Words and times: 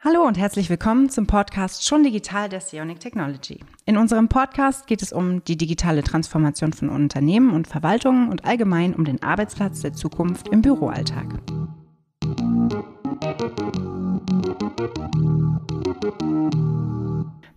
Hallo 0.00 0.24
und 0.24 0.38
herzlich 0.38 0.70
willkommen 0.70 1.10
zum 1.10 1.26
Podcast 1.26 1.84
Schon 1.84 2.04
Digital 2.04 2.48
der 2.48 2.60
Sionic 2.60 3.00
Technology. 3.00 3.58
In 3.84 3.96
unserem 3.96 4.28
Podcast 4.28 4.86
geht 4.86 5.02
es 5.02 5.12
um 5.12 5.42
die 5.42 5.56
digitale 5.56 6.04
Transformation 6.04 6.72
von 6.72 6.88
Unternehmen 6.88 7.50
und 7.50 7.66
Verwaltungen 7.66 8.28
und 8.28 8.44
allgemein 8.44 8.94
um 8.94 9.04
den 9.04 9.20
Arbeitsplatz 9.24 9.80
der 9.80 9.94
Zukunft 9.94 10.46
im 10.46 10.62
Büroalltag. 10.62 11.40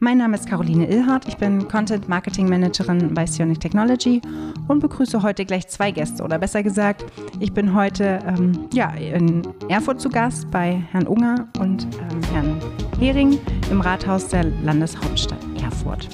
Mein 0.04 0.18
Name 0.18 0.36
ist 0.36 0.48
Caroline 0.50 0.90
Ilhardt, 0.90 1.28
ich 1.28 1.38
bin 1.38 1.68
Content 1.68 2.10
Marketing 2.10 2.50
Managerin 2.50 3.14
bei 3.14 3.28
Sionic 3.28 3.60
Technology 3.60 4.20
und 4.68 4.80
begrüße 4.80 5.22
heute 5.22 5.46
gleich 5.46 5.68
zwei 5.68 5.92
Gäste. 5.92 6.24
Oder 6.24 6.40
besser 6.40 6.64
gesagt, 6.64 7.06
ich 7.40 7.54
bin 7.54 7.76
heute 7.76 8.18
ähm, 8.26 8.68
ja, 8.74 8.90
in 8.96 9.48
Erfurt 9.70 10.02
zu 10.02 10.10
Gast 10.10 10.50
bei 10.50 10.84
Herrn 10.92 11.06
Unger 11.06 11.48
und 11.60 11.84
ähm, 11.84 12.24
Herrn 12.34 12.60
Hering 13.00 13.40
im 13.70 13.80
Rathaus 13.80 14.28
der 14.30 14.46
Landeshauptstadt 14.64 15.38
Erfurt. 15.62 16.10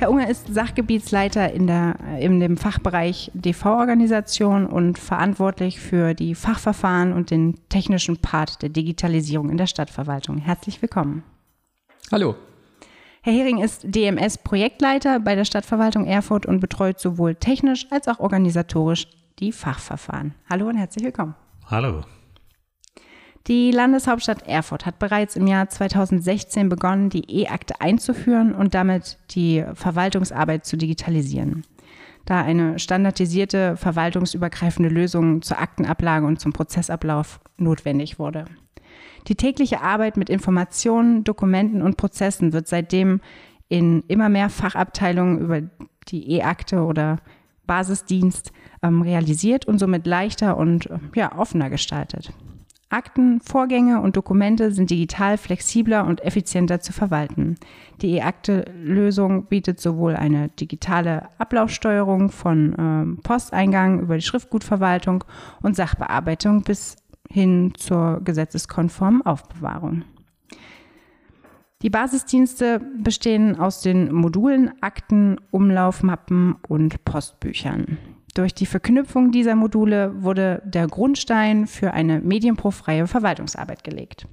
Herr 0.00 0.10
Unger 0.10 0.28
ist 0.28 0.52
Sachgebietsleiter 0.52 1.52
in, 1.52 1.68
der, 1.68 1.94
in 2.18 2.40
dem 2.40 2.56
Fachbereich 2.56 3.30
DV-Organisation 3.34 4.66
und 4.66 4.98
verantwortlich 4.98 5.78
für 5.78 6.14
die 6.14 6.34
Fachverfahren 6.34 7.12
und 7.12 7.30
den 7.30 7.54
technischen 7.68 8.16
Part 8.16 8.62
der 8.62 8.70
Digitalisierung 8.70 9.48
in 9.48 9.58
der 9.58 9.68
Stadtverwaltung. 9.68 10.38
Herzlich 10.38 10.82
willkommen. 10.82 11.22
Hallo. 12.12 12.34
Herr 13.22 13.32
Hering 13.32 13.62
ist 13.62 13.84
DMS-Projektleiter 13.84 15.20
bei 15.20 15.36
der 15.36 15.44
Stadtverwaltung 15.44 16.06
Erfurt 16.06 16.44
und 16.44 16.58
betreut 16.58 16.98
sowohl 16.98 17.36
technisch 17.36 17.86
als 17.90 18.08
auch 18.08 18.18
organisatorisch 18.18 19.06
die 19.38 19.52
Fachverfahren. 19.52 20.34
Hallo 20.50 20.66
und 20.66 20.76
herzlich 20.76 21.04
willkommen. 21.04 21.36
Hallo. 21.66 22.00
Die 23.46 23.70
Landeshauptstadt 23.70 24.48
Erfurt 24.48 24.86
hat 24.86 24.98
bereits 24.98 25.36
im 25.36 25.46
Jahr 25.46 25.68
2016 25.68 26.68
begonnen, 26.68 27.10
die 27.10 27.42
E-Akte 27.42 27.80
einzuführen 27.80 28.56
und 28.56 28.74
damit 28.74 29.18
die 29.30 29.64
Verwaltungsarbeit 29.74 30.66
zu 30.66 30.76
digitalisieren. 30.76 31.62
Da 32.26 32.42
eine 32.42 32.80
standardisierte 32.80 33.76
verwaltungsübergreifende 33.76 34.88
Lösung 34.88 35.42
zur 35.42 35.60
Aktenablage 35.60 36.26
und 36.26 36.40
zum 36.40 36.52
Prozessablauf 36.52 37.38
notwendig 37.56 38.18
wurde. 38.18 38.46
Die 39.28 39.34
tägliche 39.34 39.80
Arbeit 39.80 40.16
mit 40.16 40.30
Informationen, 40.30 41.24
Dokumenten 41.24 41.82
und 41.82 41.96
Prozessen 41.96 42.52
wird 42.52 42.68
seitdem 42.68 43.20
in 43.68 44.02
immer 44.08 44.28
mehr 44.28 44.50
Fachabteilungen 44.50 45.38
über 45.38 45.62
die 46.08 46.32
E-Akte 46.32 46.82
oder 46.82 47.18
Basisdienst 47.66 48.52
ähm, 48.82 49.02
realisiert 49.02 49.66
und 49.66 49.78
somit 49.78 50.06
leichter 50.06 50.56
und 50.56 50.88
ja, 51.14 51.38
offener 51.38 51.70
gestaltet. 51.70 52.32
Akten, 52.92 53.40
Vorgänge 53.40 54.00
und 54.00 54.16
Dokumente 54.16 54.72
sind 54.72 54.90
digital 54.90 55.38
flexibler 55.38 56.04
und 56.04 56.24
effizienter 56.24 56.80
zu 56.80 56.92
verwalten. 56.92 57.54
Die 58.02 58.16
E-Akte-Lösung 58.16 59.44
bietet 59.46 59.78
sowohl 59.78 60.16
eine 60.16 60.48
digitale 60.48 61.28
Ablaufsteuerung 61.38 62.30
von 62.30 62.74
ähm, 62.76 63.20
Posteingang 63.22 64.00
über 64.00 64.16
die 64.16 64.22
Schriftgutverwaltung 64.22 65.22
und 65.62 65.76
Sachbearbeitung 65.76 66.62
bis 66.62 66.96
hin 67.32 67.72
zur 67.76 68.20
gesetzeskonformen 68.24 69.22
Aufbewahrung. 69.22 70.04
Die 71.82 71.90
Basisdienste 71.90 72.80
bestehen 72.98 73.58
aus 73.58 73.80
den 73.80 74.12
Modulen 74.12 74.70
Akten, 74.82 75.38
Umlaufmappen 75.50 76.56
und 76.68 77.04
Postbüchern. 77.04 77.96
Durch 78.34 78.54
die 78.54 78.66
Verknüpfung 78.66 79.32
dieser 79.32 79.54
Module 79.54 80.22
wurde 80.22 80.62
der 80.64 80.86
Grundstein 80.86 81.66
für 81.66 81.92
eine 81.92 82.20
medienprofreie 82.20 83.06
Verwaltungsarbeit 83.06 83.82
gelegt 83.82 84.26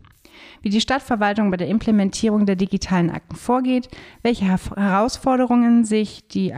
wie 0.62 0.70
die 0.70 0.82
Stadtverwaltung 0.82 1.52
bei 1.52 1.58
der 1.58 1.68
Implementierung 1.68 2.46
der 2.46 2.56
digitalen 2.56 3.10
Akten 3.10 3.36
vorgeht, 3.36 3.90
welche 4.22 4.46
Herausforderungen 4.46 5.86
sich 5.86 6.28
die, 6.28 6.54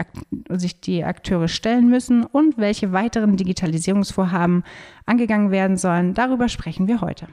sich 0.49 0.81
die 0.81 1.03
Akteure 1.03 1.47
stellen 1.47 1.89
müssen 1.89 2.23
und 2.25 2.57
welche 2.57 2.91
weiteren 2.91 3.37
Digitalisierungsvorhaben 3.37 4.63
angegangen 5.05 5.51
werden 5.51 5.77
sollen. 5.77 6.13
Darüber 6.13 6.49
sprechen 6.49 6.87
wir 6.87 7.01
heute. 7.01 7.27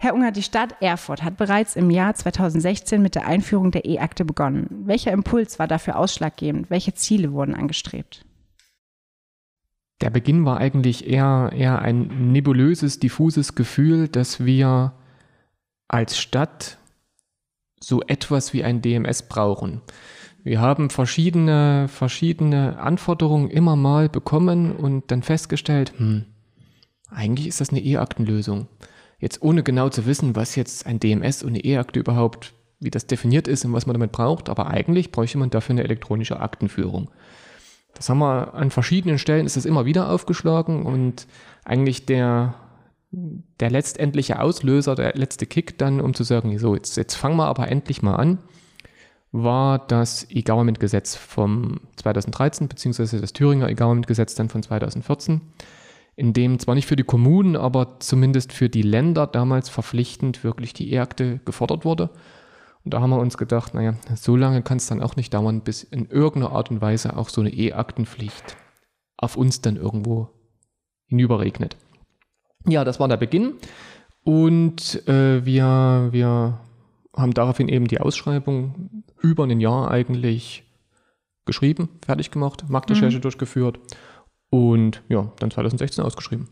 Herr 0.00 0.14
Unger, 0.14 0.30
die 0.30 0.44
Stadt 0.44 0.76
Erfurt 0.80 1.24
hat 1.24 1.36
bereits 1.36 1.74
im 1.74 1.90
Jahr 1.90 2.14
2016 2.14 3.02
mit 3.02 3.16
der 3.16 3.26
Einführung 3.26 3.72
der 3.72 3.84
E-Akte 3.84 4.24
begonnen. 4.24 4.68
Welcher 4.84 5.10
Impuls 5.10 5.58
war 5.58 5.66
dafür 5.66 5.98
ausschlaggebend? 5.98 6.70
Welche 6.70 6.94
Ziele 6.94 7.32
wurden 7.32 7.56
angestrebt? 7.56 8.24
Der 10.00 10.10
Beginn 10.10 10.44
war 10.44 10.58
eigentlich 10.58 11.08
eher, 11.08 11.50
eher 11.54 11.80
ein 11.80 12.32
nebulöses, 12.32 13.00
diffuses 13.00 13.54
Gefühl, 13.54 14.08
dass 14.08 14.44
wir 14.44 14.92
als 15.88 16.18
Stadt 16.18 16.78
so 17.80 18.02
etwas 18.02 18.52
wie 18.52 18.64
ein 18.64 18.82
DMS 18.82 19.22
brauchen. 19.22 19.80
Wir 20.44 20.60
haben 20.60 20.90
verschiedene, 20.90 21.88
verschiedene 21.88 22.78
Anforderungen 22.78 23.50
immer 23.50 23.76
mal 23.76 24.08
bekommen 24.08 24.72
und 24.72 25.10
dann 25.10 25.22
festgestellt, 25.22 25.92
hm, 25.96 26.26
eigentlich 27.10 27.46
ist 27.46 27.60
das 27.60 27.70
eine 27.70 27.80
E-Aktenlösung. 27.80 28.68
Jetzt 29.18 29.42
ohne 29.42 29.62
genau 29.62 29.88
zu 29.88 30.06
wissen, 30.06 30.36
was 30.36 30.54
jetzt 30.54 30.86
ein 30.86 31.00
DMS 31.00 31.42
und 31.42 31.50
eine 31.50 31.64
E-Akte 31.64 31.98
überhaupt, 31.98 32.54
wie 32.78 32.90
das 32.90 33.06
definiert 33.06 33.48
ist 33.48 33.64
und 33.64 33.72
was 33.72 33.86
man 33.86 33.94
damit 33.94 34.12
braucht, 34.12 34.48
aber 34.48 34.68
eigentlich 34.68 35.10
bräuchte 35.10 35.38
man 35.38 35.50
dafür 35.50 35.74
eine 35.74 35.84
elektronische 35.84 36.38
Aktenführung. 36.38 37.10
Das 37.98 38.08
haben 38.08 38.20
wir 38.20 38.54
an 38.54 38.70
verschiedenen 38.70 39.18
Stellen, 39.18 39.44
ist 39.44 39.56
es 39.56 39.66
immer 39.66 39.84
wieder 39.84 40.08
aufgeschlagen 40.08 40.86
und 40.86 41.26
eigentlich 41.64 42.06
der, 42.06 42.54
der 43.10 43.70
letztendliche 43.70 44.40
Auslöser, 44.40 44.94
der 44.94 45.14
letzte 45.14 45.46
Kick 45.46 45.78
dann, 45.78 46.00
um 46.00 46.14
zu 46.14 46.22
sagen, 46.22 46.56
so, 46.58 46.76
jetzt, 46.76 46.96
jetzt 46.96 47.16
fangen 47.16 47.36
wir 47.36 47.46
aber 47.46 47.68
endlich 47.68 48.00
mal 48.00 48.14
an, 48.14 48.38
war 49.32 49.80
das 49.80 50.28
E-Government-Gesetz 50.30 51.16
vom 51.16 51.80
2013, 51.96 52.68
beziehungsweise 52.68 53.20
das 53.20 53.32
Thüringer 53.32 53.68
E-Government-Gesetz 53.68 54.36
dann 54.36 54.48
von 54.48 54.62
2014, 54.62 55.40
in 56.14 56.32
dem 56.32 56.60
zwar 56.60 56.76
nicht 56.76 56.86
für 56.86 56.96
die 56.96 57.02
Kommunen, 57.02 57.56
aber 57.56 57.98
zumindest 57.98 58.52
für 58.52 58.68
die 58.68 58.82
Länder 58.82 59.26
damals 59.26 59.68
verpflichtend 59.68 60.44
wirklich 60.44 60.72
die 60.72 60.92
E-Akte 60.92 61.40
gefordert 61.44 61.84
wurde. 61.84 62.10
Und 62.88 62.94
da 62.94 63.02
haben 63.02 63.10
wir 63.10 63.18
uns 63.18 63.36
gedacht, 63.36 63.74
naja, 63.74 63.96
so 64.14 64.34
lange 64.34 64.62
kann 64.62 64.78
es 64.78 64.86
dann 64.86 65.02
auch 65.02 65.14
nicht 65.14 65.34
dauern, 65.34 65.60
bis 65.60 65.82
in 65.82 66.08
irgendeiner 66.08 66.54
Art 66.54 66.70
und 66.70 66.80
Weise 66.80 67.18
auch 67.18 67.28
so 67.28 67.42
eine 67.42 67.52
E-Aktenpflicht 67.52 68.56
auf 69.18 69.36
uns 69.36 69.60
dann 69.60 69.76
irgendwo 69.76 70.30
hinüberregnet. 71.04 71.76
Ja, 72.66 72.84
das 72.84 72.98
war 72.98 73.06
der 73.06 73.18
Beginn. 73.18 73.56
Und 74.24 75.06
äh, 75.06 75.44
wir, 75.44 76.08
wir 76.12 76.60
haben 77.14 77.34
daraufhin 77.34 77.68
eben 77.68 77.88
die 77.88 78.00
Ausschreibung 78.00 79.04
über 79.20 79.44
ein 79.44 79.60
Jahr 79.60 79.90
eigentlich 79.90 80.64
geschrieben, 81.44 81.90
fertig 82.02 82.30
gemacht, 82.30 82.70
Marktrecherche 82.70 83.18
mhm. 83.18 83.20
durchgeführt 83.20 83.80
und 84.48 85.02
ja, 85.10 85.30
dann 85.40 85.50
2016 85.50 86.02
ausgeschrieben. 86.02 86.48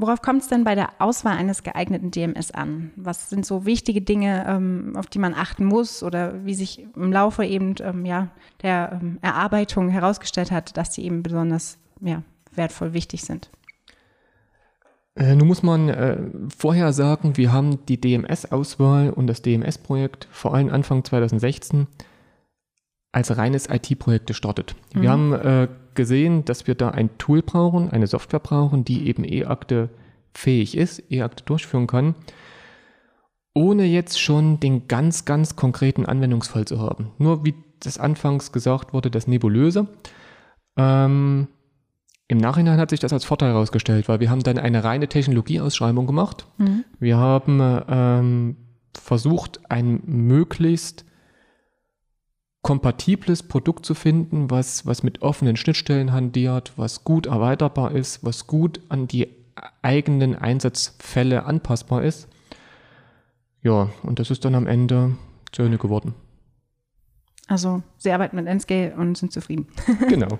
Worauf 0.00 0.22
kommt 0.22 0.42
es 0.42 0.48
denn 0.48 0.62
bei 0.62 0.76
der 0.76 0.90
Auswahl 1.00 1.36
eines 1.36 1.64
geeigneten 1.64 2.12
DMS 2.12 2.52
an? 2.52 2.92
Was 2.94 3.30
sind 3.30 3.44
so 3.44 3.66
wichtige 3.66 4.00
Dinge, 4.00 4.46
ähm, 4.46 4.92
auf 4.96 5.08
die 5.08 5.18
man 5.18 5.34
achten 5.34 5.64
muss 5.64 6.04
oder 6.04 6.44
wie 6.44 6.54
sich 6.54 6.86
im 6.94 7.12
Laufe 7.12 7.44
eben 7.44 7.74
ähm, 7.80 8.06
ja, 8.06 8.28
der 8.62 9.00
ähm, 9.02 9.18
Erarbeitung 9.22 9.88
herausgestellt 9.88 10.52
hat, 10.52 10.76
dass 10.76 10.90
die 10.90 11.04
eben 11.04 11.24
besonders 11.24 11.78
ja, 12.00 12.22
wertvoll 12.52 12.92
wichtig 12.92 13.22
sind? 13.22 13.50
Äh, 15.16 15.34
nun 15.34 15.48
muss 15.48 15.64
man 15.64 15.88
äh, 15.88 16.18
vorher 16.56 16.92
sagen, 16.92 17.36
wir 17.36 17.52
haben 17.52 17.84
die 17.86 18.00
DMS-Auswahl 18.00 19.10
und 19.10 19.26
das 19.26 19.42
DMS-Projekt 19.42 20.28
vor 20.30 20.54
allem 20.54 20.70
Anfang 20.70 21.02
2016 21.02 21.88
als 23.10 23.36
reines 23.36 23.68
IT-Projekt 23.68 24.28
gestartet. 24.28 24.76
Mhm. 24.94 25.02
Wir 25.02 25.10
haben 25.10 25.32
äh, 25.32 25.68
gesehen, 25.98 26.44
dass 26.44 26.68
wir 26.68 26.76
da 26.76 26.90
ein 26.90 27.18
Tool 27.18 27.42
brauchen, 27.42 27.90
eine 27.90 28.06
Software 28.06 28.38
brauchen, 28.38 28.84
die 28.84 29.08
eben 29.08 29.24
E-Akte 29.24 29.90
fähig 30.32 30.76
ist, 30.76 31.02
E-Akte 31.10 31.42
durchführen 31.44 31.88
kann, 31.88 32.14
ohne 33.52 33.84
jetzt 33.84 34.20
schon 34.20 34.60
den 34.60 34.86
ganz, 34.86 35.24
ganz 35.24 35.56
konkreten 35.56 36.06
Anwendungsfall 36.06 36.64
zu 36.66 36.80
haben. 36.80 37.10
Nur 37.18 37.44
wie 37.44 37.54
das 37.80 37.98
anfangs 37.98 38.52
gesagt 38.52 38.94
wurde, 38.94 39.10
das 39.10 39.26
Nebulöse. 39.26 39.88
Ähm, 40.76 41.48
Im 42.28 42.38
Nachhinein 42.38 42.78
hat 42.78 42.90
sich 42.90 43.00
das 43.00 43.12
als 43.12 43.24
Vorteil 43.24 43.50
herausgestellt, 43.50 44.08
weil 44.08 44.20
wir 44.20 44.30
haben 44.30 44.44
dann 44.44 44.58
eine 44.58 44.84
reine 44.84 45.08
Technologieausschreibung 45.08 46.06
gemacht. 46.06 46.46
Mhm. 46.58 46.84
Wir 47.00 47.16
haben 47.16 47.60
ähm, 47.88 48.56
versucht, 48.96 49.60
ein 49.68 50.00
möglichst 50.06 51.04
kompatibles 52.68 53.44
Produkt 53.44 53.86
zu 53.86 53.94
finden, 53.94 54.50
was, 54.50 54.84
was 54.84 55.02
mit 55.02 55.22
offenen 55.22 55.56
Schnittstellen 55.56 56.12
handiert, 56.12 56.74
was 56.76 57.02
gut 57.02 57.24
erweiterbar 57.24 57.92
ist, 57.92 58.22
was 58.22 58.46
gut 58.46 58.82
an 58.90 59.08
die 59.08 59.26
eigenen 59.80 60.36
Einsatzfälle 60.36 61.44
anpassbar 61.44 62.02
ist. 62.02 62.28
Ja, 63.62 63.88
und 64.02 64.18
das 64.18 64.30
ist 64.30 64.44
dann 64.44 64.54
am 64.54 64.66
Ende 64.66 65.16
zu 65.50 65.62
Ende 65.62 65.78
geworden. 65.78 66.12
Also, 67.46 67.82
Sie 67.96 68.12
arbeiten 68.12 68.36
mit 68.36 68.44
Nscale 68.44 68.94
und 68.96 69.16
sind 69.16 69.32
zufrieden. 69.32 69.68
genau. 70.10 70.38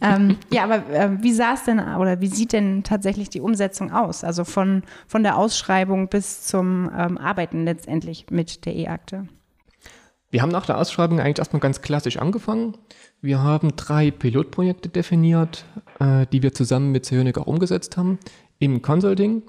ähm, 0.00 0.38
ja, 0.50 0.64
aber 0.64 0.84
äh, 0.90 1.22
wie 1.22 1.32
sah 1.32 1.54
es 1.54 1.62
denn 1.62 1.78
oder 1.78 2.20
wie 2.20 2.26
sieht 2.26 2.52
denn 2.52 2.82
tatsächlich 2.82 3.30
die 3.30 3.40
Umsetzung 3.40 3.92
aus? 3.92 4.24
Also 4.24 4.42
von, 4.42 4.82
von 5.06 5.22
der 5.22 5.38
Ausschreibung 5.38 6.08
bis 6.08 6.42
zum 6.42 6.90
ähm, 6.92 7.18
Arbeiten 7.18 7.64
letztendlich 7.64 8.26
mit 8.30 8.66
der 8.66 8.74
E-Akte? 8.74 9.28
Wir 10.32 10.40
haben 10.40 10.50
nach 10.50 10.64
der 10.64 10.78
Ausschreibung 10.78 11.20
eigentlich 11.20 11.38
erstmal 11.38 11.60
ganz 11.60 11.82
klassisch 11.82 12.16
angefangen. 12.16 12.78
Wir 13.20 13.42
haben 13.42 13.76
drei 13.76 14.10
Pilotprojekte 14.10 14.88
definiert, 14.88 15.66
äh, 16.00 16.26
die 16.32 16.42
wir 16.42 16.54
zusammen 16.54 16.90
mit 16.90 17.04
Seonic 17.04 17.36
auch 17.36 17.46
umgesetzt 17.46 17.98
haben 17.98 18.18
im 18.58 18.80
Consulting. 18.80 19.42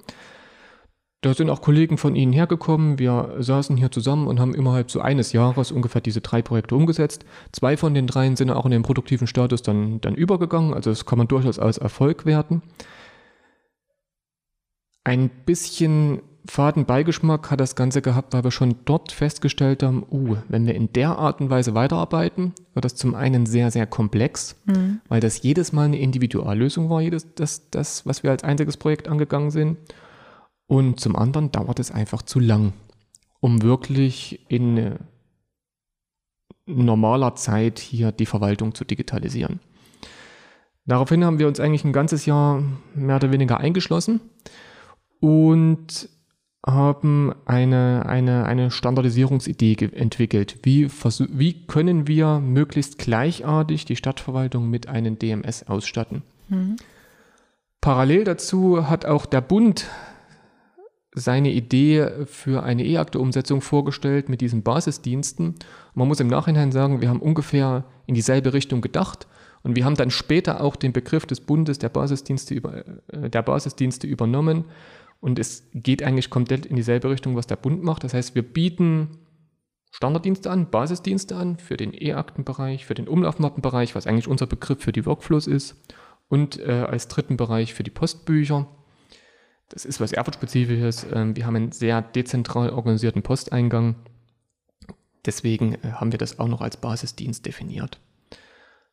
Da 1.21 1.33
sind 1.33 1.50
auch 1.50 1.62
Kollegen 1.62 1.97
von 1.97 2.18
Ihnen 2.18 2.33
hergekommen. 2.33 3.00
Wir 3.00 3.33
saßen 3.39 3.77
hier 3.77 3.91
zusammen 3.91 4.27
und 4.27 4.41
haben 4.41 4.53
innerhalb 4.53 4.91
so 4.91 5.00
eines 5.00 5.31
Jahres 5.31 5.71
ungefähr 5.71 6.01
diese 6.01 6.19
drei 6.19 6.41
Projekte 6.41 6.75
umgesetzt. 6.75 7.24
Zwei 7.53 7.77
von 7.77 7.94
den 7.94 8.06
dreien 8.06 8.36
sind 8.36 8.51
auch 8.51 8.65
in 8.65 8.71
den 8.71 8.83
produktiven 8.83 9.25
Status 9.25 9.62
dann, 9.62 10.01
dann 10.01 10.15
übergegangen. 10.15 10.74
Also 10.74 10.89
das 10.89 11.06
kann 11.06 11.18
man 11.18 11.29
durchaus 11.29 11.59
als 11.59 11.77
Erfolg 11.77 12.25
werten. 12.25 12.62
Ein 15.06 15.29
bisschen 15.29 16.21
Fadenbeigeschmack 16.45 17.51
hat 17.51 17.61
das 17.61 17.75
Ganze 17.75 18.01
gehabt, 18.01 18.33
weil 18.33 18.43
wir 18.43 18.51
schon 18.51 18.75
dort 18.85 19.11
festgestellt 19.11 19.81
haben, 19.81 20.05
uh, 20.11 20.35
wenn 20.49 20.67
wir 20.67 20.75
in 20.75 20.91
der 20.91 21.17
Art 21.17 21.39
und 21.39 21.49
Weise 21.49 21.73
weiterarbeiten, 21.73 22.53
wird 22.73 22.83
das 22.83 22.95
zum 22.95 23.15
einen 23.15 23.45
sehr, 23.45 23.71
sehr 23.71 23.87
komplex, 23.87 24.55
mhm. 24.65 24.99
weil 25.07 25.21
das 25.21 25.41
jedes 25.41 25.71
Mal 25.71 25.85
eine 25.85 25.99
Individuallösung 25.99 26.89
war, 26.89 27.01
jedes, 27.01 27.33
das, 27.35 27.69
das, 27.69 28.05
was 28.05 28.23
wir 28.23 28.31
als 28.31 28.43
einziges 28.43 28.77
Projekt 28.77 29.07
angegangen 29.07 29.51
sind. 29.51 29.77
Und 30.67 30.99
zum 30.99 31.15
anderen 31.15 31.51
dauert 31.51 31.79
es 31.79 31.91
einfach 31.91 32.23
zu 32.23 32.39
lang, 32.39 32.73
um 33.39 33.61
wirklich 33.61 34.45
in 34.49 34.95
normaler 36.65 37.35
Zeit 37.35 37.79
hier 37.79 38.11
die 38.11 38.25
Verwaltung 38.25 38.73
zu 38.73 38.83
digitalisieren. 38.83 39.59
Daraufhin 40.85 41.23
haben 41.23 41.39
wir 41.39 41.47
uns 41.47 41.59
eigentlich 41.59 41.85
ein 41.85 41.93
ganzes 41.93 42.25
Jahr 42.25 42.61
mehr 42.93 43.15
oder 43.15 43.31
weniger 43.31 43.59
eingeschlossen 43.59 44.19
und 45.21 46.09
haben 46.65 47.33
eine, 47.45 48.06
eine, 48.06 48.45
eine 48.45 48.71
Standardisierungsidee 48.71 49.89
entwickelt. 49.94 50.60
Wie, 50.63 50.89
wie 50.89 51.65
können 51.68 52.07
wir 52.07 52.39
möglichst 52.39 52.98
gleichartig 52.98 53.86
die 53.86 53.98
Stadtverwaltung 53.98 54.69
mit 54.69 54.88
einem 54.88 55.19
DMS 55.19 55.63
ausstatten? 55.68 56.21
Mhm. 56.48 56.77
Parallel 57.81 58.24
dazu 58.24 58.89
hat 58.89 59.06
auch 59.06 59.25
der 59.25 59.42
Bund 59.42 59.89
seine 61.15 61.51
Idee 61.51 62.25
für 62.25 62.63
eine 62.63 62.86
E-Akte-Umsetzung 62.86 63.62
vorgestellt 63.62 64.30
mit 64.30 64.39
diesen 64.42 64.63
Basisdiensten. 64.63 65.56
Man 65.94 66.07
muss 66.07 66.21
im 66.21 66.27
Nachhinein 66.27 66.71
sagen, 66.71 67.01
wir 67.01 67.10
haben 67.10 67.19
ungefähr 67.19 67.83
in 68.07 68.15
dieselbe 68.15 68.54
Richtung 68.54 68.81
gedacht 68.81 69.27
und 69.63 69.75
wir 69.75 69.86
haben 69.86 69.95
dann 69.95 70.12
später 70.12 70.62
auch 70.62 70.75
den 70.77 70.94
Begriff 70.94 71.25
des 71.25 71.42
Bundes 71.42 71.77
der 71.77 71.89
Basisdienste, 71.89 72.54
über, 72.54 72.86
äh, 73.07 73.30
der 73.30 73.42
Basisdienste 73.42 74.07
übernommen 74.07 74.65
und 75.23 75.39
es 75.39 75.69
geht 75.73 76.03
eigentlich 76.03 76.29
komplett 76.29 76.65
in 76.65 76.75
dieselbe 76.75 77.09
Richtung, 77.09 77.35
was 77.35 77.47
der 77.47 77.55
Bund 77.55 77.83
macht. 77.83 78.03
Das 78.03 78.13
heißt, 78.13 78.35
wir 78.35 78.43
bieten 78.43 79.19
Standarddienste 79.91 80.51
an, 80.51 80.69
Basisdienste 80.69 81.35
an 81.35 81.57
für 81.57 81.77
den 81.77 81.93
E-Aktenbereich, 81.93 82.85
für 82.85 82.93
den 82.93 83.07
Umlaufmappenbereich, 83.07 83.95
was 83.95 84.07
eigentlich 84.07 84.27
unser 84.27 84.47
Begriff 84.47 84.81
für 84.81 84.91
die 84.91 85.05
Workflows 85.05 85.47
ist 85.47 85.75
und 86.29 86.59
äh, 86.59 86.85
als 86.87 87.07
dritten 87.07 87.37
Bereich 87.37 87.73
für 87.73 87.83
die 87.83 87.91
Postbücher 87.91 88.67
das 89.73 89.85
ist 89.85 89.99
was 89.99 90.11
Erfurt-spezifisches. 90.11 91.07
Ähm, 91.11 91.35
wir 91.35 91.47
haben 91.47 91.55
einen 91.55 91.71
sehr 91.71 92.01
dezentral 92.01 92.69
organisierten 92.69 93.23
Posteingang. 93.23 93.95
Deswegen 95.25 95.73
äh, 95.75 95.93
haben 95.93 96.11
wir 96.11 96.19
das 96.19 96.37
auch 96.39 96.47
noch 96.47 96.61
als 96.61 96.77
Basisdienst 96.77 97.45
definiert. 97.45 97.99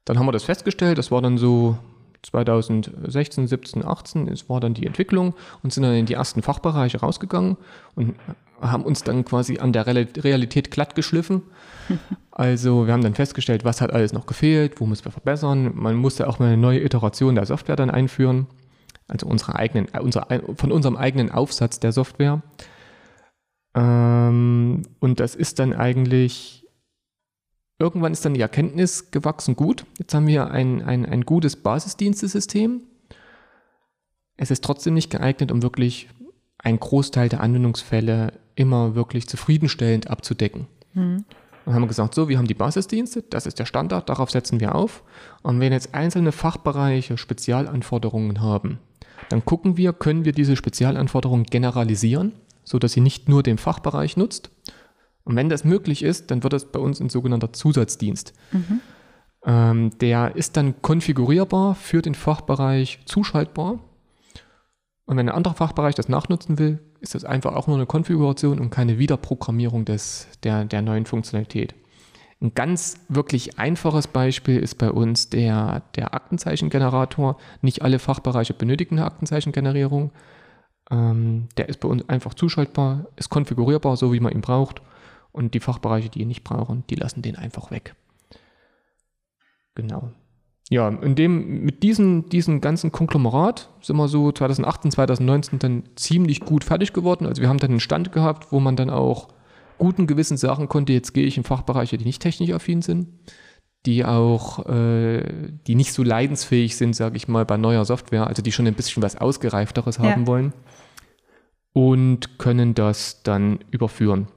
Dann 0.07 0.19
haben 0.19 0.27
wir 0.27 0.33
das 0.33 0.45
festgestellt, 0.45 0.97
das 0.97 1.11
war 1.11 1.21
dann 1.21 1.37
so 1.37 1.77
2016, 2.23 3.47
17, 3.47 3.85
18, 3.85 4.29
es 4.29 4.49
war 4.49 4.61
dann 4.61 4.75
die 4.75 4.87
Entwicklung 4.87 5.35
und 5.63 5.73
sind 5.73 5.83
dann 5.83 5.95
in 5.95 6.07
die 6.07 6.15
ersten 6.15 6.43
Fachbereiche 6.43 7.01
rausgegangen 7.01 7.57
und 7.95 8.15
haben 8.61 8.85
uns 8.85 9.03
dann 9.03 9.25
quasi 9.25 9.59
an 9.59 9.73
der 9.73 9.87
Realität 9.87 10.71
glatt 10.71 10.95
geschliffen. 10.95 11.43
Also 12.33 12.87
wir 12.87 12.95
haben 12.95 13.03
dann 13.03 13.15
festgestellt, 13.15 13.67
was 13.67 13.83
hat 13.83 13.93
alles 13.93 14.15
noch 14.15 14.25
gefehlt, 14.25 14.81
wo 14.81 14.87
müssen 14.87 15.05
wir 15.05 15.13
verbessern. 15.13 15.73
Man 15.75 15.97
musste 15.97 16.27
auch 16.27 16.39
mal 16.39 16.47
eine 16.47 16.57
neue 16.57 16.83
Iteration 16.83 17.35
der 17.35 17.45
Software 17.45 17.77
dann 17.77 17.91
einführen 17.91 18.47
also 19.11 19.27
unsere 19.27 19.57
eigenen, 19.57 19.89
äh, 19.93 20.01
unser, 20.01 20.27
von 20.57 20.73
unserem 20.73 20.97
eigenen 20.97 21.31
Aufsatz 21.31 21.81
der 21.81 21.93
Software. 21.93 22.43
Ähm, 23.75 24.83
und 25.01 25.21
das 25.21 25.35
ist 25.35 25.59
dann 25.59 25.73
eigentlich, 25.73 26.67
irgendwann 27.81 28.13
ist 28.13 28.25
dann 28.25 28.35
die 28.35 28.41
Erkenntnis 28.41 29.11
gewachsen, 29.11 29.57
gut, 29.57 29.87
jetzt 29.99 30.15
haben 30.15 30.27
wir 30.27 30.51
ein, 30.51 30.83
ein, 30.83 31.07
ein 31.07 31.23
gutes 31.23 31.57
Basisdienstesystem. 31.57 32.83
Es 34.37 34.51
ist 34.51 34.63
trotzdem 34.63 34.95
nicht 34.95 35.11
geeignet, 35.11 35.51
um 35.51 35.63
wirklich 35.63 36.09
einen 36.59 36.79
Großteil 36.79 37.29
der 37.29 37.41
Anwendungsfälle 37.41 38.35
immer 38.55 38.95
wirklich 38.95 39.29
zufriedenstellend 39.29 40.11
abzudecken. 40.11 40.67
Mhm. 40.93 41.25
Und 41.65 41.75
haben 41.75 41.89
gesagt, 41.89 42.15
so, 42.15 42.29
wir 42.29 42.39
haben 42.39 42.47
die 42.47 42.55
Basisdienste, 42.55 43.23
das 43.23 43.47
ist 43.47 43.59
der 43.59 43.67
Standard, 43.67 44.09
darauf 44.09 44.31
setzen 44.31 44.61
wir 44.61 44.75
auf. 44.75 45.03
Und 45.43 45.61
wenn 45.61 45.73
jetzt 45.73 45.95
einzelne 45.95 46.33
Fachbereiche 46.33 47.17
Spezialanforderungen 47.17 48.41
haben, 48.41 48.79
dann 49.29 49.45
gucken 49.45 49.77
wir, 49.77 49.93
können 49.93 50.25
wir 50.25 50.33
diese 50.33 50.57
Spezialanforderungen 50.57 51.45
generalisieren, 51.45 52.33
sodass 52.65 52.93
sie 52.93 53.01
nicht 53.01 53.29
nur 53.29 53.43
den 53.43 53.59
Fachbereich 53.59 54.17
nutzt. 54.17 54.51
Und 55.25 55.37
wenn 55.37 55.49
das 55.49 55.65
möglich 55.65 56.03
ist, 56.03 56.31
dann 56.31 56.43
wird 56.43 56.53
das 56.53 56.73
bei 56.73 56.81
uns 56.81 57.01
ein 57.01 57.09
sogenannter 57.09 57.53
Zusatzdienst. 57.53 58.33
Mhm. 58.53 58.81
Ähm, 59.45 59.99
der 59.99 60.37
ist 60.37 60.57
dann 60.57 60.83
konfigurierbar 60.83 61.75
für 61.75 62.03
den 62.03 62.15
Fachbereich 62.15 63.01
zuschaltbar. 63.05 63.79
Und 65.07 65.17
wenn 65.17 65.29
ein 65.29 65.35
anderer 65.35 65.55
Fachbereich 65.55 65.95
das 65.95 66.09
nachnutzen 66.09 66.59
will, 66.59 66.79
ist 67.01 67.15
das 67.15 67.25
einfach 67.25 67.55
auch 67.55 67.67
nur 67.67 67.77
eine 67.77 67.87
Konfiguration 67.87 68.61
und 68.61 68.71
keine 68.71 68.99
Wiederprogrammierung 68.99 69.85
des, 69.85 70.29
der, 70.43 70.65
der 70.65 70.83
neuen 70.83 71.07
Funktionalität. 71.07 71.75
Ein 72.43 72.55
ganz 72.55 72.99
wirklich 73.09 73.59
einfaches 73.59 74.07
Beispiel 74.07 74.61
ist 74.61 74.77
bei 74.77 74.91
uns 74.91 75.29
der, 75.29 75.83
der 75.97 76.15
Aktenzeichengenerator. 76.15 77.37
Nicht 77.61 77.83
alle 77.83 77.99
Fachbereiche 77.99 78.55
benötigen 78.55 78.99
eine 78.99 79.07
Aktenzeichengenerierung. 79.07 80.11
Ähm, 80.91 81.49
der 81.59 81.69
ist 81.69 81.81
bei 81.81 81.89
uns 81.89 82.09
einfach 82.09 82.33
zuschaltbar, 82.33 83.07
ist 83.17 83.29
konfigurierbar, 83.29 83.97
so 83.97 84.13
wie 84.13 84.21
man 84.21 84.33
ihn 84.33 84.41
braucht. 84.41 84.81
Und 85.33 85.55
die 85.55 85.61
Fachbereiche, 85.61 86.09
die 86.09 86.23
ihn 86.23 86.29
nicht 86.29 86.45
brauchen, 86.45 86.85
die 86.91 86.97
lassen 86.97 87.23
den 87.23 87.37
einfach 87.37 87.71
weg. 87.71 87.95
Genau. 89.75 90.11
Ja, 90.71 90.89
in 90.89 91.17
dem, 91.17 91.65
mit 91.65 91.83
diesem, 91.83 92.29
diesem 92.29 92.61
ganzen 92.61 92.93
Konglomerat 92.93 93.71
sind 93.81 93.97
wir 93.97 94.07
so 94.07 94.31
2018, 94.31 94.93
2019 94.93 95.59
dann 95.59 95.83
ziemlich 95.97 96.41
gut 96.41 96.63
fertig 96.63 96.93
geworden. 96.93 97.27
Also 97.27 97.43
wir 97.43 97.49
haben 97.49 97.59
dann 97.59 97.71
einen 97.71 97.81
Stand 97.81 98.13
gehabt, 98.13 98.53
wo 98.53 98.61
man 98.61 98.77
dann 98.77 98.89
auch 98.89 99.29
guten 99.79 100.07
Gewissen 100.07 100.37
sagen 100.37 100.69
konnte, 100.69 100.93
jetzt 100.93 101.13
gehe 101.13 101.27
ich 101.27 101.37
in 101.37 101.43
Fachbereiche, 101.43 101.99
die 101.99 102.05
nicht 102.05 102.23
technisch 102.23 102.53
affin 102.53 102.83
sind, 102.83 103.09
die 103.85 104.05
auch, 104.05 104.65
äh, 104.69 105.25
die 105.67 105.75
nicht 105.75 105.93
so 105.93 106.05
leidensfähig 106.05 106.77
sind, 106.77 106.95
sage 106.95 107.17
ich 107.17 107.27
mal, 107.27 107.45
bei 107.45 107.57
neuer 107.57 107.85
Software, 107.85 108.29
also 108.29 108.43
die 108.43 108.53
schon 108.53 108.69
ein 108.69 108.75
bisschen 108.75 109.03
was 109.03 109.17
Ausgereifteres 109.17 109.97
ja. 109.97 110.05
haben 110.05 110.29
wollen 110.29 110.53
und 111.73 112.39
können 112.39 112.75
das 112.75 113.23
dann 113.25 113.59
überführen. 113.71 114.29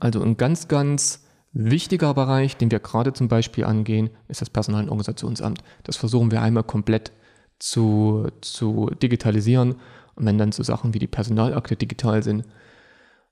Also 0.00 0.22
ein 0.22 0.36
ganz, 0.36 0.68
ganz 0.68 1.24
wichtiger 1.52 2.12
Bereich, 2.14 2.56
den 2.56 2.70
wir 2.70 2.80
gerade 2.80 3.12
zum 3.12 3.28
Beispiel 3.28 3.64
angehen, 3.64 4.10
ist 4.28 4.40
das 4.40 4.50
Personal- 4.50 4.84
und 4.84 4.88
Organisationsamt. 4.90 5.62
Das 5.84 5.96
versuchen 5.96 6.30
wir 6.30 6.42
einmal 6.42 6.64
komplett 6.64 7.12
zu, 7.58 8.28
zu 8.40 8.90
digitalisieren. 9.02 9.76
Und 10.16 10.26
wenn 10.26 10.38
dann 10.38 10.52
so 10.52 10.62
Sachen 10.62 10.94
wie 10.94 10.98
die 10.98 11.06
Personalakte 11.06 11.76
digital 11.76 12.22
sind, 12.22 12.44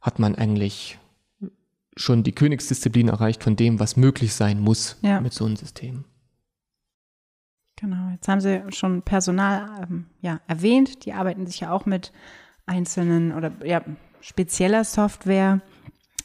hat 0.00 0.18
man 0.18 0.34
eigentlich 0.34 0.98
schon 1.96 2.22
die 2.22 2.32
Königsdisziplin 2.32 3.08
erreicht 3.08 3.42
von 3.42 3.56
dem, 3.56 3.78
was 3.78 3.96
möglich 3.96 4.34
sein 4.34 4.60
muss 4.60 4.96
ja. 5.02 5.20
mit 5.20 5.32
so 5.32 5.44
einem 5.44 5.56
System. 5.56 6.04
Genau, 7.76 8.10
jetzt 8.12 8.28
haben 8.28 8.40
Sie 8.40 8.62
schon 8.68 9.02
Personal 9.02 9.86
ähm, 9.88 10.06
ja, 10.20 10.40
erwähnt. 10.46 11.04
Die 11.04 11.12
arbeiten 11.12 11.46
sich 11.46 11.60
ja 11.60 11.72
auch 11.72 11.84
mit 11.84 12.12
einzelnen 12.64 13.32
oder 13.32 13.52
ja, 13.64 13.82
spezieller 14.20 14.84
Software. 14.84 15.60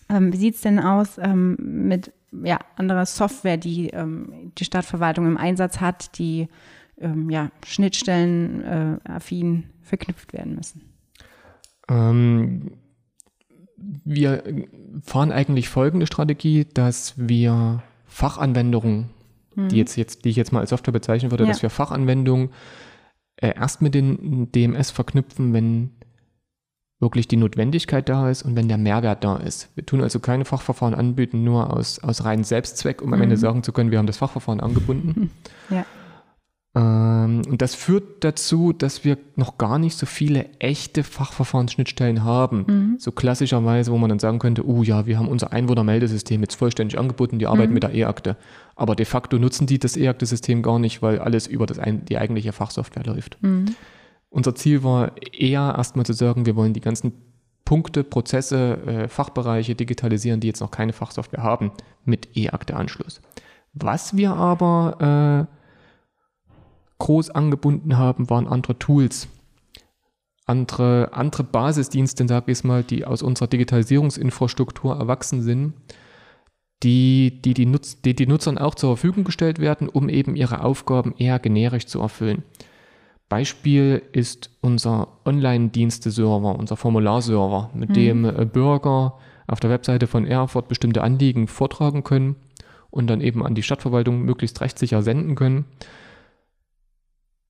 Ähm, 0.10 0.32
wie 0.34 0.38
sieht 0.38 0.56
es 0.56 0.62
denn 0.62 0.80
aus 0.80 1.18
ähm, 1.18 1.58
mit 1.60 2.12
ja, 2.44 2.60
anderer 2.76 3.06
Software, 3.06 3.58
die 3.58 3.90
ähm, 3.90 4.52
die 4.58 4.66
Stadtverwaltung 4.66 5.26
im 5.26 5.38
Einsatz 5.38 5.80
hat, 5.80 6.18
die 6.18 6.48
ähm, 7.00 7.30
ja, 7.30 7.52
Schnittstellen 7.66 8.64
äh, 8.64 8.98
affin 9.06 9.66
verknüpft 9.82 10.34
werden 10.34 10.56
müssen? 10.56 10.82
Ähm, 11.90 12.72
wir 13.78 14.44
fahren 15.04 15.32
eigentlich 15.32 15.70
folgende 15.70 16.08
Strategie, 16.08 16.66
dass 16.74 17.14
wir 17.18 17.84
Fachanwendungen, 18.08 19.10
mhm. 19.56 19.70
die, 19.70 19.78
jetzt, 19.78 19.96
jetzt, 19.96 20.26
die 20.26 20.30
ich 20.30 20.36
jetzt 20.36 20.52
mal 20.52 20.62
als 20.62 20.72
Software 20.72 20.94
bezeichnen 20.94 21.32
würde, 21.32 21.44
ja. 21.44 21.50
dass 21.50 21.62
wir 21.62 21.70
Fachanwendungen 21.70 22.50
äh, 23.38 23.54
erst 23.56 23.82
mit 23.82 23.94
den 23.94 24.52
DMS 24.52 24.92
verknüpfen, 24.92 25.54
wenn 25.54 25.92
wirklich 27.00 27.28
die 27.28 27.38
Notwendigkeit 27.38 28.10
da 28.10 28.30
ist 28.30 28.44
und 28.44 28.56
wenn 28.56 28.68
der 28.68 28.78
Mehrwert 28.78 29.24
da 29.24 29.38
ist. 29.38 29.70
Wir 29.76 29.86
tun 29.86 30.02
also 30.02 30.20
keine 30.20 30.46
Fachverfahren 30.46 30.96
anbieten, 30.96 31.44
nur 31.44 31.76
aus, 31.76 32.00
aus 32.00 32.26
reinem 32.26 32.44
Selbstzweck, 32.44 33.02
um 33.02 33.14
am 33.14 33.22
Ende 33.22 33.36
mhm. 33.36 33.40
sagen 33.40 33.64
zu 33.64 33.72
können, 33.72 33.92
wir 33.92 34.00
haben 34.00 34.08
das 34.08 34.18
Fachverfahren 34.18 34.60
angebunden. 34.60 35.32
Ja. 35.70 35.86
Ähm, 36.78 37.42
und 37.50 37.62
das 37.62 37.76
führt 37.76 38.24
dazu, 38.24 38.72
dass 38.72 39.04
wir 39.04 39.18
noch 39.36 39.58
gar 39.58 39.80
nicht 39.80 39.98
so 39.98 40.06
viele 40.06 40.50
echte 40.60 41.04
Fachverfahrensschnittstellen 41.04 42.24
haben. 42.24 42.66
Mhm. 42.68 42.96
So 43.00 43.12
klassischerweise, 43.12 43.92
wo 43.92 43.98
man 43.98 44.10
dann 44.10 44.20
sagen 44.20 44.40
könnte, 44.40 44.66
oh 44.66 44.84
ja, 44.84 45.08
wir 45.08 45.18
haben 45.18 45.28
unser 45.28 45.52
Einwohnermeldesystem 45.52 46.40
jetzt 46.42 46.56
vollständig 46.56 47.00
angeboten, 47.00 47.40
die 47.40 47.48
arbeiten 47.48 47.70
mhm. 47.70 47.74
mit 47.74 47.84
der 47.84 47.94
E-Akte. 47.96 48.38
Aber 48.76 48.96
de 48.96 49.06
facto 49.06 49.40
nutzen 49.40 49.68
die 49.68 49.80
das 49.80 49.98
E-Akte-System 49.98 50.62
gar 50.62 50.80
nicht, 50.80 51.02
weil 51.02 51.20
alles 51.20 51.48
über 51.48 51.66
das, 51.66 51.80
die 51.84 52.18
eigentliche 52.18 52.54
Fachsoftware 52.54 53.06
läuft. 53.06 53.38
Unser 54.38 54.54
Ziel 54.54 54.84
war 54.84 55.14
eher 55.34 55.74
erstmal 55.76 56.06
zu 56.06 56.14
sagen, 56.14 56.46
wir 56.46 56.56
wollen 56.56 56.74
die 56.74 56.80
ganzen 56.80 57.12
Punkte, 57.66 58.04
Prozesse, 58.04 58.78
äh, 58.86 59.08
Fachbereiche 59.08 59.74
digitalisieren, 59.74 60.42
die 60.42 60.46
jetzt 60.46 60.60
noch 60.60 60.70
keine 60.70 60.94
Fachsoftware 60.94 61.42
haben, 61.42 61.72
mit 62.06 62.38
E-Akte-Anschluss. 62.38 63.20
Was 63.74 64.16
wir 64.16 64.34
aber 64.34 65.48
äh, 65.50 65.56
groß 67.00 67.32
angebunden 67.32 67.98
haben, 67.98 68.30
waren 68.30 68.46
andere 68.46 68.78
Tools. 68.78 69.28
Andere, 70.46 71.10
andere 71.14 71.44
Basisdienste, 71.44 72.28
sage 72.28 72.52
ich 72.52 72.64
mal, 72.64 72.84
die 72.84 73.06
aus 73.06 73.24
unserer 73.24 73.48
Digitalisierungsinfrastruktur 73.48 74.96
erwachsen 74.96 75.42
sind, 75.42 75.74
die 76.84 77.42
die, 77.44 77.56
die, 77.56 77.66
Nutz, 77.66 78.04
die 78.04 78.16
die 78.16 78.28
Nutzern 78.28 78.60
auch 78.60 78.76
zur 78.76 78.98
Verfügung 78.98 79.24
gestellt 79.24 79.58
werden, 79.58 79.90
um 79.90 80.10
eben 80.10 80.36
ihre 80.36 80.64
Aufgaben 80.64 81.16
eher 81.18 81.40
generisch 81.40 81.88
zu 81.88 82.02
erfüllen. 82.02 82.44
Beispiel 83.30 84.02
ist 84.14 84.50
unser 84.62 85.10
Online-Dienste-Server, 85.26 86.58
unser 86.58 86.78
Formularserver, 86.78 87.72
mit 87.74 87.90
mhm. 87.90 87.94
dem 87.94 88.26
äh, 88.26 88.46
Bürger 88.46 89.16
auf 89.48 89.60
der 89.60 89.70
Webseite 89.70 90.08
von 90.08 90.26
Erfurt 90.26 90.68
bestimmte 90.68 91.04
Anliegen 91.04 91.48
vortragen 91.48 92.04
können 92.04 92.36
und 92.90 93.08
dann 93.08 93.22
eben 93.22 93.46
an 93.46 93.56
die 93.56 93.64
Stadtverwaltung 93.64 94.22
möglichst 94.22 94.62
rechtssicher 94.62 95.02
senden 95.02 95.36
können. 95.36 95.66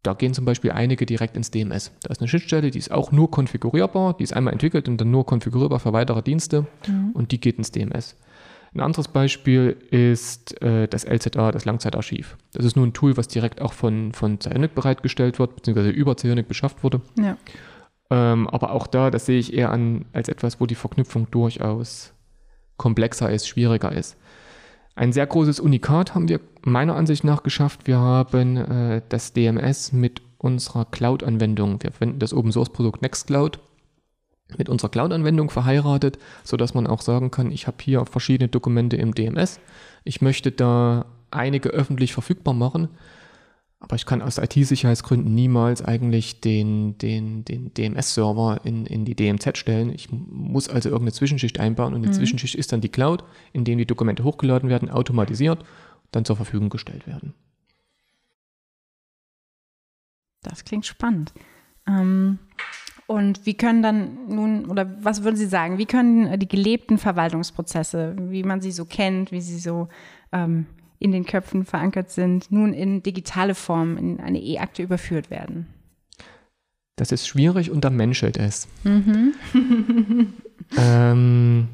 Da 0.04 0.14
gehen 0.14 0.34
zum 0.34 0.46
Beispiel 0.46 0.72
einige 0.72 1.06
direkt 1.06 1.36
ins 1.36 1.52
DMS. 1.52 1.92
Da 2.02 2.12
ist 2.12 2.22
eine 2.22 2.28
Schnittstelle, 2.28 2.72
die 2.72 2.80
ist 2.80 2.92
auch 2.92 3.12
nur 3.12 3.30
konfigurierbar, 3.30 4.16
die 4.16 4.24
ist 4.24 4.34
einmal 4.34 4.54
entwickelt 4.54 4.88
und 4.88 5.02
dann 5.02 5.12
nur 5.12 5.26
konfigurierbar 5.26 5.80
für 5.80 5.94
weitere 5.94 6.22
Dienste 6.22 6.66
mhm. 6.88 7.12
und 7.14 7.32
die 7.32 7.40
geht 7.40 7.58
ins 7.58 7.72
DMS. 7.72 8.16
Ein 8.78 8.84
anderes 8.84 9.08
Beispiel 9.08 9.76
ist 9.90 10.62
äh, 10.62 10.88
das 10.88 11.04
LZA, 11.04 11.52
das 11.52 11.66
Langzeitarchiv. 11.66 12.38
Das 12.54 12.64
ist 12.64 12.76
nur 12.76 12.86
ein 12.86 12.94
Tool, 12.94 13.18
was 13.18 13.28
direkt 13.28 13.60
auch 13.60 13.74
von, 13.74 14.14
von 14.14 14.40
Zionic 14.40 14.76
bereitgestellt 14.76 15.40
wird, 15.40 15.56
beziehungsweise 15.56 15.90
über 15.90 16.16
Zionic 16.16 16.48
beschafft 16.48 16.84
wurde. 16.84 17.02
Ja. 17.18 17.38
Ähm, 18.12 18.48
aber 18.48 18.74
auch 18.74 18.86
da, 18.86 19.10
das 19.10 19.26
sehe 19.26 19.40
ich 19.40 19.52
eher 19.52 19.72
an 19.72 20.06
als 20.14 20.30
etwas, 20.30 20.62
wo 20.62 20.68
die 20.68 20.76
Verknüpfung 20.76 21.30
durchaus 21.32 22.14
komplexer 22.78 23.32
ist, 23.32 23.48
schwieriger 23.48 23.92
ist. 23.92 24.16
Ein 24.94 25.12
sehr 25.12 25.26
großes 25.26 25.60
Unikat 25.60 26.14
haben 26.14 26.30
wir 26.30 26.40
meiner 26.62 26.96
Ansicht 26.96 27.24
nach 27.24 27.42
geschafft. 27.42 27.88
Wir 27.88 27.98
haben 27.98 28.58
äh, 28.58 29.02
das 29.10 29.34
DMS 29.34 29.92
mit 29.92 30.22
unserer 30.38 30.86
Cloud-Anwendung, 30.86 31.82
wir 31.82 31.92
verwenden 31.92 32.20
das 32.20 32.32
Open 32.32 32.52
Source 32.52 32.70
Produkt 32.70 33.02
Nextcloud, 33.02 33.60
mit 34.58 34.70
unserer 34.70 34.90
Cloud-Anwendung 34.90 35.50
verheiratet, 35.50 36.18
sodass 36.44 36.74
man 36.74 36.88
auch 36.88 37.02
sagen 37.02 37.32
kann, 37.32 37.52
ich 37.52 37.68
habe 37.68 37.78
hier 37.82 38.06
verschiedene 38.06 38.48
Dokumente 38.48 38.96
im 38.96 39.14
DMS. 39.14 39.60
Ich 40.04 40.22
möchte 40.22 40.52
da 40.52 41.06
einige 41.32 41.70
öffentlich 41.70 42.14
verfügbar 42.14 42.54
machen 42.54 42.90
aber 43.80 43.96
ich 43.96 44.08
kann 44.08 44.24
aus 44.24 44.40
IT-Sicherheitsgründen 44.40 45.34
niemals 45.36 45.84
eigentlich 45.84 46.42
den, 46.42 46.98
den, 46.98 47.46
den 47.46 47.74
DMS-Server 47.76 48.62
in, 48.64 48.88
in 48.88 49.06
die 49.06 49.16
DMZ 49.16 49.56
stellen. 49.58 49.94
Ich 49.94 50.10
muss 50.12 50.68
also 50.68 50.90
irgendeine 50.90 51.14
Zwischenschicht 51.14 51.60
einbauen 51.60 51.94
und 51.94 52.02
die 52.02 52.08
mhm. 52.08 52.14
Zwischenschicht 52.14 52.56
ist 52.56 52.72
dann 52.72 52.82
die 52.82 52.90
Cloud, 52.90 53.24
in 53.54 53.66
dem 53.66 53.78
die 53.78 53.86
Dokumente 53.86 54.24
hochgeladen 54.24 54.70
werden, 54.70 54.90
automatisiert, 54.90 55.64
dann 56.12 56.26
zur 56.26 56.36
Verfügung 56.36 56.70
gestellt 56.70 57.06
werden. 57.06 57.36
Das 60.42 60.66
klingt 60.66 60.88
spannend. 60.88 61.34
Ähm, 61.86 62.40
und 63.08 63.46
wie 63.46 63.54
können 63.54 63.82
dann 63.82 64.28
nun, 64.28 64.66
oder 64.66 64.96
was 65.02 65.24
würden 65.24 65.38
Sie 65.38 65.46
sagen, 65.46 65.78
wie 65.78 65.86
können 65.86 66.38
die 66.40 66.48
gelebten 66.48 66.98
Verwaltungsprozesse, 66.98 68.16
wie 68.20 68.44
man 68.44 68.60
sie 68.60 68.72
so 68.72 68.84
kennt, 68.84 69.32
wie 69.32 69.40
sie 69.40 69.60
so 69.60 69.88
ähm, 70.34 70.66
in 71.00 71.14
den 71.14 71.26
Köpfen 71.26 71.64
verankert 71.64 72.12
sind, 72.12 72.52
nun 72.52 72.74
in 72.74 73.04
digitale 73.04 73.56
Form, 73.56 73.96
in 73.96 74.20
eine 74.20 74.42
E-Akte 74.42 74.84
überführt 74.84 75.32
werden? 75.32 75.68
Das 76.98 77.14
ist 77.14 77.28
schwierig 77.28 77.72
und 77.72 77.86
da 77.86 77.90
menschelt 77.90 78.38
es. 78.38 78.68
Mhm. 78.84 79.34
ähm, 80.78 81.70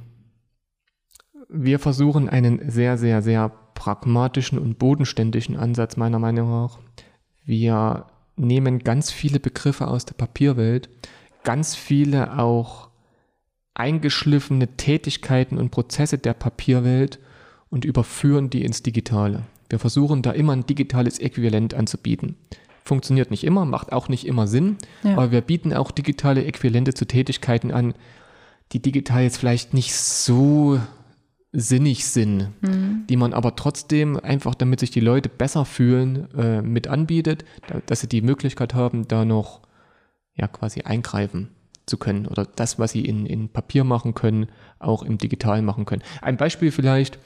wir 1.50 1.80
versuchen 1.80 2.30
einen 2.30 2.70
sehr, 2.70 2.98
sehr, 2.98 3.24
sehr 3.24 3.50
pragmatischen 3.74 4.60
und 4.60 4.78
bodenständigen 4.78 5.58
Ansatz 5.58 5.98
meiner 5.98 6.20
Meinung 6.20 6.50
nach. 6.50 6.78
Wir 7.44 8.06
nehmen 8.36 8.80
ganz 8.80 9.12
viele 9.12 9.40
Begriffe 9.40 9.88
aus 9.88 10.06
der 10.06 10.14
Papierwelt, 10.14 10.90
ganz 11.44 11.76
viele 11.76 12.38
auch 12.40 12.90
eingeschliffene 13.76 14.68
Tätigkeiten 14.78 15.58
und 15.58 15.72
Prozesse 15.72 16.18
der 16.18 16.34
Papierwelt 16.34 17.20
und 17.70 17.86
überführen 17.86 18.50
die 18.50 18.64
ins 18.64 18.84
Digitale. 18.84 19.44
Wir 19.70 19.80
versuchen 19.80 20.22
da 20.22 20.32
immer 20.32 20.54
ein 20.54 20.66
digitales 20.66 21.20
Äquivalent 21.20 21.74
anzubieten. 21.74 22.36
Funktioniert 22.86 23.32
nicht 23.32 23.44
immer, 23.44 23.66
macht 23.66 23.92
auch 23.92 24.10
nicht 24.10 24.28
immer 24.28 24.46
Sinn, 24.46 24.78
ja. 25.04 25.14
aber 25.14 25.32
wir 25.32 25.42
bieten 25.42 25.74
auch 25.74 25.90
digitale 25.90 26.46
Äquivalente 26.46 26.94
zu 26.94 27.06
Tätigkeiten 27.06 27.72
an, 27.72 27.94
die 28.74 28.82
digital 28.82 29.24
jetzt 29.24 29.38
vielleicht 29.38 29.74
nicht 29.74 29.96
so 29.96 30.80
sinnig 31.54 32.06
sind, 32.06 32.50
mhm. 32.62 33.06
die 33.08 33.16
man 33.16 33.34
aber 33.34 33.56
trotzdem 33.56 34.20
einfach, 34.20 34.56
damit 34.56 34.80
sich 34.80 34.92
die 34.92 35.00
Leute 35.00 35.30
besser 35.30 35.66
fühlen, 35.66 36.28
äh, 36.36 36.62
mit 36.62 36.88
anbietet, 36.88 37.46
da, 37.68 37.80
dass 37.86 38.02
sie 38.02 38.08
die 38.08 38.22
Möglichkeit 38.22 38.74
haben, 38.74 39.08
da 39.08 39.24
noch 39.24 39.62
ja 40.36 40.48
quasi 40.48 40.82
eingreifen 40.82 41.50
zu 41.86 41.98
können 41.98 42.28
oder 42.28 42.46
das, 42.46 42.80
was 42.80 42.92
sie 42.92 43.06
in, 43.06 43.26
in 43.26 43.50
Papier 43.50 43.84
machen 43.84 44.14
können, 44.14 44.48
auch 44.80 45.04
im 45.04 45.18
Digitalen 45.18 45.66
machen 45.66 45.86
können. 45.86 46.02
Ein 46.22 46.38
Beispiel 46.38 46.72
vielleicht, 46.72 47.20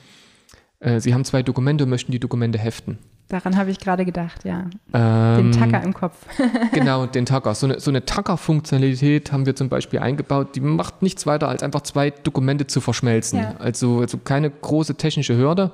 äh, 0.79 0.99
Sie 0.99 1.13
haben 1.13 1.25
zwei 1.25 1.43
Dokumente 1.43 1.83
und 1.83 1.89
möchten 1.89 2.11
die 2.11 2.19
Dokumente 2.19 2.57
heften. 2.57 2.97
Daran 3.29 3.57
habe 3.57 3.71
ich 3.71 3.79
gerade 3.79 4.05
gedacht, 4.05 4.45
ja. 4.45 4.69
Ähm, 4.93 5.51
den 5.51 5.51
Tacker 5.51 5.83
im 5.83 5.93
Kopf. 5.93 6.25
genau, 6.71 7.05
den 7.07 7.25
Tacker. 7.25 7.53
So 7.55 7.67
eine, 7.67 7.79
so 7.81 7.91
eine 7.91 8.05
Tacker-Funktionalität 8.05 9.33
haben 9.33 9.45
wir 9.45 9.55
zum 9.55 9.67
Beispiel 9.67 9.99
eingebaut. 9.99 10.55
Die 10.55 10.61
macht 10.61 11.01
nichts 11.01 11.25
weiter, 11.25 11.49
als 11.49 11.61
einfach 11.61 11.81
zwei 11.81 12.11
Dokumente 12.11 12.67
zu 12.67 12.79
verschmelzen. 12.79 13.39
Ja. 13.39 13.55
Also, 13.57 13.99
also 13.99 14.17
keine 14.17 14.49
große 14.49 14.95
technische 14.95 15.35
Hürde. 15.35 15.71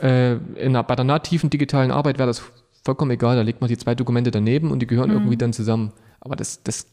Äh, 0.00 0.32
in 0.32 0.70
einer, 0.70 0.82
bei 0.82 0.96
der 0.96 1.04
nativen 1.04 1.48
digitalen 1.48 1.92
Arbeit 1.92 2.18
wäre 2.18 2.26
das 2.26 2.42
vollkommen 2.82 3.10
egal. 3.10 3.36
Da 3.36 3.42
legt 3.42 3.60
man 3.60 3.68
die 3.68 3.78
zwei 3.78 3.94
Dokumente 3.94 4.30
daneben 4.30 4.70
und 4.70 4.80
die 4.80 4.86
gehören 4.86 5.10
mhm. 5.10 5.16
irgendwie 5.16 5.36
dann 5.36 5.52
zusammen. 5.52 5.92
Aber 6.20 6.36
das, 6.36 6.62
das 6.62 6.86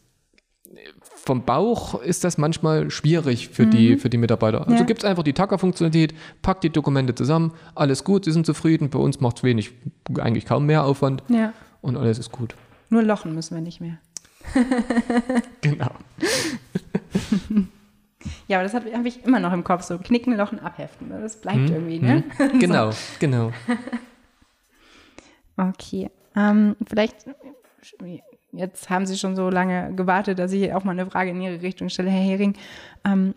vom 1.27 1.43
Bauch 1.43 2.01
ist 2.01 2.23
das 2.23 2.37
manchmal 2.37 2.89
schwierig 2.89 3.49
für, 3.49 3.65
mhm. 3.65 3.71
die, 3.71 3.97
für 3.97 4.09
die 4.09 4.17
Mitarbeiter. 4.17 4.61
Also 4.61 4.79
ja. 4.79 4.83
gibt 4.83 5.03
es 5.03 5.05
einfach 5.05 5.23
die 5.23 5.33
Tacker-Funktionalität, 5.33 6.15
packt 6.41 6.63
die 6.63 6.69
Dokumente 6.69 7.15
zusammen, 7.15 7.51
alles 7.75 8.03
gut, 8.05 8.25
sie 8.25 8.31
sind 8.31 8.45
zufrieden, 8.45 8.89
bei 8.89 8.99
uns 8.99 9.19
macht 9.19 9.37
es 9.37 9.43
wenig, 9.43 9.71
eigentlich 10.17 10.45
kaum 10.45 10.65
mehr 10.65 10.85
Aufwand 10.85 11.23
ja. 11.27 11.51
und 11.81 11.97
alles 11.97 12.17
ist 12.17 12.31
gut. 12.31 12.55
Nur 12.89 13.03
lochen 13.03 13.35
müssen 13.35 13.55
wir 13.55 13.61
nicht 13.61 13.81
mehr. 13.81 13.97
genau. 15.61 15.91
ja, 18.47 18.57
aber 18.57 18.63
das 18.63 18.73
habe 18.73 18.91
hab 18.93 19.05
ich 19.05 19.25
immer 19.25 19.41
noch 19.41 19.51
im 19.51 19.65
Kopf, 19.65 19.83
so 19.83 19.97
knicken, 19.97 20.37
lochen, 20.37 20.59
abheften. 20.59 21.09
Das 21.09 21.41
bleibt 21.41 21.59
mhm. 21.59 21.73
irgendwie, 21.73 21.99
ne? 21.99 22.23
Mhm. 22.39 22.59
Genau, 22.59 22.91
genau. 23.19 23.51
Okay. 25.57 26.09
Ähm, 26.35 26.75
vielleicht 26.87 27.25
Jetzt 28.53 28.89
haben 28.89 29.05
Sie 29.05 29.17
schon 29.17 29.35
so 29.35 29.49
lange 29.49 29.93
gewartet, 29.95 30.39
dass 30.39 30.51
ich 30.51 30.73
auch 30.73 30.83
mal 30.83 30.91
eine 30.91 31.05
Frage 31.05 31.31
in 31.31 31.41
Ihre 31.41 31.61
Richtung 31.61 31.89
stelle, 31.89 32.09
Herr 32.09 32.23
Hering. 32.23 32.55
Ähm, 33.05 33.33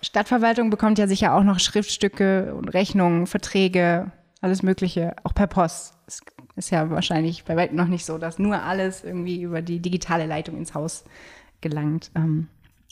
Stadtverwaltung 0.00 0.70
bekommt 0.70 0.98
ja 0.98 1.06
sicher 1.06 1.34
auch 1.34 1.42
noch 1.42 1.58
Schriftstücke 1.58 2.54
und 2.54 2.68
Rechnungen, 2.68 3.26
Verträge, 3.26 4.12
alles 4.40 4.62
Mögliche, 4.62 5.16
auch 5.24 5.34
per 5.34 5.46
Post. 5.46 5.94
Es 6.06 6.20
ist 6.56 6.70
ja 6.70 6.90
wahrscheinlich 6.90 7.44
bei 7.44 7.56
weitem 7.56 7.76
noch 7.76 7.88
nicht 7.88 8.04
so, 8.04 8.18
dass 8.18 8.38
nur 8.38 8.62
alles 8.62 9.02
irgendwie 9.02 9.42
über 9.42 9.60
die 9.60 9.80
digitale 9.80 10.26
Leitung 10.26 10.56
ins 10.56 10.74
Haus 10.74 11.04
gelangt. 11.60 12.10
Ähm, 12.14 12.48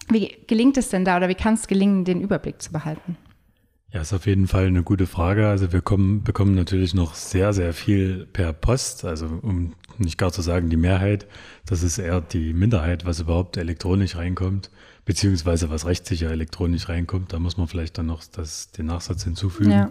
wie 0.08 0.34
gelingt 0.46 0.76
es 0.78 0.88
denn 0.88 1.04
da 1.04 1.16
oder 1.16 1.28
wie 1.28 1.34
kann 1.34 1.54
es 1.54 1.68
gelingen, 1.68 2.04
den 2.04 2.20
Überblick 2.20 2.60
zu 2.60 2.72
behalten? 2.72 3.16
Ja, 3.92 4.00
ist 4.00 4.14
auf 4.14 4.26
jeden 4.26 4.46
Fall 4.46 4.66
eine 4.66 4.82
gute 4.82 5.06
Frage. 5.06 5.48
Also 5.48 5.70
wir 5.72 5.82
kommen, 5.82 6.22
bekommen 6.22 6.54
natürlich 6.54 6.94
noch 6.94 7.14
sehr, 7.14 7.52
sehr 7.52 7.74
viel 7.74 8.26
per 8.32 8.54
Post. 8.54 9.04
Also 9.04 9.26
um 9.26 9.74
nicht 9.98 10.16
gar 10.16 10.32
zu 10.32 10.40
sagen 10.40 10.70
die 10.70 10.78
Mehrheit, 10.78 11.26
das 11.66 11.82
ist 11.82 11.98
eher 11.98 12.22
die 12.22 12.54
Minderheit, 12.54 13.04
was 13.04 13.20
überhaupt 13.20 13.58
elektronisch 13.58 14.16
reinkommt, 14.16 14.70
beziehungsweise 15.04 15.68
was 15.68 15.84
rechtssicher 15.84 16.30
elektronisch 16.30 16.88
reinkommt. 16.88 17.34
Da 17.34 17.38
muss 17.38 17.58
man 17.58 17.68
vielleicht 17.68 17.98
dann 17.98 18.06
noch 18.06 18.22
das, 18.24 18.70
den 18.70 18.86
Nachsatz 18.86 19.24
hinzufügen. 19.24 19.72
Ja. 19.72 19.90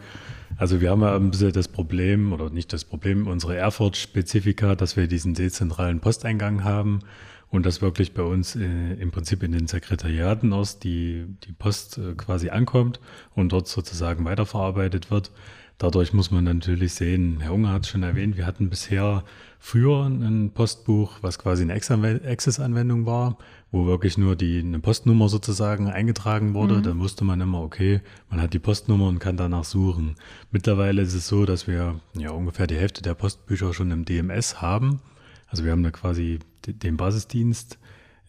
Also 0.57 0.81
wir 0.81 0.89
haben 0.89 1.01
ja 1.01 1.15
ein 1.15 1.29
bisschen 1.29 1.53
das 1.53 1.67
Problem, 1.67 2.33
oder 2.33 2.49
nicht 2.49 2.73
das 2.73 2.85
Problem, 2.85 3.27
unsere 3.27 3.55
Erfurt-Spezifika, 3.55 4.75
dass 4.75 4.97
wir 4.97 5.07
diesen 5.07 5.35
dezentralen 5.35 5.99
Posteingang 5.99 6.63
haben 6.63 7.01
und 7.51 7.65
das 7.65 7.81
wirklich 7.81 8.13
bei 8.13 8.23
uns 8.23 8.55
äh, 8.55 8.93
im 8.93 9.11
Prinzip 9.11 9.43
in 9.43 9.51
den 9.51 9.67
Sekretariaten 9.67 10.53
aus 10.53 10.79
die, 10.79 11.25
die 11.43 11.51
Post 11.51 11.97
äh, 11.97 12.15
quasi 12.15 12.49
ankommt 12.49 12.99
und 13.35 13.51
dort 13.51 13.67
sozusagen 13.67 14.25
weiterverarbeitet 14.25 15.11
wird. 15.11 15.31
dadurch 15.77 16.13
muss 16.13 16.31
man 16.31 16.45
natürlich 16.45 16.93
sehen, 16.93 17.39
Herr 17.41 17.53
Unger 17.53 17.73
hat 17.73 17.83
es 17.83 17.89
schon 17.89 18.03
erwähnt, 18.03 18.37
wir 18.37 18.45
hatten 18.45 18.69
bisher 18.69 19.23
früher 19.59 20.05
ein 20.05 20.51
Postbuch, 20.53 21.17
was 21.21 21.39
quasi 21.39 21.63
eine 21.63 21.73
Access-Anwendung 21.73 23.05
war, 23.05 23.37
wo 23.71 23.85
wirklich 23.85 24.17
nur 24.17 24.35
die, 24.35 24.59
eine 24.59 24.79
Postnummer 24.79 25.27
sozusagen 25.27 25.89
eingetragen 25.89 26.53
wurde. 26.53 26.77
Mhm. 26.77 26.83
Dann 26.83 26.99
wusste 26.99 27.25
man 27.25 27.41
immer, 27.41 27.61
okay, 27.61 28.01
man 28.29 28.41
hat 28.41 28.53
die 28.53 28.59
Postnummer 28.59 29.07
und 29.07 29.19
kann 29.19 29.37
danach 29.37 29.65
suchen. 29.65 30.15
Mittlerweile 30.51 31.01
ist 31.01 31.13
es 31.13 31.27
so, 31.27 31.45
dass 31.45 31.67
wir 31.67 31.99
ja 32.17 32.31
ungefähr 32.31 32.67
die 32.67 32.77
Hälfte 32.77 33.01
der 33.01 33.13
Postbücher 33.13 33.73
schon 33.73 33.91
im 33.91 34.05
DMS 34.05 34.61
haben. 34.61 35.01
Also 35.47 35.65
wir 35.65 35.71
haben 35.71 35.83
da 35.83 35.91
quasi 35.91 36.39
den 36.67 36.97
Basisdienst 36.97 37.77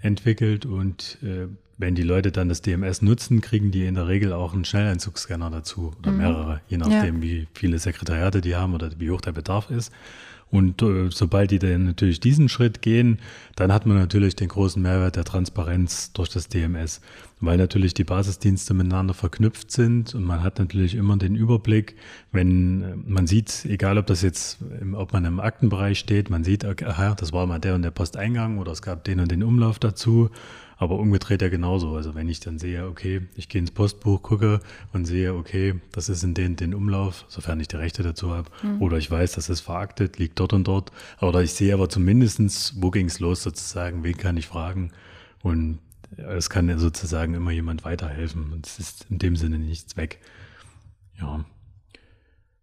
entwickelt 0.01 0.67
und 0.67 1.19
äh, 1.23 1.47
wenn 1.79 1.95
die 1.95 2.03
Leute 2.03 2.33
dann 2.33 2.49
das 2.49 2.63
DMS 2.63 3.03
nutzen, 3.03 3.41
kriegen 3.41 3.71
die 3.71 3.87
in 3.87 3.95
der 3.95 4.07
Regel 4.07 4.33
auch 4.33 4.53
einen 4.55 4.65
Schnelleinzugsscanner 4.65 5.51
dazu 5.51 5.93
oder 5.99 6.13
mhm. 6.13 6.19
mehrere, 6.19 6.61
je 6.69 6.77
nachdem, 6.77 7.17
ja. 7.17 7.23
wie 7.23 7.49
viele 7.55 7.79
Sekretariate 7.79 8.41
die 8.41 8.55
haben 8.55 8.75
oder 8.75 8.91
wie 8.99 9.11
hoch 9.11 9.21
der 9.21 9.33
Bedarf 9.33 9.71
ist. 9.71 9.93
Und 10.53 10.83
äh, 10.83 11.09
sobald 11.11 11.51
die 11.51 11.59
dann 11.59 11.87
natürlich 11.87 12.21
diesen 12.21 12.51
Schritt 12.51 12.83
gehen, 12.83 13.21
dann 13.57 13.73
hat 13.73 13.87
man 13.87 13.97
natürlich 13.97 14.37
den 14.37 14.49
großen 14.49 14.83
Mehrwert 14.83 15.17
der 15.17 15.25
Transparenz 15.25 16.13
durch 16.13 16.29
das 16.29 16.49
DMS, 16.49 17.01
weil 17.41 17.57
natürlich 17.57 17.95
die 17.95 18.05
Basisdienste 18.05 18.75
miteinander 18.75 19.15
verknüpft 19.15 19.71
sind 19.73 20.15
und 20.15 20.25
man 20.25 20.43
hat 20.43 20.59
natürlich 20.59 20.95
immer 20.95 21.17
den 21.17 21.37
Überblick, 21.37 21.97
wenn 22.33 22.83
äh, 22.83 22.97
man 23.07 23.27
sieht, 23.27 23.65
egal 23.65 23.97
ob 23.97 24.07
das 24.07 24.21
jetzt, 24.21 24.59
ob 24.93 25.15
man 25.15 25.25
im 25.25 25.41
Aktenbereich 25.41 25.99
steht, 25.99 26.29
man 26.29 26.45
sieht, 26.45 26.67
aha, 26.67 27.15
das 27.15 27.33
war 27.33 27.47
mal 27.47 27.59
der 27.59 27.75
und 27.75 27.81
der 27.81 27.91
Posteingang 27.91 28.59
oder 28.59 28.73
es 28.73 28.83
gab 28.83 29.05
den 29.05 29.21
und 29.21 29.31
den 29.31 29.43
Umlauf 29.43 29.79
dazu 29.79 30.29
aber 30.77 30.99
umgedreht 30.99 31.43
ja 31.43 31.49
genauso. 31.49 31.95
Also 31.95 32.15
wenn 32.15 32.29
ich 32.29 32.41
dann 32.41 32.59
sehe, 32.59 32.87
okay, 32.87 33.23
ich 33.35 33.49
gehe 33.49 33.61
ins 33.61 33.71
Postbuch, 33.71 34.23
gucke 34.23 34.61
und 34.93 35.05
sehe, 35.05 35.35
okay, 35.35 35.81
das 35.93 36.09
ist 36.09 36.23
in 36.23 36.35
den, 36.35 36.57
den 36.57 36.75
Umlauf, 36.75 37.25
sofern 37.29 37.61
ich 37.61 37.69
die 37.69 37.77
Rechte 37.77 38.03
dazu 38.03 38.31
habe, 38.31 38.51
mhm. 38.63 38.83
oder 38.83 38.99
ich 38.99 39.11
weiß, 39.11 39.33
das 39.33 39.49
ist 39.49 39.61
veraktet, 39.61 40.19
liegt 40.19 40.39
dort 40.41 40.53
und 40.53 40.67
dort. 40.69 40.91
Oder 41.21 41.43
ich 41.43 41.53
sehe 41.53 41.75
aber 41.75 41.89
zumindestens, 41.89 42.75
wo 42.77 42.91
ging 42.91 43.07
es 43.07 43.21
los 43.21 43.43
sozusagen, 43.43 44.05
wen 44.05 44.17
kann 44.17 44.37
ich 44.37 44.47
fragen. 44.47 44.93
Und 45.43 45.79
es 46.17 46.51
kann 46.51 46.69
ja 46.69 46.79
sozusagen 46.79 47.35
immer 47.35 47.51
jemand 47.51 47.85
weiterhelfen. 47.85 48.53
Und 48.53 48.67
es 48.67 48.79
ist 48.79 49.07
in 49.11 49.19
dem 49.19 49.37
Sinne 49.37 49.59
nichts 49.59 49.97
weg. 49.97 50.21
Ja. 51.19 51.45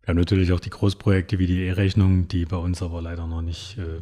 Wir 0.01 0.08
haben 0.13 0.18
natürlich 0.18 0.51
auch 0.54 0.60
die 0.60 0.70
Großprojekte 0.70 1.39
wie 1.39 1.48
die 1.48 1.66
E-Rechnung, 1.66 2.28
die 2.28 2.46
bei 2.46 2.58
uns 2.58 2.82
aber 2.82 3.01
leider 3.01 3.28
noch 3.28 3.42
nicht 3.42 3.78
äh, 3.78 4.01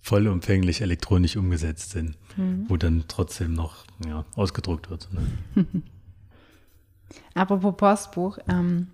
vollumfänglich 0.00 0.80
elektronisch 0.80 1.36
umgesetzt 1.36 1.90
sind, 1.90 2.16
mhm. 2.36 2.66
wo 2.68 2.76
dann 2.76 3.04
trotzdem 3.08 3.52
noch 3.54 3.84
ja, 4.06 4.24
ausgedruckt 4.34 4.90
wird. 4.90 5.08
Ne? 5.12 5.66
Apropos 7.34 7.76
Postbuch, 7.76 8.38
ähm, 8.48 8.88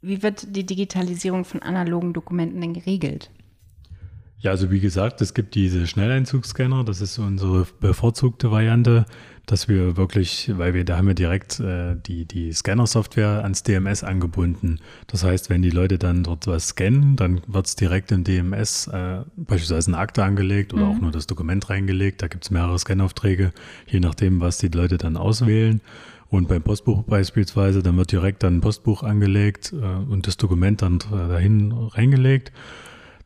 wie 0.00 0.22
wird 0.22 0.54
die 0.54 0.66
Digitalisierung 0.66 1.44
von 1.44 1.62
analogen 1.62 2.12
Dokumenten 2.12 2.60
denn 2.60 2.74
geregelt? 2.74 3.30
Ja, 4.46 4.52
also 4.52 4.70
wie 4.70 4.78
gesagt, 4.78 5.20
es 5.22 5.34
gibt 5.34 5.56
diese 5.56 5.88
Schnelleinzugsscanner, 5.88 6.84
das 6.84 7.00
ist 7.00 7.18
unsere 7.18 7.66
bevorzugte 7.80 8.52
Variante 8.52 9.04
dass 9.46 9.68
wir 9.68 9.96
wirklich, 9.96 10.50
weil 10.56 10.74
wir, 10.74 10.84
da 10.84 10.96
haben 10.96 11.06
wir 11.06 11.14
direkt 11.14 11.60
äh, 11.60 11.94
die, 11.94 12.24
die 12.24 12.52
Scanner-Software 12.52 13.44
ans 13.44 13.62
DMS 13.62 14.02
angebunden. 14.02 14.80
Das 15.06 15.22
heißt, 15.22 15.50
wenn 15.50 15.62
die 15.62 15.70
Leute 15.70 15.98
dann 15.98 16.24
dort 16.24 16.48
was 16.48 16.68
scannen, 16.68 17.14
dann 17.14 17.40
wird 17.46 17.66
es 17.66 17.76
direkt 17.76 18.10
im 18.10 18.24
DMS 18.24 18.88
äh, 18.88 19.20
beispielsweise 19.36 19.90
eine 19.90 19.98
Akte 19.98 20.24
angelegt 20.24 20.74
oder 20.74 20.86
mhm. 20.86 20.90
auch 20.90 21.00
nur 21.00 21.12
das 21.12 21.28
Dokument 21.28 21.70
reingelegt. 21.70 22.22
Da 22.22 22.26
gibt 22.26 22.44
es 22.44 22.50
mehrere 22.50 22.76
Scanaufträge, 22.76 23.52
je 23.86 24.00
nachdem, 24.00 24.40
was 24.40 24.58
die 24.58 24.68
Leute 24.68 24.98
dann 24.98 25.16
auswählen. 25.16 25.80
Und 26.28 26.48
beim 26.48 26.62
Postbuch 26.62 27.04
beispielsweise, 27.04 27.84
dann 27.84 27.96
wird 27.96 28.10
direkt 28.10 28.42
dann 28.42 28.56
ein 28.56 28.60
Postbuch 28.60 29.04
angelegt 29.04 29.72
äh, 29.72 29.76
und 29.76 30.26
das 30.26 30.36
Dokument 30.36 30.82
dann 30.82 30.96
äh, 30.96 31.28
dahin 31.28 31.72
reingelegt. 31.72 32.50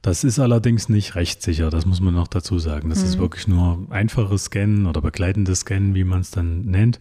Das 0.02 0.24
ist 0.24 0.38
allerdings 0.38 0.88
nicht 0.88 1.14
rechtssicher, 1.14 1.68
das 1.68 1.84
muss 1.84 2.00
man 2.00 2.14
noch 2.14 2.28
dazu 2.28 2.58
sagen. 2.58 2.88
Das 2.88 3.00
mhm. 3.00 3.04
ist 3.04 3.18
wirklich 3.18 3.48
nur 3.48 3.86
einfaches 3.90 4.44
Scannen 4.44 4.86
oder 4.86 5.02
begleitendes 5.02 5.60
Scannen, 5.60 5.94
wie 5.94 6.04
man 6.04 6.20
es 6.20 6.30
dann 6.30 6.62
nennt. 6.62 7.00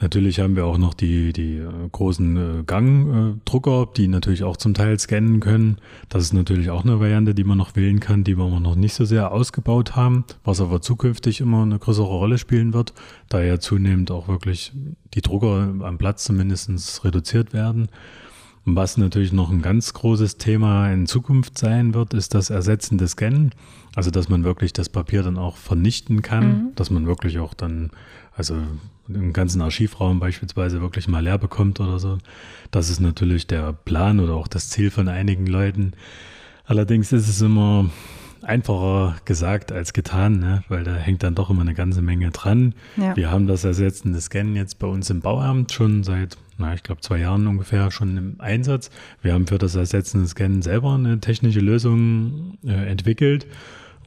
Natürlich 0.00 0.38
haben 0.38 0.54
wir 0.54 0.64
auch 0.64 0.78
noch 0.78 0.94
die, 0.94 1.32
die 1.32 1.56
äh, 1.56 1.88
großen 1.90 2.60
äh, 2.60 2.62
Gangdrucker, 2.64 3.88
die 3.96 4.06
natürlich 4.06 4.44
auch 4.44 4.56
zum 4.56 4.72
Teil 4.72 4.96
scannen 4.96 5.40
können. 5.40 5.78
Das 6.08 6.22
ist 6.22 6.32
natürlich 6.32 6.70
auch 6.70 6.84
eine 6.84 7.00
Variante, 7.00 7.34
die 7.34 7.42
man 7.42 7.58
noch 7.58 7.74
wählen 7.74 7.98
kann, 7.98 8.22
die 8.22 8.38
wir 8.38 8.48
noch 8.60 8.76
nicht 8.76 8.94
so 8.94 9.04
sehr 9.04 9.32
ausgebaut 9.32 9.96
haben, 9.96 10.24
was 10.44 10.60
aber 10.60 10.80
zukünftig 10.80 11.40
immer 11.40 11.62
eine 11.62 11.80
größere 11.80 12.06
Rolle 12.06 12.38
spielen 12.38 12.74
wird, 12.74 12.94
da 13.28 13.42
ja 13.42 13.58
zunehmend 13.58 14.12
auch 14.12 14.28
wirklich 14.28 14.72
die 15.14 15.20
Drucker 15.20 15.74
am 15.80 15.98
Platz 15.98 16.22
zumindest 16.22 17.04
reduziert 17.04 17.52
werden. 17.52 17.88
Was 18.76 18.96
natürlich 18.96 19.32
noch 19.32 19.50
ein 19.50 19.62
ganz 19.62 19.94
großes 19.94 20.36
Thema 20.36 20.90
in 20.90 21.06
Zukunft 21.06 21.58
sein 21.58 21.94
wird, 21.94 22.14
ist 22.14 22.34
das 22.34 22.50
Ersetzen 22.50 22.98
des 22.98 23.12
Scannen. 23.12 23.52
Also, 23.94 24.10
dass 24.10 24.28
man 24.28 24.44
wirklich 24.44 24.72
das 24.72 24.88
Papier 24.88 25.22
dann 25.22 25.38
auch 25.38 25.56
vernichten 25.56 26.22
kann, 26.22 26.48
mhm. 26.48 26.68
dass 26.74 26.90
man 26.90 27.06
wirklich 27.06 27.38
auch 27.38 27.54
dann, 27.54 27.90
also 28.36 28.56
im 29.08 29.32
ganzen 29.32 29.62
Archivraum 29.62 30.20
beispielsweise 30.20 30.80
wirklich 30.80 31.08
mal 31.08 31.22
leer 31.22 31.38
bekommt 31.38 31.80
oder 31.80 31.98
so. 31.98 32.18
Das 32.70 32.90
ist 32.90 33.00
natürlich 33.00 33.46
der 33.46 33.72
Plan 33.72 34.20
oder 34.20 34.34
auch 34.34 34.48
das 34.48 34.68
Ziel 34.68 34.90
von 34.90 35.08
einigen 35.08 35.46
Leuten. 35.46 35.92
Allerdings 36.64 37.12
ist 37.12 37.28
es 37.28 37.40
immer 37.40 37.90
einfacher 38.42 39.16
gesagt 39.24 39.72
als 39.72 39.92
getan, 39.92 40.38
ne? 40.38 40.62
weil 40.68 40.84
da 40.84 40.94
hängt 40.94 41.22
dann 41.22 41.34
doch 41.34 41.50
immer 41.50 41.62
eine 41.62 41.74
ganze 41.74 42.02
Menge 42.02 42.30
dran. 42.30 42.74
Ja. 42.96 43.16
Wir 43.16 43.30
haben 43.30 43.46
das 43.46 43.64
ersetzende 43.64 44.20
Scannen 44.20 44.56
jetzt 44.56 44.78
bei 44.78 44.86
uns 44.86 45.10
im 45.10 45.20
Bauamt 45.20 45.72
schon 45.72 46.04
seit 46.04 46.36
na, 46.58 46.74
ich 46.74 46.82
glaube, 46.82 47.00
zwei 47.00 47.18
Jahren 47.18 47.46
ungefähr 47.46 47.90
schon 47.90 48.16
im 48.16 48.40
Einsatz. 48.40 48.90
Wir 49.22 49.32
haben 49.32 49.46
für 49.46 49.58
das 49.58 49.76
ersetzende 49.76 50.26
Scannen 50.26 50.62
selber 50.62 50.94
eine 50.94 51.20
technische 51.20 51.60
Lösung 51.60 52.58
äh, 52.64 52.90
entwickelt. 52.90 53.46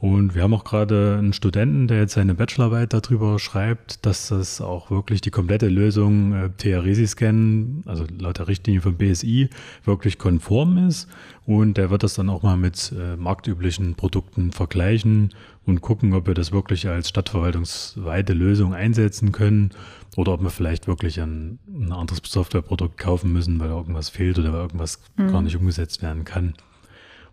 Und 0.02 0.34
wir 0.34 0.42
haben 0.42 0.52
auch 0.52 0.64
gerade 0.64 1.16
einen 1.16 1.32
Studenten, 1.32 1.86
der 1.86 1.98
jetzt 1.98 2.14
seine 2.14 2.34
Bachelorarbeit 2.34 2.92
darüber 2.92 3.38
schreibt, 3.38 4.04
dass 4.04 4.30
das 4.30 4.60
auch 4.60 4.90
wirklich 4.90 5.20
die 5.20 5.30
komplette 5.30 5.68
Lösung 5.68 6.32
äh, 6.32 6.50
TR-Resi-Scan, 6.58 7.84
also 7.86 8.04
laut 8.18 8.38
der 8.38 8.48
Richtlinie 8.48 8.80
vom 8.80 8.96
BSI, 8.96 9.48
wirklich 9.84 10.18
konform 10.18 10.88
ist. 10.88 11.08
Und 11.46 11.76
der 11.76 11.90
wird 11.90 12.02
das 12.02 12.14
dann 12.14 12.30
auch 12.30 12.42
mal 12.42 12.56
mit 12.56 12.92
äh, 12.98 13.16
marktüblichen 13.16 13.94
Produkten 13.94 14.50
vergleichen 14.50 15.30
und 15.66 15.82
gucken, 15.82 16.14
ob 16.14 16.26
wir 16.26 16.34
das 16.34 16.50
wirklich 16.50 16.88
als 16.88 17.08
stadtverwaltungsweite 17.08 18.32
Lösung 18.32 18.74
einsetzen 18.74 19.30
können 19.30 19.70
oder 20.16 20.32
ob 20.32 20.42
wir 20.42 20.50
vielleicht 20.50 20.86
wirklich 20.86 21.20
ein, 21.20 21.58
ein 21.66 21.92
anderes 21.92 22.20
Softwareprodukt 22.24 22.98
kaufen 22.98 23.32
müssen, 23.32 23.58
weil 23.60 23.70
irgendwas 23.70 24.08
fehlt 24.08 24.38
oder 24.38 24.52
weil 24.52 24.60
irgendwas 24.60 25.00
mhm. 25.16 25.28
gar 25.28 25.42
nicht 25.42 25.56
umgesetzt 25.56 26.02
werden 26.02 26.24
kann. 26.24 26.54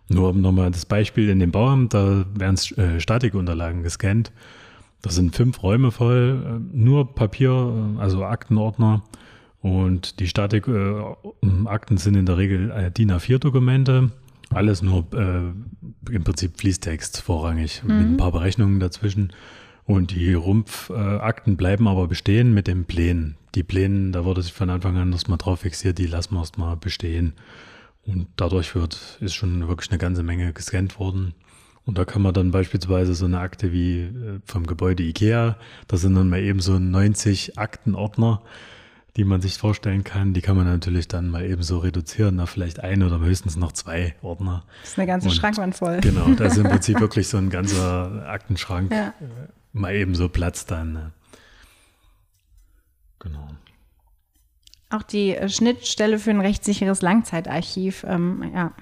Nur 0.08 0.32
nochmal 0.32 0.70
das 0.70 0.86
Beispiel 0.86 1.28
in 1.28 1.38
dem 1.38 1.52
Bauamt, 1.52 1.94
da 1.94 2.24
werden 2.34 2.58
äh, 2.76 2.98
Statikunterlagen 2.98 3.82
gescannt. 3.82 4.32
Das 5.02 5.14
sind 5.14 5.36
fünf 5.36 5.62
Räume 5.62 5.92
voll, 5.92 6.42
äh, 6.44 6.76
nur 6.76 7.14
Papier, 7.14 7.96
äh, 7.96 8.00
also 8.00 8.24
Aktenordner. 8.24 9.02
Und 9.62 10.20
die 10.20 10.26
Statikakten 10.26 11.96
äh, 11.96 12.00
sind 12.00 12.16
in 12.16 12.26
der 12.26 12.38
Regel 12.38 12.70
äh, 12.70 12.90
DIN 12.90 13.12
A4-Dokumente. 13.12 14.10
Alles 14.48 14.82
nur 14.82 15.06
äh, 15.12 15.52
im 16.12 16.24
Prinzip 16.24 16.58
Fließtext 16.58 17.20
vorrangig, 17.20 17.82
mhm. 17.84 17.98
mit 17.98 18.06
ein 18.06 18.16
paar 18.16 18.32
Berechnungen 18.32 18.80
dazwischen. 18.80 19.32
Und 19.90 20.12
die 20.12 20.34
Rumpfakten 20.34 21.56
bleiben 21.56 21.88
aber 21.88 22.06
bestehen 22.06 22.54
mit 22.54 22.68
den 22.68 22.84
Plänen. 22.84 23.36
Die 23.56 23.64
Pläne, 23.64 24.12
da 24.12 24.24
wurde 24.24 24.40
sich 24.40 24.52
von 24.52 24.70
Anfang 24.70 24.96
an 24.96 25.10
erstmal 25.10 25.36
drauf 25.36 25.62
fixiert, 25.62 25.98
die 25.98 26.06
lassen 26.06 26.34
wir 26.34 26.38
erstmal 26.38 26.76
bestehen. 26.76 27.32
Und 28.06 28.28
dadurch 28.36 28.76
wird, 28.76 29.18
ist 29.20 29.34
schon 29.34 29.66
wirklich 29.66 29.90
eine 29.90 29.98
ganze 29.98 30.22
Menge 30.22 30.52
gescannt 30.52 31.00
worden. 31.00 31.34
Und 31.86 31.98
da 31.98 32.04
kann 32.04 32.22
man 32.22 32.32
dann 32.32 32.52
beispielsweise 32.52 33.16
so 33.16 33.24
eine 33.24 33.40
Akte 33.40 33.72
wie 33.72 34.02
äh, 34.02 34.38
vom 34.44 34.64
Gebäude 34.64 35.02
IKEA, 35.02 35.56
da 35.88 35.96
sind 35.96 36.14
dann 36.14 36.28
mal 36.28 36.38
eben 36.38 36.60
so 36.60 36.78
90 36.78 37.58
Aktenordner, 37.58 38.42
die 39.16 39.24
man 39.24 39.40
sich 39.40 39.58
vorstellen 39.58 40.04
kann. 40.04 40.34
Die 40.34 40.40
kann 40.40 40.56
man 40.56 40.66
natürlich 40.66 41.08
dann 41.08 41.30
mal 41.30 41.44
eben 41.44 41.64
so 41.64 41.78
reduzieren 41.78 42.38
auf 42.38 42.50
vielleicht 42.50 42.78
ein 42.78 43.02
oder 43.02 43.18
höchstens 43.18 43.56
noch 43.56 43.72
zwei 43.72 44.14
Ordner. 44.22 44.62
Das 44.82 44.92
ist 44.92 44.98
eine 44.98 45.08
ganze 45.08 45.28
Und 45.30 45.34
Schrankwand 45.34 45.74
voll. 45.74 46.00
Genau, 46.00 46.28
da 46.36 46.44
ist 46.44 46.58
im 46.58 46.68
Prinzip 46.68 47.00
wirklich 47.00 47.26
so 47.26 47.38
ein 47.38 47.50
ganzer 47.50 48.28
Aktenschrank. 48.28 48.92
Ja. 48.92 49.14
Mal 49.72 49.94
eben 49.94 50.14
so 50.14 50.28
Platz 50.28 50.66
dann. 50.66 50.92
Ne? 50.92 51.12
Genau. 53.18 53.48
Auch 54.88 55.02
die 55.02 55.36
äh, 55.36 55.48
Schnittstelle 55.48 56.18
für 56.18 56.30
ein 56.30 56.40
rechtssicheres 56.40 57.02
Langzeitarchiv, 57.02 58.04
ähm, 58.08 58.50
ja, 58.54 58.72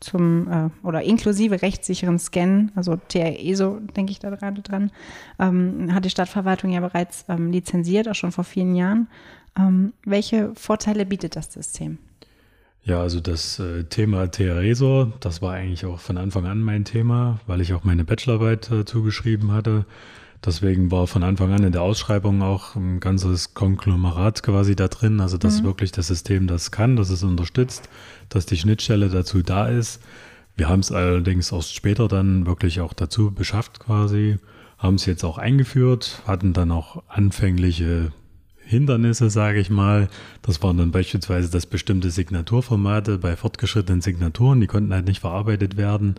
zum 0.00 0.50
äh, 0.50 0.86
oder 0.86 1.02
inklusive 1.02 1.62
rechtssicheren 1.62 2.18
Scan, 2.18 2.70
also 2.74 2.96
TRESO, 2.96 3.80
denke 3.96 4.12
ich 4.12 4.18
da 4.18 4.30
gerade 4.30 4.62
dran, 4.62 4.90
ähm, 5.38 5.92
hat 5.94 6.04
die 6.04 6.10
Stadtverwaltung 6.10 6.70
ja 6.70 6.80
bereits 6.80 7.24
ähm, 7.28 7.50
lizenziert, 7.50 8.08
auch 8.08 8.14
schon 8.14 8.32
vor 8.32 8.44
vielen 8.44 8.74
Jahren. 8.74 9.08
Ähm, 9.58 9.92
welche 10.04 10.54
Vorteile 10.54 11.06
bietet 11.06 11.36
das 11.36 11.52
System? 11.52 11.98
Ja, 12.86 13.00
also 13.00 13.18
das 13.18 13.58
äh, 13.58 13.82
Thema 13.82 14.30
TRESO, 14.30 15.12
das 15.18 15.42
war 15.42 15.54
eigentlich 15.54 15.84
auch 15.86 15.98
von 15.98 16.16
Anfang 16.16 16.46
an 16.46 16.62
mein 16.62 16.84
Thema, 16.84 17.40
weil 17.48 17.60
ich 17.60 17.74
auch 17.74 17.82
meine 17.82 18.04
Bachelorarbeit 18.04 18.70
dazu 18.70 19.02
geschrieben 19.02 19.50
hatte. 19.50 19.84
Deswegen 20.44 20.92
war 20.92 21.08
von 21.08 21.24
Anfang 21.24 21.52
an 21.52 21.64
in 21.64 21.72
der 21.72 21.82
Ausschreibung 21.82 22.42
auch 22.42 22.76
ein 22.76 23.00
ganzes 23.00 23.54
Konglomerat 23.54 24.44
quasi 24.44 24.76
da 24.76 24.86
drin. 24.86 25.20
Also 25.20 25.36
dass 25.36 25.62
mhm. 25.62 25.66
wirklich 25.66 25.90
das 25.90 26.06
System 26.06 26.46
das 26.46 26.70
kann, 26.70 26.94
dass 26.94 27.10
es 27.10 27.24
unterstützt, 27.24 27.88
dass 28.28 28.46
die 28.46 28.56
Schnittstelle 28.56 29.08
dazu 29.08 29.42
da 29.42 29.66
ist. 29.66 30.00
Wir 30.54 30.68
haben 30.68 30.80
es 30.80 30.92
allerdings 30.92 31.50
erst 31.50 31.74
später 31.74 32.06
dann 32.06 32.46
wirklich 32.46 32.80
auch 32.80 32.92
dazu 32.92 33.32
beschafft 33.32 33.80
quasi, 33.80 34.38
haben 34.78 34.94
es 34.94 35.06
jetzt 35.06 35.24
auch 35.24 35.38
eingeführt, 35.38 36.22
hatten 36.24 36.52
dann 36.52 36.70
auch 36.70 37.02
anfängliche 37.08 38.12
Hindernisse, 38.66 39.30
sage 39.30 39.60
ich 39.60 39.70
mal. 39.70 40.08
Das 40.42 40.62
waren 40.62 40.76
dann 40.76 40.90
beispielsweise, 40.90 41.50
dass 41.50 41.66
bestimmte 41.66 42.10
Signaturformate 42.10 43.18
bei 43.18 43.36
fortgeschrittenen 43.36 44.02
Signaturen, 44.02 44.60
die 44.60 44.66
konnten 44.66 44.92
halt 44.92 45.06
nicht 45.06 45.20
verarbeitet 45.20 45.76
werden 45.76 46.16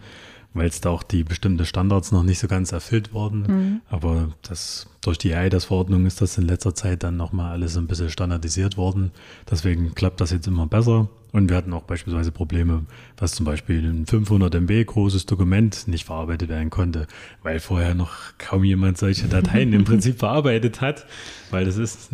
weil 0.54 0.68
es 0.68 0.82
da 0.82 0.90
auch 0.90 1.04
die 1.04 1.24
bestimmten 1.24 1.66
Standards 1.66 2.12
noch 2.12 2.24
nicht 2.24 2.40
so 2.40 2.48
ganz 2.48 2.72
erfüllt 2.72 3.14
wurden. 3.14 3.42
Mhm. 3.42 3.82
Aber 3.90 4.30
das, 4.42 4.88
durch 5.02 5.18
die 5.18 5.34
EIDAS-Verordnung 5.34 6.06
ist 6.06 6.22
das 6.22 6.38
in 6.38 6.48
letzter 6.48 6.74
Zeit 6.74 7.04
dann 7.04 7.18
nochmal 7.18 7.52
alles 7.52 7.78
ein 7.78 7.88
bisschen 7.88 8.10
standardisiert 8.10 8.78
worden. 8.78 9.12
Deswegen 9.50 9.94
klappt 9.94 10.20
das 10.22 10.32
jetzt 10.32 10.48
immer 10.48 10.68
besser. 10.68 11.10
Und 11.34 11.50
wir 11.50 11.58
hatten 11.58 11.74
auch 11.74 11.84
beispielsweise 11.84 12.32
Probleme, 12.32 12.86
dass 13.16 13.36
zum 13.36 13.46
Beispiel 13.46 13.88
ein 13.88 14.06
500 14.08 14.56
MB 14.56 14.86
großes 14.86 15.26
Dokument 15.26 15.88
nicht 15.88 16.06
verarbeitet 16.06 16.50
werden 16.50 16.70
konnte, 16.70 17.06
weil 17.44 17.60
vorher 17.60 17.94
noch 17.94 18.14
kaum 18.38 18.64
jemand 18.64 18.98
solche 18.98 19.28
Dateien 19.28 19.74
im 19.74 19.84
Prinzip 19.86 20.20
verarbeitet 20.20 20.82
hat. 20.82 21.06
Weil 21.52 21.66
das 21.66 21.78
ist 21.78 22.10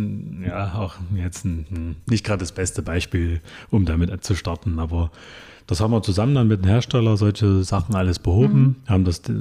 ja 0.46 0.74
auch 0.76 0.96
jetzt 1.16 1.46
ein, 1.46 1.96
nicht 2.08 2.26
gerade 2.26 2.40
das 2.40 2.52
beste 2.52 2.82
Beispiel, 2.82 3.40
um 3.70 3.86
damit 3.86 4.24
zu 4.24 4.36
starten. 4.36 4.80
Aber 4.80 5.12
das 5.68 5.80
haben 5.80 5.92
wir 5.92 6.02
zusammen 6.02 6.36
dann 6.36 6.48
mit 6.48 6.64
dem 6.64 6.68
Hersteller 6.68 7.18
solche 7.18 7.64
Sachen 7.64 7.96
alles 7.96 8.20
behoben, 8.20 8.62
mhm. 8.62 8.76
haben 8.88 9.06
das 9.06 9.20
äh, 9.30 9.34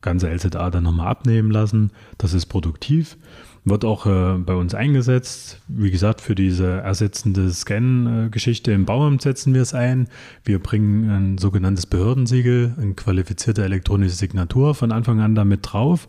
ganze 0.00 0.28
LZA 0.28 0.70
dann 0.70 0.84
nochmal 0.84 1.08
abnehmen 1.08 1.50
lassen. 1.50 1.90
Das 2.18 2.34
ist 2.34 2.46
produktiv, 2.46 3.16
wird 3.64 3.84
auch 3.84 4.06
äh, 4.06 4.38
bei 4.38 4.54
uns 4.54 4.74
eingesetzt. 4.74 5.60
Wie 5.68 5.90
gesagt, 5.90 6.20
für 6.20 6.34
diese 6.34 6.66
ersetzende 6.66 7.50
Scan-Geschichte 7.50 8.72
im 8.72 8.84
Bauamt 8.84 9.22
setzen 9.22 9.54
wir 9.54 9.62
es 9.62 9.74
ein. 9.74 10.08
Wir 10.44 10.58
bringen 10.58 11.10
ein 11.10 11.38
sogenanntes 11.38 11.86
Behördensiegel, 11.86 12.74
eine 12.80 12.94
qualifizierte 12.94 13.64
elektronische 13.64 14.14
Signatur 14.14 14.74
von 14.74 14.92
Anfang 14.92 15.20
an 15.20 15.34
damit 15.34 15.60
drauf. 15.62 16.08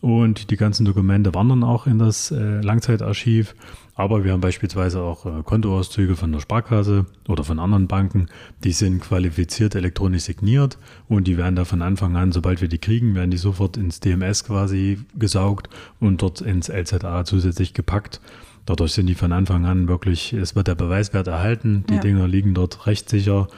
Und 0.00 0.50
die 0.50 0.56
ganzen 0.56 0.86
Dokumente 0.86 1.34
wandern 1.34 1.62
auch 1.62 1.86
in 1.86 1.98
das 1.98 2.30
äh, 2.30 2.60
Langzeitarchiv. 2.62 3.54
Aber 4.00 4.24
wir 4.24 4.32
haben 4.32 4.40
beispielsweise 4.40 5.02
auch 5.02 5.26
äh, 5.26 5.42
Kontoauszüge 5.44 6.16
von 6.16 6.32
der 6.32 6.40
Sparkasse 6.40 7.04
oder 7.28 7.44
von 7.44 7.58
anderen 7.58 7.86
Banken, 7.86 8.28
die 8.64 8.72
sind 8.72 9.02
qualifiziert 9.02 9.74
elektronisch 9.74 10.22
signiert 10.22 10.78
und 11.06 11.26
die 11.26 11.36
werden 11.36 11.54
da 11.54 11.66
von 11.66 11.82
Anfang 11.82 12.16
an, 12.16 12.32
sobald 12.32 12.62
wir 12.62 12.68
die 12.68 12.78
kriegen, 12.78 13.14
werden 13.14 13.30
die 13.30 13.36
sofort 13.36 13.76
ins 13.76 14.00
DMS 14.00 14.44
quasi 14.44 15.00
gesaugt 15.18 15.68
und 16.00 16.22
dort 16.22 16.40
ins 16.40 16.70
LZA 16.70 17.26
zusätzlich 17.26 17.74
gepackt. 17.74 18.22
Dadurch 18.64 18.92
sind 18.92 19.06
die 19.06 19.14
von 19.14 19.32
Anfang 19.32 19.66
an 19.66 19.86
wirklich, 19.86 20.32
es 20.32 20.56
wird 20.56 20.68
der 20.68 20.76
Beweiswert 20.76 21.26
erhalten, 21.26 21.84
die 21.90 21.96
ja. 21.96 22.00
Dinger 22.00 22.26
liegen 22.26 22.54
dort 22.54 22.86
rechtssicher. 22.86 23.48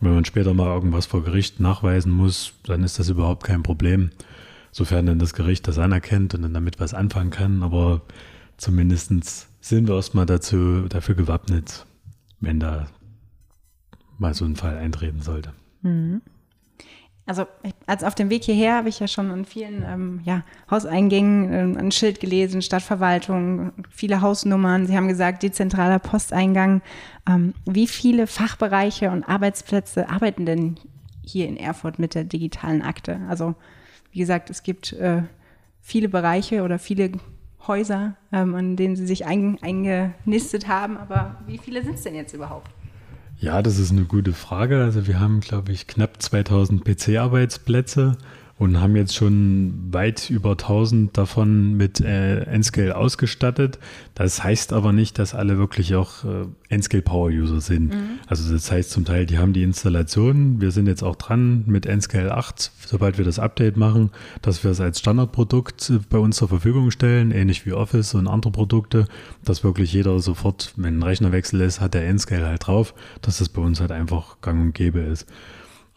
Wenn 0.00 0.14
man 0.14 0.24
später 0.24 0.52
mal 0.52 0.74
irgendwas 0.74 1.06
vor 1.06 1.22
Gericht 1.22 1.60
nachweisen 1.60 2.10
muss, 2.10 2.54
dann 2.64 2.82
ist 2.82 2.98
das 2.98 3.08
überhaupt 3.08 3.44
kein 3.44 3.62
Problem, 3.62 4.10
sofern 4.72 5.06
dann 5.06 5.20
das 5.20 5.32
Gericht 5.32 5.68
das 5.68 5.78
anerkennt 5.78 6.34
und 6.34 6.42
dann 6.42 6.54
damit 6.54 6.80
was 6.80 6.92
anfangen 6.92 7.30
kann. 7.30 7.62
Aber 7.62 8.02
zumindestens 8.56 9.48
sind 9.68 9.88
wir 9.88 9.96
erstmal 9.96 10.26
dazu, 10.26 10.86
dafür 10.88 11.16
gewappnet, 11.16 11.86
wenn 12.38 12.60
da 12.60 12.86
mal 14.16 14.32
so 14.32 14.44
ein 14.44 14.54
Fall 14.54 14.78
eintreten 14.78 15.22
sollte. 15.22 15.52
Mhm. 15.82 16.22
Also 17.28 17.46
als 17.86 18.04
auf 18.04 18.14
dem 18.14 18.30
Weg 18.30 18.44
hierher 18.44 18.76
habe 18.76 18.88
ich 18.88 19.00
ja 19.00 19.08
schon 19.08 19.32
an 19.32 19.44
vielen 19.44 19.82
ähm, 19.82 20.20
ja, 20.22 20.44
Hauseingängen 20.70 21.52
ähm, 21.52 21.76
ein 21.76 21.90
Schild 21.90 22.20
gelesen, 22.20 22.62
Stadtverwaltung, 22.62 23.72
viele 23.90 24.20
Hausnummern. 24.20 24.86
Sie 24.86 24.96
haben 24.96 25.08
gesagt, 25.08 25.42
dezentraler 25.42 25.98
Posteingang. 25.98 26.82
Ähm, 27.28 27.52
wie 27.64 27.88
viele 27.88 28.28
Fachbereiche 28.28 29.10
und 29.10 29.24
Arbeitsplätze 29.24 30.08
arbeiten 30.08 30.46
denn 30.46 30.76
hier 31.24 31.48
in 31.48 31.56
Erfurt 31.56 31.98
mit 31.98 32.14
der 32.14 32.22
digitalen 32.22 32.82
Akte? 32.82 33.18
Also 33.28 33.56
wie 34.12 34.20
gesagt, 34.20 34.48
es 34.48 34.62
gibt 34.62 34.92
äh, 34.92 35.24
viele 35.80 36.08
Bereiche 36.08 36.62
oder 36.62 36.78
viele 36.78 37.10
Häuser, 37.68 38.16
ähm, 38.32 38.54
an 38.54 38.76
denen 38.76 38.96
sie 38.96 39.06
sich 39.06 39.26
ein, 39.26 39.58
eingenistet 39.62 40.68
haben. 40.68 40.96
Aber 40.96 41.36
wie 41.46 41.58
viele 41.58 41.82
sind 41.82 41.94
es 41.94 42.02
denn 42.02 42.14
jetzt 42.14 42.32
überhaupt? 42.32 42.70
Ja, 43.38 43.60
das 43.62 43.78
ist 43.78 43.90
eine 43.90 44.04
gute 44.04 44.32
Frage. 44.32 44.82
Also 44.82 45.06
wir 45.06 45.20
haben, 45.20 45.40
glaube 45.40 45.72
ich, 45.72 45.86
knapp 45.86 46.22
2000 46.22 46.84
PC-Arbeitsplätze 46.84 48.16
und 48.58 48.80
haben 48.80 48.96
jetzt 48.96 49.14
schon 49.14 49.74
weit 49.90 50.30
über 50.30 50.52
1000 50.52 51.16
davon 51.16 51.74
mit 51.74 52.00
äh, 52.00 52.44
N-Scale 52.44 52.96
ausgestattet. 52.96 53.78
Das 54.14 54.42
heißt 54.42 54.72
aber 54.72 54.92
nicht, 54.94 55.18
dass 55.18 55.34
alle 55.34 55.58
wirklich 55.58 55.94
auch 55.94 56.24
äh, 56.24 56.46
N-Scale 56.70 57.02
Power 57.02 57.28
User 57.28 57.60
sind. 57.60 57.88
Mhm. 57.92 58.18
Also 58.26 58.50
das 58.50 58.72
heißt 58.72 58.90
zum 58.90 59.04
Teil, 59.04 59.26
die 59.26 59.36
haben 59.36 59.52
die 59.52 59.62
Installation. 59.62 60.58
Wir 60.60 60.70
sind 60.70 60.86
jetzt 60.86 61.02
auch 61.02 61.16
dran 61.16 61.64
mit 61.66 61.84
N-Scale 61.84 62.34
8, 62.34 62.72
sobald 62.86 63.18
wir 63.18 63.26
das 63.26 63.38
Update 63.38 63.76
machen, 63.76 64.10
dass 64.40 64.64
wir 64.64 64.70
es 64.70 64.80
als 64.80 65.00
Standardprodukt 65.00 65.90
äh, 65.90 65.98
bei 66.08 66.18
uns 66.18 66.36
zur 66.36 66.48
Verfügung 66.48 66.90
stellen, 66.90 67.32
ähnlich 67.32 67.66
wie 67.66 67.74
Office 67.74 68.14
und 68.14 68.26
andere 68.26 68.52
Produkte, 68.52 69.06
dass 69.44 69.64
wirklich 69.64 69.92
jeder 69.92 70.18
sofort, 70.20 70.72
wenn 70.76 71.00
ein 71.00 71.02
Rechnerwechsel 71.02 71.60
ist, 71.60 71.82
hat 71.82 71.92
der 71.92 72.06
N-Scale 72.08 72.46
halt 72.46 72.66
drauf, 72.66 72.94
dass 73.20 73.36
das 73.36 73.50
bei 73.50 73.60
uns 73.60 73.80
halt 73.80 73.92
einfach 73.92 74.40
gang 74.40 74.62
und 74.62 74.74
gäbe 74.74 75.00
ist. 75.00 75.26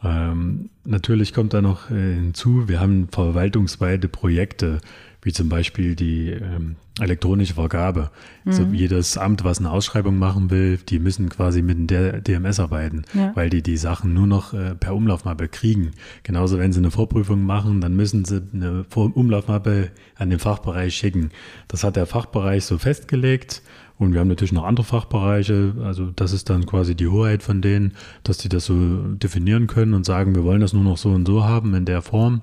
Ähm, 0.03 0.69
natürlich 0.85 1.33
kommt 1.33 1.53
da 1.53 1.61
noch 1.61 1.91
äh, 1.91 2.13
hinzu, 2.15 2.67
wir 2.67 2.79
haben 2.79 3.09
verwaltungsweite 3.11 4.07
Projekte, 4.07 4.79
wie 5.21 5.33
zum 5.33 5.49
Beispiel 5.49 5.95
die 5.95 6.29
ähm, 6.29 6.77
elektronische 7.01 7.55
Vergabe. 7.55 8.09
Mhm. 8.43 8.51
Also 8.51 8.63
jedes 8.71 9.17
Amt, 9.17 9.43
was 9.43 9.59
eine 9.59 9.71
Ausschreibung 9.71 10.17
machen 10.17 10.49
will, 10.49 10.77
die 10.77 10.99
müssen 10.99 11.29
quasi 11.29 11.61
mit 11.61 11.89
der 11.89 12.21
DMS 12.21 12.61
arbeiten, 12.61 13.03
ja. 13.13 13.31
weil 13.35 13.49
die 13.49 13.61
die 13.61 13.75
Sachen 13.75 14.13
nur 14.13 14.27
noch 14.27 14.53
äh, 14.53 14.75
per 14.75 14.95
Umlaufmappe 14.95 15.49
kriegen. 15.49 15.91
Genauso, 16.23 16.57
wenn 16.59 16.71
sie 16.71 16.79
eine 16.79 16.91
Vorprüfung 16.91 17.43
machen, 17.43 17.81
dann 17.81 17.95
müssen 17.95 18.23
sie 18.23 18.41
eine 18.53 18.85
Umlaufmappe 18.95 19.91
an 20.15 20.29
den 20.29 20.39
Fachbereich 20.39 20.95
schicken. 20.95 21.31
Das 21.67 21.83
hat 21.83 21.97
der 21.97 22.05
Fachbereich 22.05 22.63
so 22.63 22.77
festgelegt 22.77 23.61
und 23.99 24.13
wir 24.13 24.21
haben 24.21 24.29
natürlich 24.29 24.53
noch 24.53 24.63
andere 24.63 24.85
Fachbereiche. 24.85 25.73
Also 25.83 26.09
das 26.15 26.31
ist 26.31 26.49
dann 26.49 26.65
quasi 26.65 26.95
die 26.95 27.09
Hoheit 27.09 27.43
von 27.43 27.61
denen, 27.61 27.91
dass 28.23 28.37
die 28.37 28.47
das 28.47 28.65
so 28.65 28.75
definieren 29.17 29.67
können 29.67 29.93
und 29.93 30.05
sagen, 30.05 30.35
wir 30.35 30.45
wollen 30.45 30.61
das 30.61 30.71
nur 30.71 30.85
noch 30.85 30.97
so 30.97 31.09
und 31.09 31.27
so 31.27 31.43
haben 31.43 31.75
in 31.75 31.83
der 31.83 32.01
Form. 32.01 32.41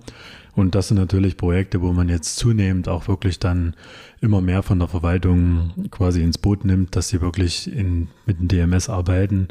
Und 0.54 0.74
das 0.74 0.88
sind 0.88 0.98
natürlich 0.98 1.38
Projekte, 1.38 1.80
wo 1.80 1.94
man 1.94 2.10
jetzt 2.10 2.36
zunehmend 2.36 2.88
auch 2.88 3.08
wirklich 3.08 3.38
dann 3.38 3.74
immer 4.20 4.42
mehr 4.42 4.62
von 4.62 4.78
der 4.78 4.88
Verwaltung 4.88 5.72
quasi 5.90 6.22
ins 6.22 6.36
Boot 6.36 6.66
nimmt, 6.66 6.94
dass 6.94 7.08
sie 7.08 7.22
wirklich 7.22 7.72
in, 7.74 8.08
mit 8.26 8.38
dem 8.38 8.48
DMS 8.48 8.90
arbeiten. 8.90 9.48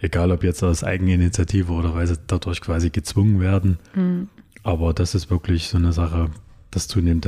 Egal 0.00 0.30
ob 0.32 0.44
jetzt 0.44 0.62
aus 0.62 0.84
Eigeninitiative 0.84 1.72
oder 1.72 1.94
weil 1.94 2.06
sie 2.06 2.18
dadurch 2.26 2.60
quasi 2.60 2.90
gezwungen 2.90 3.40
werden. 3.40 3.78
Mhm. 3.94 4.28
Aber 4.64 4.92
das 4.92 5.14
ist 5.14 5.30
wirklich 5.30 5.68
so 5.68 5.78
eine 5.78 5.94
Sache, 5.94 6.28
dass 6.70 6.88
zunehmend 6.88 7.26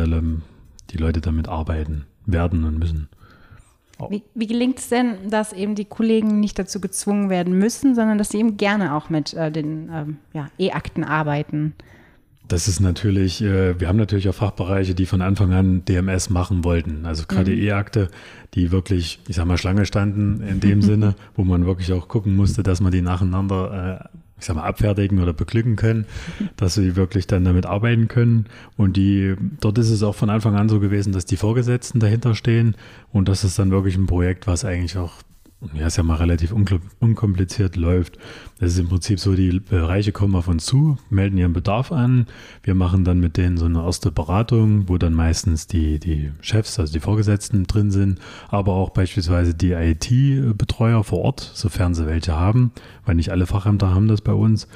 die 0.90 0.98
Leute 0.98 1.22
damit 1.22 1.48
arbeiten 1.48 2.04
werden 2.26 2.64
und 2.64 2.78
müssen. 2.78 3.08
Wie, 4.08 4.22
wie 4.34 4.46
gelingt 4.46 4.78
es 4.78 4.88
denn, 4.88 5.30
dass 5.30 5.52
eben 5.52 5.74
die 5.74 5.84
Kollegen 5.84 6.40
nicht 6.40 6.58
dazu 6.58 6.80
gezwungen 6.80 7.28
werden 7.28 7.58
müssen, 7.58 7.94
sondern 7.94 8.18
dass 8.18 8.30
sie 8.30 8.38
eben 8.38 8.56
gerne 8.56 8.94
auch 8.94 9.10
mit 9.10 9.34
äh, 9.34 9.50
den 9.50 9.90
ähm, 9.92 10.16
ja, 10.32 10.48
E-Akten 10.58 11.04
arbeiten? 11.04 11.74
Das 12.50 12.66
ist 12.66 12.80
natürlich, 12.80 13.42
äh, 13.42 13.78
wir 13.78 13.86
haben 13.86 13.96
natürlich 13.96 14.28
auch 14.28 14.34
Fachbereiche, 14.34 14.94
die 14.94 15.06
von 15.06 15.22
Anfang 15.22 15.52
an 15.52 15.84
DMS 15.84 16.30
machen 16.30 16.64
wollten. 16.64 17.06
Also 17.06 17.24
gerade 17.28 17.52
mhm. 17.52 17.62
E-Akte, 17.62 18.08
die 18.54 18.72
wirklich, 18.72 19.20
ich 19.28 19.36
sag 19.36 19.46
mal, 19.46 19.56
Schlange 19.56 19.86
standen 19.86 20.40
in 20.42 20.58
dem 20.58 20.82
Sinne, 20.82 21.14
wo 21.36 21.44
man 21.44 21.64
wirklich 21.64 21.92
auch 21.92 22.08
gucken 22.08 22.34
musste, 22.34 22.64
dass 22.64 22.80
man 22.80 22.90
die 22.90 23.02
nacheinander 23.02 24.10
äh, 24.12 24.18
ich 24.40 24.46
sag 24.46 24.56
mal, 24.56 24.64
abfertigen 24.64 25.20
oder 25.20 25.32
beglücken 25.32 25.76
können, 25.76 26.06
dass 26.56 26.74
sie 26.74 26.96
wirklich 26.96 27.26
dann 27.26 27.44
damit 27.44 27.66
arbeiten 27.66 28.08
können. 28.08 28.46
Und 28.76 28.96
die, 28.96 29.36
dort 29.60 29.78
ist 29.78 29.90
es 29.90 30.02
auch 30.02 30.14
von 30.14 30.30
Anfang 30.30 30.56
an 30.56 30.68
so 30.68 30.80
gewesen, 30.80 31.12
dass 31.12 31.26
die 31.26 31.36
Vorgesetzten 31.36 32.00
dahinter 32.00 32.34
stehen 32.34 32.74
und 33.12 33.28
das 33.28 33.44
ist 33.44 33.58
dann 33.58 33.70
wirklich 33.70 33.96
ein 33.96 34.06
Projekt, 34.06 34.46
was 34.46 34.64
eigentlich 34.64 34.96
auch 34.96 35.12
ja, 35.74 35.86
ist 35.86 35.98
ja 35.98 36.02
mal 36.02 36.16
relativ 36.16 36.52
unkompliziert 36.52 37.76
läuft. 37.76 38.16
Das 38.58 38.72
ist 38.72 38.78
im 38.78 38.88
Prinzip 38.88 39.20
so, 39.20 39.34
die 39.34 39.60
Bereiche 39.60 40.10
kommen 40.10 40.34
auf 40.34 40.48
uns 40.48 40.64
zu, 40.64 40.96
melden 41.10 41.36
ihren 41.36 41.52
Bedarf 41.52 41.92
an. 41.92 42.26
Wir 42.62 42.74
machen 42.74 43.04
dann 43.04 43.20
mit 43.20 43.36
denen 43.36 43.58
so 43.58 43.66
eine 43.66 43.82
erste 43.82 44.10
Beratung, 44.10 44.88
wo 44.88 44.96
dann 44.96 45.12
meistens 45.12 45.66
die, 45.66 45.98
die 45.98 46.32
Chefs, 46.40 46.78
also 46.78 46.92
die 46.92 47.00
Vorgesetzten 47.00 47.66
drin 47.66 47.90
sind, 47.90 48.20
aber 48.48 48.72
auch 48.72 48.90
beispielsweise 48.90 49.54
die 49.54 49.72
IT-Betreuer 49.72 51.04
vor 51.04 51.20
Ort, 51.20 51.50
sofern 51.54 51.94
sie 51.94 52.06
welche 52.06 52.36
haben, 52.36 52.72
weil 53.04 53.16
nicht 53.16 53.30
alle 53.30 53.46
Fachamter 53.46 53.94
haben 53.94 54.08
das 54.08 54.22
bei 54.22 54.32
uns. 54.32 54.66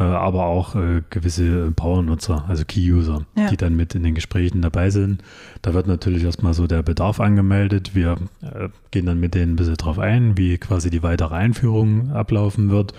Äh, 0.00 0.04
aber 0.04 0.46
auch 0.46 0.74
äh, 0.76 1.02
gewisse 1.10 1.72
Power-Nutzer, 1.72 2.46
also 2.48 2.64
Key-User, 2.64 3.26
ja. 3.36 3.48
die 3.48 3.58
dann 3.58 3.76
mit 3.76 3.94
in 3.94 4.02
den 4.02 4.14
Gesprächen 4.14 4.62
dabei 4.62 4.88
sind. 4.88 5.22
Da 5.60 5.74
wird 5.74 5.86
natürlich 5.86 6.24
erstmal 6.24 6.54
so 6.54 6.66
der 6.66 6.82
Bedarf 6.82 7.20
angemeldet. 7.20 7.94
Wir 7.94 8.16
äh, 8.40 8.70
gehen 8.90 9.04
dann 9.04 9.20
mit 9.20 9.34
denen 9.34 9.52
ein 9.52 9.56
bisschen 9.56 9.76
drauf 9.76 9.98
ein, 9.98 10.38
wie 10.38 10.56
quasi 10.56 10.88
die 10.88 11.02
weitere 11.02 11.34
Einführung 11.34 12.12
ablaufen 12.12 12.70
wird. 12.70 12.94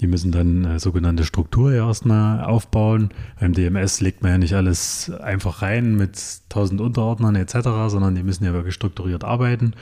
Die 0.00 0.06
müssen 0.06 0.30
dann 0.30 0.64
äh, 0.64 0.78
sogenannte 0.78 1.24
Struktur 1.24 1.72
ja 1.72 1.88
erstmal 1.88 2.44
aufbauen. 2.44 3.10
Beim 3.40 3.52
DMS 3.52 4.00
legt 4.00 4.22
man 4.22 4.30
ja 4.32 4.38
nicht 4.38 4.54
alles 4.54 5.10
einfach 5.10 5.60
rein 5.60 5.96
mit 5.96 6.20
tausend 6.50 6.80
Unterordnern 6.80 7.34
etc., 7.34 7.68
sondern 7.88 8.14
die 8.14 8.22
müssen 8.22 8.44
ja 8.44 8.52
wirklich 8.52 8.74
strukturiert 8.74 9.24
arbeiten. 9.24 9.74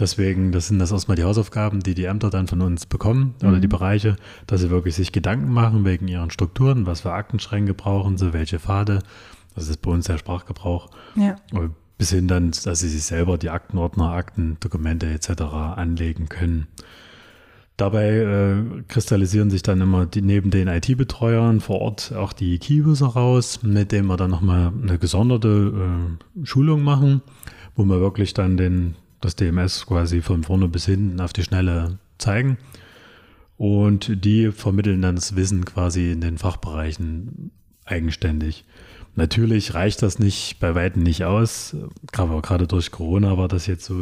Deswegen, 0.00 0.50
das 0.50 0.68
sind 0.68 0.78
das 0.78 0.92
erstmal 0.92 1.16
die 1.16 1.24
Hausaufgaben, 1.24 1.80
die 1.80 1.94
die 1.94 2.04
Ämter 2.04 2.30
dann 2.30 2.48
von 2.48 2.62
uns 2.62 2.86
bekommen 2.86 3.34
mhm. 3.42 3.48
oder 3.48 3.60
die 3.60 3.68
Bereiche, 3.68 4.16
dass 4.46 4.62
sie 4.62 4.70
wirklich 4.70 4.94
sich 4.94 5.12
Gedanken 5.12 5.52
machen 5.52 5.84
wegen 5.84 6.08
ihren 6.08 6.30
Strukturen, 6.30 6.86
was 6.86 7.02
für 7.02 7.12
Aktenschränke 7.12 7.74
brauchen 7.74 8.16
sie, 8.16 8.32
welche 8.32 8.58
Pfade. 8.58 9.00
Das 9.54 9.68
ist 9.68 9.82
bei 9.82 9.90
uns 9.90 10.06
der 10.06 10.16
Sprachgebrauch. 10.16 10.88
Ja. 11.16 11.36
Bis 11.98 12.10
hin 12.10 12.28
dann, 12.28 12.52
dass 12.64 12.80
sie 12.80 12.88
sich 12.88 13.02
selber 13.02 13.36
die 13.36 13.50
Aktenordner, 13.50 14.12
Akten, 14.12 14.56
Dokumente 14.60 15.06
etc. 15.06 15.42
anlegen 15.42 16.30
können. 16.30 16.66
Dabei 17.76 18.08
äh, 18.08 18.82
kristallisieren 18.88 19.50
sich 19.50 19.62
dann 19.62 19.82
immer 19.82 20.06
die, 20.06 20.22
neben 20.22 20.50
den 20.50 20.68
IT-Betreuern 20.68 21.60
vor 21.60 21.80
Ort 21.80 22.12
auch 22.14 22.32
die 22.32 22.58
Key-User 22.58 23.06
raus, 23.06 23.62
mit 23.62 23.92
denen 23.92 24.06
wir 24.06 24.16
dann 24.16 24.30
nochmal 24.30 24.72
eine 24.82 24.98
gesonderte 24.98 26.18
äh, 26.38 26.44
Schulung 26.46 26.82
machen, 26.82 27.20
wo 27.76 27.84
wir 27.84 28.00
wirklich 28.00 28.32
dann 28.32 28.56
den 28.56 28.96
das 29.20 29.36
DMS 29.36 29.86
quasi 29.86 30.22
von 30.22 30.44
vorne 30.44 30.68
bis 30.68 30.86
hinten 30.86 31.20
auf 31.20 31.32
die 31.32 31.42
Schnelle 31.42 31.98
zeigen. 32.18 32.58
Und 33.56 34.24
die 34.24 34.52
vermitteln 34.52 35.02
dann 35.02 35.16
das 35.16 35.36
Wissen 35.36 35.64
quasi 35.64 36.12
in 36.12 36.20
den 36.20 36.38
Fachbereichen 36.38 37.50
eigenständig. 37.84 38.64
Natürlich 39.16 39.74
reicht 39.74 40.02
das 40.02 40.18
nicht 40.18 40.60
bei 40.60 40.74
Weitem 40.74 41.02
nicht 41.02 41.24
aus. 41.24 41.76
Gerade 42.12 42.66
durch 42.66 42.90
Corona 42.90 43.36
war 43.36 43.48
das 43.48 43.66
jetzt 43.66 43.84
so 43.84 43.94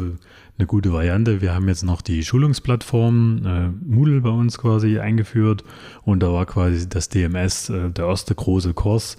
eine 0.57 0.67
gute 0.67 0.93
Variante. 0.93 1.41
Wir 1.41 1.53
haben 1.53 1.67
jetzt 1.67 1.83
noch 1.83 2.01
die 2.01 2.23
Schulungsplattform 2.23 3.45
äh, 3.45 3.69
Moodle 3.85 4.21
bei 4.21 4.29
uns 4.29 4.57
quasi 4.57 4.99
eingeführt 4.99 5.63
und 6.03 6.21
da 6.21 6.31
war 6.31 6.45
quasi 6.45 6.87
das 6.87 7.09
DMS 7.09 7.69
äh, 7.69 7.89
der 7.89 8.05
erste 8.05 8.35
große 8.35 8.73
Kurs, 8.73 9.17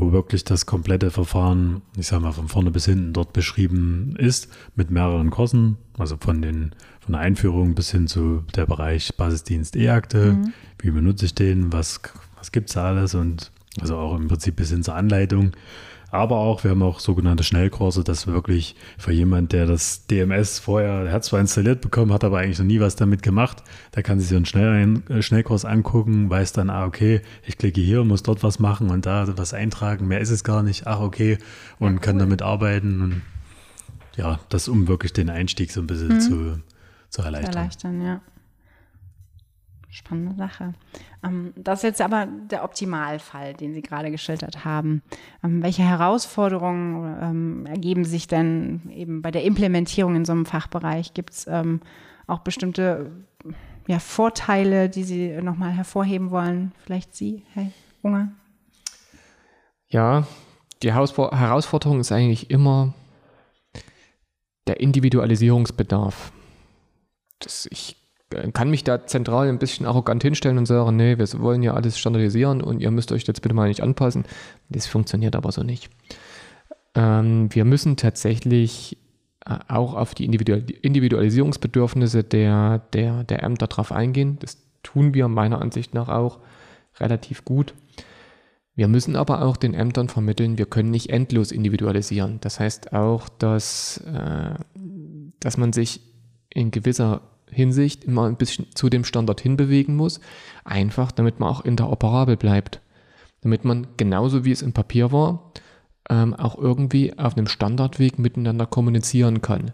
wo 0.00 0.12
wirklich 0.12 0.44
das 0.44 0.64
komplette 0.64 1.10
Verfahren, 1.10 1.82
ich 1.94 2.06
sage 2.06 2.22
mal 2.22 2.32
von 2.32 2.48
vorne 2.48 2.70
bis 2.70 2.86
hinten 2.86 3.12
dort 3.12 3.34
beschrieben 3.34 4.14
ist, 4.16 4.48
mit 4.74 4.90
mehreren 4.90 5.28
Kursen, 5.28 5.76
also 5.98 6.16
von 6.18 6.40
den 6.40 6.74
von 7.00 7.12
der 7.12 7.20
Einführung 7.20 7.74
bis 7.74 7.90
hin 7.90 8.06
zu 8.06 8.42
der 8.56 8.64
Bereich 8.64 9.14
Basisdienst 9.16 9.76
E-Akte, 9.76 10.32
mhm. 10.32 10.52
wie 10.78 10.90
benutze 10.90 11.26
ich 11.26 11.34
den, 11.34 11.70
was, 11.72 12.00
was 12.38 12.50
gibt 12.50 12.70
es 12.70 12.74
da 12.74 12.86
alles 12.86 13.14
und 13.14 13.52
also 13.78 13.98
auch 13.98 14.16
im 14.16 14.28
Prinzip 14.28 14.56
bis 14.56 14.70
hin 14.70 14.82
zur 14.82 14.94
Anleitung. 14.94 15.52
Aber 16.10 16.36
auch, 16.38 16.64
wir 16.64 16.72
haben 16.72 16.82
auch 16.82 16.98
sogenannte 16.98 17.44
Schnellkurse, 17.44 18.02
das 18.02 18.26
wirklich 18.26 18.74
für 18.98 19.12
jemand, 19.12 19.52
der 19.52 19.66
das 19.66 20.06
DMS 20.06 20.58
vorher, 20.58 21.04
der 21.04 21.12
hat 21.12 21.24
zwar 21.24 21.40
installiert 21.40 21.80
bekommen, 21.80 22.12
hat 22.12 22.24
aber 22.24 22.38
eigentlich 22.38 22.58
noch 22.58 22.66
nie 22.66 22.80
was 22.80 22.96
damit 22.96 23.22
gemacht, 23.22 23.62
der 23.94 24.02
kann 24.02 24.18
sich 24.18 24.28
so 24.28 24.36
einen 24.36 24.46
Schnell 24.46 25.02
äh, 25.08 25.22
Schnellkurs 25.22 25.64
angucken, 25.64 26.28
weiß 26.28 26.52
dann, 26.52 26.68
ah, 26.68 26.84
okay, 26.84 27.20
ich 27.46 27.58
klicke 27.58 27.80
hier, 27.80 28.02
muss 28.04 28.22
dort 28.24 28.42
was 28.42 28.58
machen 28.58 28.90
und 28.90 29.06
da 29.06 29.26
was 29.36 29.54
eintragen, 29.54 30.08
mehr 30.08 30.20
ist 30.20 30.30
es 30.30 30.42
gar 30.42 30.62
nicht, 30.62 30.86
ach, 30.86 31.00
okay, 31.00 31.38
und 31.78 31.88
ja, 31.88 31.94
cool. 31.94 32.00
kann 32.00 32.18
damit 32.18 32.42
arbeiten 32.42 33.00
und 33.00 33.22
ja, 34.16 34.40
das 34.48 34.68
um 34.68 34.88
wirklich 34.88 35.12
den 35.12 35.30
Einstieg 35.30 35.70
so 35.70 35.80
ein 35.80 35.86
bisschen 35.86 36.14
mhm. 36.14 36.20
zu, 36.20 36.60
zu 37.08 37.22
erleichtern. 37.22 37.54
erleichtern, 37.54 38.02
ja. 38.02 38.20
Spannende 39.90 40.36
Sache. 40.36 40.74
Ähm, 41.24 41.52
das 41.56 41.80
ist 41.80 41.82
jetzt 41.82 42.00
aber 42.00 42.26
der 42.26 42.62
Optimalfall, 42.62 43.54
den 43.54 43.74
Sie 43.74 43.82
gerade 43.82 44.10
geschildert 44.10 44.64
haben. 44.64 45.02
Ähm, 45.42 45.62
welche 45.62 45.82
Herausforderungen 45.82 47.16
ähm, 47.20 47.66
ergeben 47.66 48.04
sich 48.04 48.28
denn 48.28 48.88
eben 48.94 49.20
bei 49.20 49.30
der 49.30 49.42
Implementierung 49.42 50.14
in 50.14 50.24
so 50.24 50.32
einem 50.32 50.46
Fachbereich? 50.46 51.12
Gibt 51.14 51.30
es 51.30 51.48
auch 52.26 52.38
bestimmte 52.40 53.10
ja, 53.88 53.98
Vorteile, 53.98 54.88
die 54.88 55.02
Sie 55.02 55.42
nochmal 55.42 55.72
hervorheben 55.72 56.30
wollen? 56.30 56.72
Vielleicht 56.84 57.14
Sie, 57.16 57.42
Herr 57.54 57.66
Unger? 58.02 58.30
Ja, 59.88 60.26
die 60.82 60.92
Herausforderung 60.92 61.98
ist 61.98 62.12
eigentlich 62.12 62.50
immer 62.50 62.94
der 64.68 64.78
Individualisierungsbedarf. 64.78 66.32
Das, 67.40 67.66
ich 67.70 67.96
kann 68.52 68.70
mich 68.70 68.84
da 68.84 69.06
zentral 69.06 69.48
ein 69.48 69.58
bisschen 69.58 69.86
arrogant 69.86 70.22
hinstellen 70.22 70.58
und 70.58 70.66
sagen, 70.66 70.96
nee, 70.96 71.18
wir 71.18 71.26
wollen 71.40 71.62
ja 71.62 71.74
alles 71.74 71.98
standardisieren 71.98 72.62
und 72.62 72.80
ihr 72.80 72.90
müsst 72.90 73.12
euch 73.12 73.26
jetzt 73.26 73.42
bitte 73.42 73.54
mal 73.54 73.68
nicht 73.68 73.82
anpassen. 73.82 74.24
Das 74.68 74.86
funktioniert 74.86 75.36
aber 75.36 75.52
so 75.52 75.62
nicht. 75.62 75.90
Ähm, 76.94 77.48
wir 77.52 77.64
müssen 77.64 77.96
tatsächlich 77.96 78.98
äh, 79.44 79.58
auch 79.68 79.94
auf 79.94 80.14
die 80.14 80.24
Individualisierungsbedürfnisse 80.24 82.24
der, 82.24 82.80
der, 82.92 83.24
der 83.24 83.42
Ämter 83.42 83.66
drauf 83.66 83.92
eingehen. 83.92 84.38
Das 84.40 84.58
tun 84.82 85.14
wir 85.14 85.28
meiner 85.28 85.60
Ansicht 85.60 85.94
nach 85.94 86.08
auch 86.08 86.38
relativ 86.98 87.44
gut. 87.44 87.74
Wir 88.76 88.88
müssen 88.88 89.16
aber 89.16 89.42
auch 89.42 89.56
den 89.56 89.74
Ämtern 89.74 90.08
vermitteln, 90.08 90.56
wir 90.56 90.66
können 90.66 90.90
nicht 90.90 91.10
endlos 91.10 91.52
individualisieren. 91.52 92.38
Das 92.40 92.60
heißt 92.60 92.92
auch, 92.92 93.28
dass, 93.28 93.98
äh, 93.98 94.54
dass 95.40 95.56
man 95.56 95.72
sich 95.72 96.00
in 96.48 96.70
gewisser 96.70 97.20
Hinsicht 97.52 98.04
immer 98.04 98.26
ein 98.26 98.36
bisschen 98.36 98.66
zu 98.74 98.88
dem 98.88 99.04
Standard 99.04 99.40
hinbewegen 99.40 99.96
muss, 99.96 100.20
einfach 100.64 101.12
damit 101.12 101.40
man 101.40 101.48
auch 101.50 101.64
interoperabel 101.64 102.36
bleibt. 102.36 102.80
Damit 103.42 103.64
man 103.64 103.86
genauso 103.96 104.44
wie 104.44 104.52
es 104.52 104.62
im 104.62 104.72
Papier 104.72 105.12
war, 105.12 105.52
ähm, 106.08 106.34
auch 106.34 106.58
irgendwie 106.58 107.16
auf 107.18 107.36
einem 107.36 107.46
Standardweg 107.46 108.18
miteinander 108.18 108.66
kommunizieren 108.66 109.40
kann. 109.42 109.72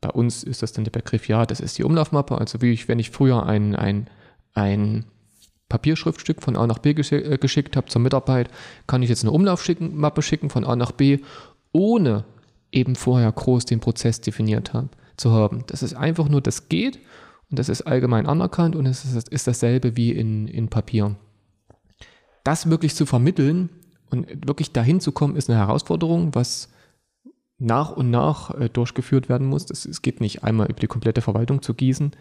Bei 0.00 0.10
uns 0.10 0.44
ist 0.44 0.62
das 0.62 0.72
dann 0.72 0.84
der 0.84 0.92
Begriff, 0.92 1.26
ja, 1.28 1.44
das 1.44 1.60
ist 1.60 1.78
die 1.78 1.84
Umlaufmappe, 1.84 2.38
also 2.38 2.62
wie 2.62 2.72
ich, 2.72 2.86
wenn 2.86 3.00
ich 3.00 3.10
früher 3.10 3.46
ein, 3.46 3.74
ein, 3.74 4.08
ein 4.54 5.06
Papierschriftstück 5.68 6.42
von 6.42 6.56
A 6.56 6.66
nach 6.66 6.78
B 6.78 6.90
äh, 6.90 7.38
geschickt 7.38 7.76
habe 7.76 7.88
zur 7.88 8.00
Mitarbeit, 8.00 8.50
kann 8.86 9.02
ich 9.02 9.08
jetzt 9.08 9.24
eine 9.24 9.32
Umlaufmappe 9.32 10.22
schicken 10.22 10.50
von 10.50 10.64
A 10.64 10.76
nach 10.76 10.92
B, 10.92 11.18
ohne 11.72 12.24
eben 12.70 12.94
vorher 12.94 13.32
groß 13.32 13.64
den 13.64 13.80
Prozess 13.80 14.20
definiert 14.20 14.72
haben 14.72 14.90
zu 15.18 15.32
haben. 15.32 15.64
Das 15.66 15.82
ist 15.82 15.94
einfach 15.94 16.28
nur, 16.28 16.40
das 16.40 16.68
geht 16.68 16.98
und 17.50 17.58
das 17.58 17.68
ist 17.68 17.82
allgemein 17.82 18.26
anerkannt 18.26 18.76
und 18.76 18.86
es 18.86 19.04
ist, 19.04 19.28
ist 19.28 19.46
dasselbe 19.46 19.96
wie 19.96 20.12
in, 20.12 20.48
in 20.48 20.68
Papier. 20.68 21.16
Das 22.44 22.70
wirklich 22.70 22.94
zu 22.94 23.04
vermitteln 23.04 23.68
und 24.10 24.26
wirklich 24.46 24.72
dahin 24.72 25.00
zu 25.00 25.12
kommen, 25.12 25.36
ist 25.36 25.50
eine 25.50 25.58
Herausforderung, 25.58 26.34
was 26.34 26.68
nach 27.58 27.90
und 27.90 28.10
nach 28.10 28.54
äh, 28.54 28.68
durchgeführt 28.68 29.28
werden 29.28 29.46
muss. 29.46 29.70
Es 29.70 30.00
geht 30.02 30.20
nicht 30.20 30.44
einmal 30.44 30.68
über 30.70 30.80
die 30.80 30.86
komplette 30.86 31.20
Verwaltung 31.20 31.60
zu 31.60 31.74
gießen. 31.74 32.12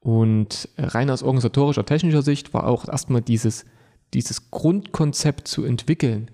Und 0.00 0.68
rein 0.76 1.10
aus 1.10 1.22
organisatorischer, 1.22 1.86
technischer 1.86 2.22
Sicht 2.22 2.52
war 2.52 2.66
auch 2.66 2.88
erstmal 2.88 3.22
dieses, 3.22 3.64
dieses 4.12 4.50
Grundkonzept 4.50 5.48
zu 5.48 5.64
entwickeln, 5.64 6.30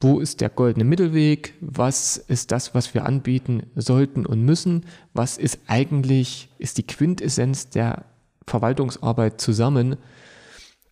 wo 0.00 0.18
ist 0.18 0.40
der 0.40 0.48
goldene 0.48 0.84
Mittelweg? 0.84 1.54
Was 1.60 2.16
ist 2.16 2.52
das, 2.52 2.74
was 2.74 2.94
wir 2.94 3.04
anbieten 3.04 3.64
sollten 3.76 4.24
und 4.24 4.42
müssen? 4.42 4.86
Was 5.12 5.36
ist 5.36 5.60
eigentlich, 5.66 6.48
ist 6.58 6.78
die 6.78 6.86
Quintessenz 6.86 7.68
der 7.68 8.06
Verwaltungsarbeit 8.46 9.40
zusammen? 9.40 9.96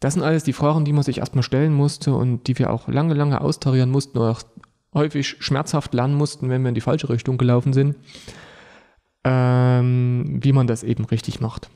Das 0.00 0.14
sind 0.14 0.22
alles 0.22 0.44
die 0.44 0.52
Fragen, 0.52 0.84
die 0.84 0.92
man 0.92 1.02
sich 1.02 1.18
erstmal 1.18 1.42
stellen 1.42 1.72
musste 1.72 2.14
und 2.14 2.46
die 2.46 2.58
wir 2.58 2.70
auch 2.70 2.86
lange, 2.86 3.14
lange 3.14 3.40
austarieren 3.40 3.90
mussten 3.90 4.18
oder 4.18 4.32
auch 4.32 4.42
häufig 4.94 5.36
schmerzhaft 5.40 5.94
lernen 5.94 6.14
mussten, 6.14 6.50
wenn 6.50 6.62
wir 6.62 6.68
in 6.68 6.74
die 6.74 6.80
falsche 6.82 7.08
Richtung 7.08 7.38
gelaufen 7.38 7.72
sind, 7.72 7.96
ähm, 9.24 10.38
wie 10.42 10.52
man 10.52 10.66
das 10.66 10.82
eben 10.82 11.04
richtig 11.06 11.40
macht. 11.40 11.70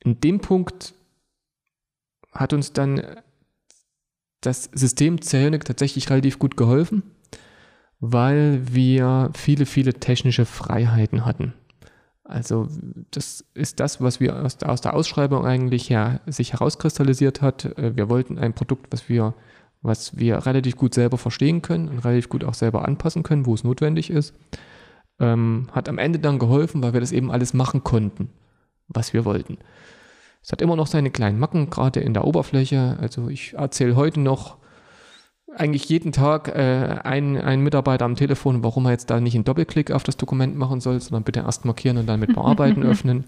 In 0.00 0.20
dem 0.20 0.40
Punkt 0.40 0.94
hat 2.32 2.52
uns 2.52 2.72
dann 2.72 3.02
das 4.42 4.64
System 4.74 5.22
Zelnick 5.22 5.64
tatsächlich 5.64 6.10
relativ 6.10 6.38
gut 6.38 6.56
geholfen, 6.56 7.02
weil 8.00 8.60
wir 8.70 9.30
viele, 9.34 9.64
viele 9.64 9.94
technische 9.94 10.44
Freiheiten 10.44 11.24
hatten. 11.24 11.54
Also 12.24 12.68
das 13.10 13.44
ist 13.54 13.80
das, 13.80 14.00
was 14.00 14.20
wir 14.20 14.42
aus 14.42 14.56
der, 14.56 14.70
aus 14.70 14.80
der 14.80 14.94
Ausschreibung 14.94 15.44
eigentlich 15.44 15.90
her, 15.90 16.20
sich 16.26 16.52
herauskristallisiert 16.52 17.42
hat. 17.42 17.64
Äh, 17.78 17.96
wir 17.96 18.08
wollten 18.08 18.38
ein 18.38 18.54
Produkt, 18.54 18.86
was 18.90 19.08
wir, 19.08 19.34
was 19.82 20.16
wir 20.16 20.46
relativ 20.46 20.76
gut 20.76 20.94
selber 20.94 21.18
verstehen 21.18 21.62
können 21.62 21.88
und 21.88 21.98
relativ 22.00 22.28
gut 22.28 22.44
auch 22.44 22.54
selber 22.54 22.86
anpassen 22.86 23.22
können, 23.22 23.46
wo 23.46 23.54
es 23.54 23.64
notwendig 23.64 24.10
ist. 24.10 24.34
Ähm, 25.20 25.68
hat 25.72 25.88
am 25.88 25.98
Ende 25.98 26.18
dann 26.18 26.38
geholfen, 26.38 26.82
weil 26.82 26.92
wir 26.92 27.00
das 27.00 27.12
eben 27.12 27.30
alles 27.30 27.54
machen 27.54 27.84
konnten, 27.84 28.30
was 28.88 29.12
wir 29.12 29.24
wollten. 29.24 29.58
Es 30.42 30.50
hat 30.50 30.60
immer 30.60 30.76
noch 30.76 30.86
seine 30.86 31.10
kleinen 31.10 31.38
Macken, 31.38 31.70
gerade 31.70 32.00
in 32.00 32.14
der 32.14 32.24
Oberfläche. 32.24 32.98
Also 33.00 33.28
ich 33.28 33.54
erzähle 33.54 33.96
heute 33.96 34.20
noch 34.20 34.56
eigentlich 35.56 35.88
jeden 35.88 36.12
Tag 36.12 36.48
äh, 36.48 36.98
einen, 37.04 37.36
einen 37.36 37.62
Mitarbeiter 37.62 38.04
am 38.04 38.16
Telefon, 38.16 38.64
warum 38.64 38.86
er 38.86 38.92
jetzt 38.92 39.10
da 39.10 39.20
nicht 39.20 39.34
einen 39.34 39.44
Doppelklick 39.44 39.90
auf 39.90 40.02
das 40.02 40.16
Dokument 40.16 40.56
machen 40.56 40.80
soll, 40.80 41.00
sondern 41.00 41.24
bitte 41.24 41.40
erst 41.40 41.64
markieren 41.64 41.98
und 41.98 42.06
dann 42.06 42.20
mit 42.20 42.34
Bearbeiten 42.34 42.82
öffnen. 42.84 43.26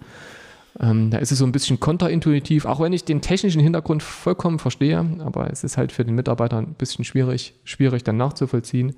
Ähm, 0.80 1.10
da 1.10 1.18
ist 1.18 1.30
es 1.30 1.38
so 1.38 1.44
ein 1.44 1.52
bisschen 1.52 1.78
kontraintuitiv, 1.78 2.64
auch 2.64 2.80
wenn 2.80 2.92
ich 2.92 3.04
den 3.04 3.20
technischen 3.20 3.60
Hintergrund 3.60 4.02
vollkommen 4.02 4.58
verstehe, 4.58 5.06
aber 5.20 5.50
es 5.50 5.62
ist 5.62 5.76
halt 5.76 5.92
für 5.92 6.04
den 6.04 6.16
Mitarbeiter 6.16 6.58
ein 6.58 6.74
bisschen 6.74 7.04
schwierig, 7.04 7.54
schwierig 7.64 8.02
dann 8.02 8.16
nachzuvollziehen. 8.16 8.96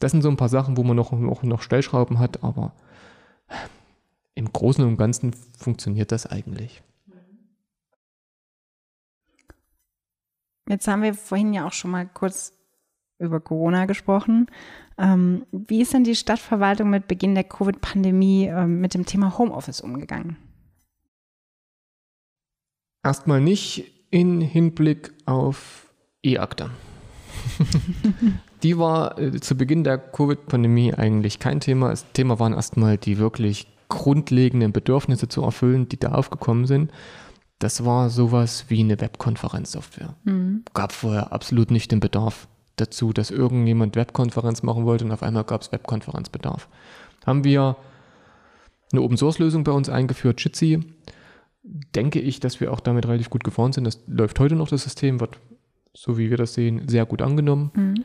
Das 0.00 0.10
sind 0.10 0.22
so 0.22 0.28
ein 0.28 0.36
paar 0.36 0.50
Sachen, 0.50 0.76
wo 0.76 0.82
man 0.82 0.96
noch, 0.96 1.12
noch, 1.12 1.42
noch 1.42 1.62
Stellschrauben 1.62 2.18
hat, 2.18 2.42
aber 2.44 2.72
im 4.34 4.52
Großen 4.52 4.84
und 4.84 4.96
Ganzen 4.98 5.34
funktioniert 5.56 6.12
das 6.12 6.26
eigentlich. 6.26 6.82
Jetzt 10.68 10.88
haben 10.88 11.02
wir 11.02 11.14
vorhin 11.14 11.52
ja 11.52 11.66
auch 11.66 11.72
schon 11.72 11.90
mal 11.90 12.06
kurz 12.06 12.52
über 13.18 13.40
Corona 13.40 13.86
gesprochen. 13.86 14.46
Ähm, 14.98 15.44
wie 15.52 15.82
ist 15.82 15.92
denn 15.92 16.04
die 16.04 16.14
Stadtverwaltung 16.14 16.90
mit 16.90 17.08
Beginn 17.08 17.34
der 17.34 17.44
Covid-Pandemie 17.44 18.46
äh, 18.46 18.66
mit 18.66 18.94
dem 18.94 19.06
Thema 19.06 19.36
Homeoffice 19.38 19.80
umgegangen? 19.80 20.36
Erstmal 23.02 23.40
nicht 23.40 23.92
in 24.10 24.40
Hinblick 24.40 25.12
auf 25.26 25.92
E-Akte. 26.22 26.70
die 28.62 28.78
war 28.78 29.18
äh, 29.18 29.40
zu 29.40 29.56
Beginn 29.56 29.84
der 29.84 29.98
Covid-Pandemie 29.98 30.94
eigentlich 30.94 31.38
kein 31.38 31.60
Thema. 31.60 31.90
Das 31.90 32.10
Thema 32.12 32.38
waren 32.38 32.54
erstmal 32.54 32.96
die 32.96 33.18
wirklich 33.18 33.66
grundlegenden 33.88 34.72
Bedürfnisse 34.72 35.28
zu 35.28 35.42
erfüllen, 35.42 35.88
die 35.88 35.98
da 35.98 36.12
aufgekommen 36.12 36.66
sind. 36.66 36.90
Das 37.58 37.84
war 37.84 38.10
sowas 38.10 38.66
wie 38.68 38.80
eine 38.80 39.00
Webkonferenzsoftware. 39.00 40.14
Mhm. 40.24 40.64
Gab 40.74 40.92
vorher 40.92 41.32
absolut 41.32 41.70
nicht 41.70 41.92
den 41.92 42.00
Bedarf 42.00 42.48
dazu, 42.76 43.12
dass 43.12 43.30
irgendjemand 43.30 43.96
Webkonferenz 43.96 44.62
machen 44.62 44.84
wollte 44.84 45.04
und 45.04 45.12
auf 45.12 45.22
einmal 45.22 45.44
gab 45.44 45.62
es 45.62 45.72
Webkonferenzbedarf. 45.72 46.68
Haben 47.24 47.44
wir 47.44 47.76
eine 48.92 49.02
Open-Source-Lösung 49.02 49.64
bei 49.64 49.72
uns 49.72 49.88
eingeführt, 49.88 50.42
Jitsi. 50.42 50.80
Denke 51.62 52.20
ich, 52.20 52.40
dass 52.40 52.60
wir 52.60 52.72
auch 52.72 52.80
damit 52.80 53.06
relativ 53.06 53.30
gut 53.30 53.44
gefahren 53.44 53.72
sind. 53.72 53.84
Das 53.84 54.00
läuft 54.06 54.38
heute 54.40 54.56
noch, 54.56 54.68
das 54.68 54.82
System 54.82 55.20
wird, 55.20 55.38
so 55.94 56.18
wie 56.18 56.30
wir 56.30 56.36
das 56.36 56.54
sehen, 56.54 56.88
sehr 56.88 57.06
gut 57.06 57.22
angenommen. 57.22 57.70
Mhm. 57.74 58.04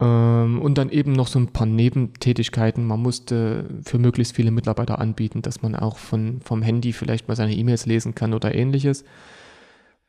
Ähm, 0.00 0.60
und 0.60 0.78
dann 0.78 0.90
eben 0.90 1.12
noch 1.12 1.26
so 1.26 1.38
ein 1.38 1.48
paar 1.48 1.66
Nebentätigkeiten. 1.66 2.86
Man 2.86 3.00
musste 3.00 3.66
für 3.84 3.98
möglichst 3.98 4.34
viele 4.34 4.50
Mitarbeiter 4.50 4.98
anbieten, 4.98 5.42
dass 5.42 5.62
man 5.62 5.76
auch 5.76 5.98
von, 5.98 6.40
vom 6.40 6.62
Handy 6.62 6.92
vielleicht 6.92 7.28
mal 7.28 7.34
seine 7.34 7.54
E-Mails 7.54 7.86
lesen 7.86 8.14
kann 8.14 8.32
oder 8.32 8.54
ähnliches. 8.54 9.04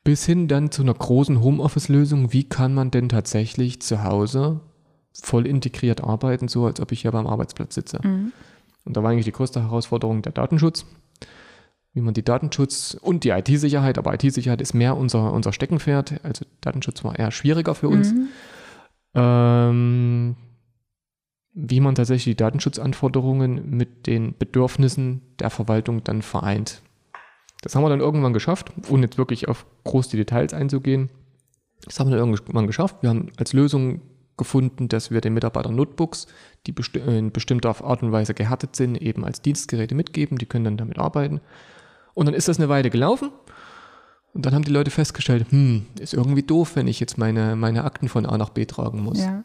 Bis 0.04 0.26
hin 0.26 0.48
dann 0.48 0.72
zu 0.72 0.82
einer 0.82 0.94
großen 0.94 1.42
Homeoffice-Lösung. 1.42 2.34
Wie 2.34 2.44
kann 2.44 2.74
man 2.74 2.92
denn 2.92 3.10
tatsächlich 3.10 3.82
zu 3.82 4.04
Hause 4.04 4.62
voll 5.14 5.46
integriert 5.46 6.04
arbeiten, 6.04 6.48
so 6.48 6.66
als 6.66 6.80
ob 6.80 6.92
ich 6.92 7.02
hier 7.02 7.12
beim 7.12 7.28
Arbeitsplatz 7.28 7.76
sitze? 7.76 8.00
Mhm. 8.04 8.32
Und 8.86 8.98
da 8.98 9.04
war 9.04 9.12
eigentlich 9.12 9.26
die 9.26 9.32
größte 9.32 9.62
Herausforderung 9.62 10.22
der 10.22 10.34
Datenschutz. 10.34 10.86
Wie 11.94 12.02
man 12.02 12.14
die 12.14 12.24
Datenschutz 12.24 12.98
und 13.00 13.24
die 13.24 13.30
IT-Sicherheit, 13.30 13.98
aber 13.98 14.14
IT-Sicherheit 14.16 14.62
ist 14.62 14.74
mehr 14.74 14.98
unser, 14.98 15.32
unser 15.32 15.54
Steckenpferd. 15.54 16.22
Also 16.24 16.46
Datenschutz 16.62 17.04
war 17.04 17.18
eher 17.18 17.32
schwieriger 17.32 17.76
für 17.76 17.90
uns. 17.90 18.14
Mhm 18.14 18.30
ähm, 19.16 20.36
wie 21.54 21.80
man 21.80 21.96
tatsächlich 21.96 22.36
die 22.36 22.44
Datenschutzanforderungen 22.44 23.70
mit 23.70 24.08
den 24.08 24.36
Bedürfnissen 24.38 25.22
der 25.40 25.50
Verwaltung 25.50 26.04
dann 26.04 26.22
vereint. 26.22 26.82
Das 27.62 27.76
haben 27.76 27.84
wir 27.84 27.90
dann 27.90 28.02
irgendwann 28.02 28.34
geschafft, 28.34 28.74
ohne 28.90 29.04
jetzt 29.04 29.18
wirklich 29.18 29.48
auf 29.48 29.66
groß 29.86 30.10
die 30.10 30.18
Details 30.18 30.54
einzugehen. 30.54 31.10
Das 31.86 32.00
haben 32.00 32.10
wir 32.10 32.18
dann 32.18 32.32
irgendwann 32.32 32.68
geschafft. 32.68 32.98
Wir 33.02 33.10
haben 33.10 33.30
als 33.38 33.54
Lösung 33.54 34.02
gefunden, 34.36 34.90
dass 34.90 35.12
wir 35.12 35.22
den 35.22 35.34
Mitarbeitern 35.34 35.76
Notebooks, 35.76 36.28
die 36.66 36.72
besti 36.72 37.00
in 37.00 37.32
bestimmter 37.32 37.70
Art 37.84 38.02
und 38.02 38.12
Weise 38.12 38.34
gehärtet 38.34 38.76
sind, 38.76 39.02
eben 39.02 39.24
als 39.24 39.42
Dienstgeräte 39.42 39.96
mitgeben. 39.96 40.38
Die 40.38 40.46
können 40.46 40.66
dann 40.66 40.78
damit 40.78 40.98
arbeiten. 40.98 41.40
Und 42.14 42.26
dann 42.26 42.36
ist 42.36 42.48
das 42.48 42.60
eine 42.60 42.70
Weile 42.70 42.90
gelaufen. 42.90 43.32
Und 44.34 44.46
dann 44.46 44.56
haben 44.56 44.64
die 44.64 44.72
Leute 44.72 44.92
festgestellt, 44.92 45.52
hm, 45.52 45.86
ist 46.00 46.14
irgendwie 46.14 46.44
doof, 46.44 46.76
wenn 46.76 46.88
ich 46.88 47.00
jetzt 47.00 47.18
meine, 47.18 47.56
meine 47.56 47.84
Akten 47.84 48.10
von 48.10 48.26
A 48.26 48.38
nach 48.38 48.50
B 48.50 48.66
tragen 48.66 49.02
muss. 49.02 49.20
Ja. 49.20 49.44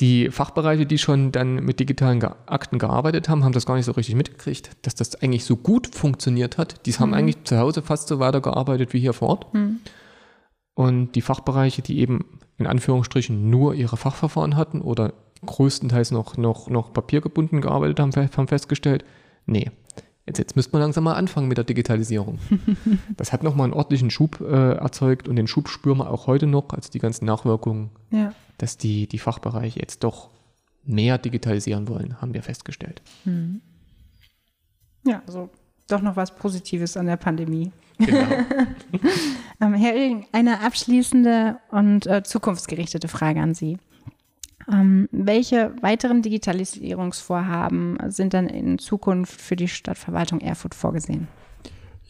Die 0.00 0.30
Fachbereiche, 0.30 0.86
die 0.86 0.96
schon 0.96 1.32
dann 1.32 1.56
mit 1.56 1.80
digitalen 1.80 2.22
Akten 2.24 2.78
gearbeitet 2.78 3.28
haben, 3.28 3.44
haben 3.44 3.52
das 3.52 3.66
gar 3.66 3.76
nicht 3.76 3.84
so 3.84 3.92
richtig 3.92 4.14
mitgekriegt, 4.14 4.70
dass 4.82 4.94
das 4.94 5.16
eigentlich 5.16 5.44
so 5.44 5.56
gut 5.56 5.94
funktioniert 5.94 6.56
hat. 6.56 6.86
Die 6.86 6.92
haben 6.94 7.10
mhm. 7.10 7.14
eigentlich 7.14 7.44
zu 7.44 7.58
Hause 7.58 7.82
fast 7.82 8.08
so 8.08 8.20
weitergearbeitet 8.20 8.94
wie 8.94 9.00
hier 9.00 9.12
vor 9.12 9.28
Ort. 9.28 9.52
Mhm. 9.52 9.80
Und 10.72 11.12
die 11.12 11.20
Fachbereiche, 11.20 11.82
die 11.82 11.98
eben 11.98 12.38
in 12.56 12.66
Anführungsstrichen 12.66 13.50
nur 13.50 13.74
ihre 13.74 13.98
Fachverfahren 13.98 14.56
hatten 14.56 14.80
oder 14.80 15.12
größtenteils 15.44 16.10
noch, 16.10 16.38
noch, 16.38 16.70
noch 16.70 16.92
papiergebunden 16.94 17.60
gearbeitet 17.60 18.00
haben, 18.00 18.12
haben 18.14 18.48
festgestellt, 18.48 19.04
nee, 19.44 19.70
Jetzt, 20.28 20.38
jetzt 20.38 20.56
müsste 20.56 20.72
man 20.72 20.82
langsam 20.82 21.04
mal 21.04 21.14
anfangen 21.14 21.48
mit 21.48 21.56
der 21.56 21.64
Digitalisierung. 21.64 22.38
das 23.16 23.32
hat 23.32 23.42
nochmal 23.42 23.64
einen 23.64 23.72
ordentlichen 23.72 24.10
Schub 24.10 24.42
äh, 24.42 24.74
erzeugt 24.74 25.26
und 25.26 25.36
den 25.36 25.46
Schub 25.46 25.70
spüren 25.70 25.96
wir 25.98 26.10
auch 26.10 26.26
heute 26.26 26.46
noch, 26.46 26.68
also 26.68 26.90
die 26.90 26.98
ganzen 26.98 27.24
Nachwirkungen, 27.24 27.88
ja. 28.10 28.34
dass 28.58 28.76
die, 28.76 29.06
die 29.06 29.18
Fachbereiche 29.18 29.80
jetzt 29.80 30.04
doch 30.04 30.28
mehr 30.84 31.16
digitalisieren 31.16 31.88
wollen, 31.88 32.20
haben 32.20 32.34
wir 32.34 32.42
festgestellt. 32.42 33.00
Hm. 33.24 33.62
Ja, 35.06 35.22
also 35.26 35.48
doch 35.88 36.02
noch 36.02 36.16
was 36.16 36.34
Positives 36.34 36.98
an 36.98 37.06
der 37.06 37.16
Pandemie. 37.16 37.72
Genau. 37.96 38.28
ähm, 39.62 39.74
Herr 39.74 39.94
Oehling, 39.94 40.26
eine 40.32 40.60
abschließende 40.60 41.58
und 41.70 42.06
äh, 42.06 42.22
zukunftsgerichtete 42.22 43.08
Frage 43.08 43.40
an 43.40 43.54
Sie. 43.54 43.78
Ähm, 44.70 45.08
welche 45.12 45.72
weiteren 45.80 46.22
Digitalisierungsvorhaben 46.22 47.98
sind 48.08 48.34
dann 48.34 48.48
in 48.48 48.78
Zukunft 48.78 49.40
für 49.40 49.56
die 49.56 49.68
Stadtverwaltung 49.68 50.40
Erfurt 50.40 50.74
vorgesehen? 50.74 51.28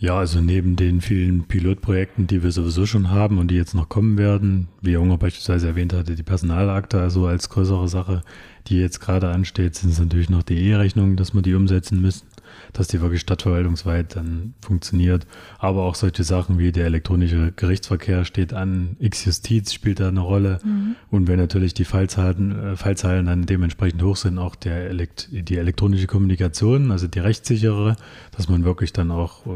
Ja, 0.01 0.17
also 0.17 0.41
neben 0.41 0.77
den 0.77 1.01
vielen 1.01 1.45
Pilotprojekten, 1.45 2.29
die 2.29 2.45
wir 2.45 2.53
sowieso 2.53 2.87
schon 2.87 3.11
haben 3.11 3.39
und 3.39 3.51
die 3.51 3.57
jetzt 3.57 3.75
noch 3.75 3.89
kommen 3.89 4.17
werden, 4.17 4.69
wie 4.81 4.93
Junger 4.93 5.19
beispielsweise 5.19 5.67
erwähnt 5.67 5.93
hatte, 5.93 6.15
die 6.15 6.23
Personalakte, 6.23 7.01
also 7.01 7.27
als 7.27 7.49
größere 7.49 7.89
Sache, 7.89 8.23
die 8.69 8.79
jetzt 8.79 9.01
gerade 9.01 9.31
ansteht, 9.31 9.75
sind 9.75 9.91
es 9.91 9.99
natürlich 9.99 10.31
noch 10.31 10.45
die 10.45 10.69
E-Rechnungen, 10.69 11.17
dass 11.17 11.35
wir 11.35 11.43
die 11.43 11.55
umsetzen 11.55 12.01
müssen 12.01 12.29
dass 12.73 12.89
die 12.89 13.01
wirklich 13.01 13.21
stadtverwaltungsweit 13.21 14.17
dann 14.17 14.55
funktioniert. 14.61 15.27
Aber 15.59 15.83
auch 15.85 15.95
solche 15.95 16.25
Sachen 16.25 16.59
wie 16.59 16.73
der 16.73 16.87
elektronische 16.87 17.53
Gerichtsverkehr 17.55 18.25
steht 18.25 18.53
an, 18.53 18.97
X-Justiz 18.99 19.73
spielt 19.73 20.01
da 20.01 20.09
eine 20.09 20.21
Rolle. 20.21 20.61
Mhm. 20.65 20.97
Und 21.11 21.29
wenn 21.29 21.39
natürlich 21.39 21.75
die 21.75 21.85
Fallzahlen, 21.85 22.73
äh, 22.73 22.77
Fallzahlen 22.77 23.27
dann 23.27 23.47
dementsprechend 23.47 24.03
hoch 24.03 24.17
sind, 24.17 24.39
auch 24.39 24.55
der 24.55 24.89
Elekt 24.89 25.29
die 25.31 25.57
elektronische 25.57 26.07
Kommunikation, 26.07 26.91
also 26.91 27.07
die 27.07 27.19
rechtssichere, 27.19 27.97
dass 28.37 28.49
man 28.49 28.65
wirklich 28.65 28.93
dann 28.93 29.11
auch 29.11 29.47
äh, 29.47 29.51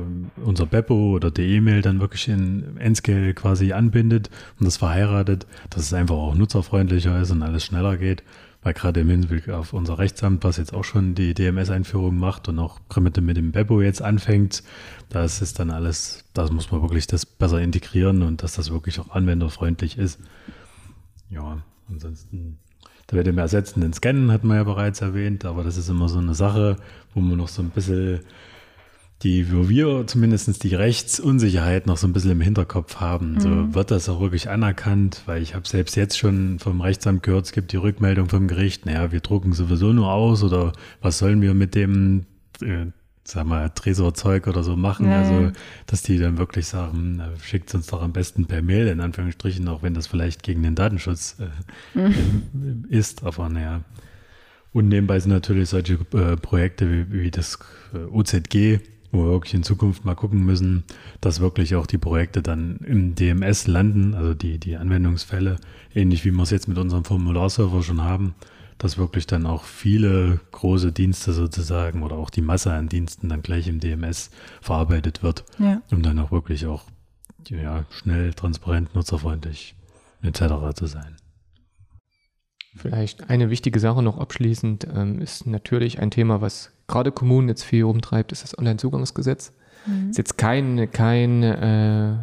unser 0.44 0.66
Beppo 0.66 1.12
oder 1.12 1.30
die 1.30 1.56
E-Mail 1.56 1.82
dann 1.82 2.00
wirklich 2.00 2.28
in 2.28 2.76
N-Scale 2.78 3.34
quasi 3.34 3.72
anbindet 3.72 4.30
und 4.58 4.66
das 4.66 4.76
verheiratet, 4.76 5.46
dass 5.70 5.82
es 5.82 5.94
einfach 5.94 6.16
auch 6.16 6.34
nutzerfreundlicher 6.34 7.20
ist 7.20 7.30
und 7.30 7.42
alles 7.42 7.64
schneller 7.64 7.96
geht 7.96 8.22
weil 8.62 8.74
gerade 8.74 9.00
im 9.00 9.08
Hinblick 9.08 9.48
auf 9.48 9.72
unser 9.72 9.98
Rechtsamt, 9.98 10.44
was 10.44 10.56
jetzt 10.56 10.72
auch 10.72 10.84
schon 10.84 11.14
die 11.14 11.34
DMS-Einführung 11.34 12.16
macht 12.16 12.48
und 12.48 12.58
auch 12.58 12.80
mit 13.00 13.16
dem, 13.16 13.26
mit 13.26 13.36
dem 13.36 13.52
Beppo 13.52 13.80
jetzt 13.80 14.02
anfängt, 14.02 14.62
das 15.08 15.42
ist 15.42 15.58
dann 15.58 15.70
alles, 15.70 16.24
das 16.32 16.52
muss 16.52 16.70
man 16.70 16.82
wirklich 16.82 17.06
das 17.06 17.26
besser 17.26 17.60
integrieren 17.60 18.22
und 18.22 18.42
dass 18.42 18.54
das 18.54 18.70
wirklich 18.70 19.00
auch 19.00 19.10
anwenderfreundlich 19.10 19.98
ist. 19.98 20.20
Ja, 21.28 21.62
ansonsten, 21.88 22.58
da 23.08 23.16
wird 23.16 23.26
im 23.26 23.38
ersetzenden 23.38 23.92
Scannen, 23.92 24.30
hat 24.30 24.44
man 24.44 24.58
ja 24.58 24.64
bereits 24.64 25.00
erwähnt, 25.00 25.44
aber 25.44 25.64
das 25.64 25.76
ist 25.76 25.88
immer 25.88 26.08
so 26.08 26.18
eine 26.18 26.34
Sache, 26.34 26.76
wo 27.14 27.20
man 27.20 27.38
noch 27.38 27.48
so 27.48 27.62
ein 27.62 27.70
bisschen 27.70 28.20
die, 29.22 29.52
wo 29.52 29.68
wir 29.68 30.06
zumindest 30.06 30.62
die 30.64 30.74
Rechtsunsicherheit 30.74 31.86
noch 31.86 31.96
so 31.96 32.06
ein 32.06 32.12
bisschen 32.12 32.32
im 32.32 32.40
Hinterkopf 32.40 32.96
haben. 32.96 33.34
Mhm. 33.34 33.40
So 33.40 33.74
wird 33.74 33.90
das 33.90 34.08
auch 34.08 34.20
wirklich 34.20 34.48
anerkannt, 34.50 35.22
weil 35.26 35.42
ich 35.42 35.54
habe 35.54 35.66
selbst 35.68 35.96
jetzt 35.96 36.18
schon 36.18 36.58
vom 36.58 36.80
Rechtsamt 36.80 37.22
gehört, 37.22 37.46
es 37.46 37.52
gibt 37.52 37.72
die 37.72 37.76
Rückmeldung 37.76 38.28
vom 38.28 38.48
Gericht, 38.48 38.86
naja, 38.86 39.12
wir 39.12 39.20
drucken 39.20 39.52
sowieso 39.52 39.92
nur 39.92 40.10
aus 40.10 40.42
oder 40.42 40.72
was 41.00 41.18
sollen 41.18 41.40
wir 41.40 41.54
mit 41.54 41.74
dem, 41.74 42.26
äh, 42.60 42.86
sag 43.24 43.46
mal, 43.46 43.70
Tresorzeug 43.70 44.48
oder 44.48 44.64
so 44.64 44.76
machen. 44.76 45.06
Ja, 45.06 45.22
also, 45.22 45.52
dass 45.86 46.02
die 46.02 46.18
dann 46.18 46.38
wirklich 46.38 46.66
sagen, 46.66 47.22
schickt 47.42 47.72
uns 47.74 47.86
doch 47.86 48.02
am 48.02 48.12
besten 48.12 48.46
per 48.46 48.62
Mail, 48.62 48.88
in 48.88 49.00
Anführungsstrichen, 49.00 49.68
auch 49.68 49.82
wenn 49.82 49.94
das 49.94 50.08
vielleicht 50.08 50.42
gegen 50.42 50.62
den 50.62 50.74
Datenschutz 50.74 51.36
äh, 51.38 51.98
mhm. 51.98 52.86
ist, 52.88 53.22
aber 53.22 53.48
naja. 53.48 53.82
Und 54.72 54.88
nebenbei 54.88 55.20
sind 55.20 55.32
natürlich 55.32 55.68
solche 55.68 55.98
äh, 56.14 56.36
Projekte 56.36 56.90
wie, 56.90 57.12
wie 57.12 57.30
das 57.30 57.58
äh, 57.92 57.98
OZG, 57.98 58.80
wo 59.12 59.24
wir 59.24 59.30
wirklich 59.32 59.54
in 59.54 59.62
Zukunft 59.62 60.04
mal 60.04 60.14
gucken 60.14 60.44
müssen, 60.44 60.84
dass 61.20 61.40
wirklich 61.40 61.76
auch 61.76 61.86
die 61.86 61.98
Projekte 61.98 62.42
dann 62.42 62.78
im 62.78 63.14
DMS 63.14 63.66
landen, 63.66 64.14
also 64.14 64.34
die, 64.34 64.58
die 64.58 64.76
Anwendungsfälle, 64.76 65.58
ähnlich 65.94 66.24
wie 66.24 66.32
wir 66.32 66.42
es 66.42 66.50
jetzt 66.50 66.66
mit 66.66 66.78
unserem 66.78 67.04
Formularserver 67.04 67.82
schon 67.82 68.02
haben, 68.02 68.34
dass 68.78 68.98
wirklich 68.98 69.26
dann 69.26 69.46
auch 69.46 69.64
viele 69.64 70.40
große 70.50 70.90
Dienste 70.90 71.32
sozusagen 71.34 72.02
oder 72.02 72.16
auch 72.16 72.30
die 72.30 72.40
Masse 72.40 72.72
an 72.72 72.88
Diensten 72.88 73.28
dann 73.28 73.42
gleich 73.42 73.68
im 73.68 73.78
DMS 73.78 74.30
verarbeitet 74.60 75.22
wird, 75.22 75.44
ja. 75.58 75.82
um 75.90 76.02
dann 76.02 76.18
auch 76.18 76.32
wirklich 76.32 76.66
auch 76.66 76.84
ja, 77.48 77.84
schnell, 77.90 78.32
transparent, 78.32 78.94
nutzerfreundlich 78.94 79.76
etc. 80.22 80.74
zu 80.74 80.86
sein. 80.86 81.16
Vielleicht 82.74 83.28
eine 83.28 83.50
wichtige 83.50 83.78
Sache 83.78 84.02
noch 84.02 84.18
abschließend 84.18 84.86
ähm, 84.92 85.20
ist 85.20 85.46
natürlich 85.46 86.00
ein 86.00 86.10
Thema, 86.10 86.40
was 86.40 86.72
gerade 86.86 87.12
Kommunen 87.12 87.48
jetzt 87.48 87.64
viel 87.64 87.84
umtreibt, 87.84 88.32
ist 88.32 88.42
das 88.42 88.56
Onlinezugangsgesetz. 88.56 89.52
Mhm. 89.86 90.10
Ist 90.10 90.18
jetzt 90.18 90.38
kein, 90.38 90.90
kein 90.90 91.42
äh, 91.42 92.16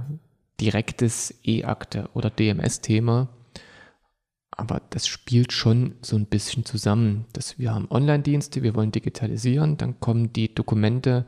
direktes 0.59 1.33
E-Akte 1.43 2.09
oder 2.13 2.29
DMS-Thema, 2.29 3.29
aber 4.51 4.81
das 4.89 5.07
spielt 5.07 5.53
schon 5.53 5.95
so 6.01 6.17
ein 6.17 6.25
bisschen 6.25 6.65
zusammen, 6.65 7.25
dass 7.33 7.59
wir 7.59 7.73
haben 7.73 7.87
Online-Dienste, 7.89 8.61
wir 8.61 8.75
wollen 8.75 8.91
digitalisieren, 8.91 9.77
dann 9.77 9.99
kommen 9.99 10.33
die 10.33 10.53
Dokumente 10.53 11.25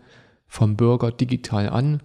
vom 0.47 0.75
Bürger 0.75 1.11
digital 1.11 1.69
an 1.69 2.01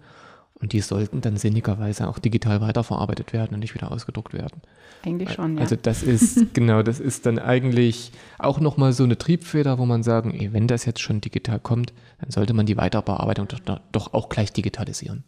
Und 0.58 0.72
die 0.72 0.80
sollten 0.80 1.20
dann 1.20 1.36
sinnigerweise 1.36 2.08
auch 2.08 2.18
digital 2.18 2.62
weiterverarbeitet 2.62 3.34
werden 3.34 3.54
und 3.54 3.60
nicht 3.60 3.74
wieder 3.74 3.92
ausgedruckt 3.92 4.32
werden. 4.32 4.62
Eigentlich 5.04 5.32
schon, 5.32 5.56
ja. 5.56 5.60
Also 5.60 5.76
das 5.76 6.02
ist, 6.02 6.38
genau, 6.54 6.82
das 6.82 6.98
ist 6.98 7.26
dann 7.26 7.38
eigentlich 7.38 8.10
auch 8.38 8.58
nochmal 8.58 8.94
so 8.94 9.04
eine 9.04 9.18
Triebfeder, 9.18 9.78
wo 9.78 9.84
man 9.84 10.02
sagen, 10.02 10.32
ey, 10.32 10.52
wenn 10.54 10.66
das 10.66 10.86
jetzt 10.86 11.00
schon 11.00 11.20
digital 11.20 11.60
kommt, 11.60 11.92
dann 12.20 12.30
sollte 12.30 12.54
man 12.54 12.64
die 12.64 12.76
Weiterbearbeitung 12.76 13.48
doch, 13.48 13.80
doch 13.92 14.14
auch 14.14 14.30
gleich 14.30 14.52
digitalisieren. 14.52 15.24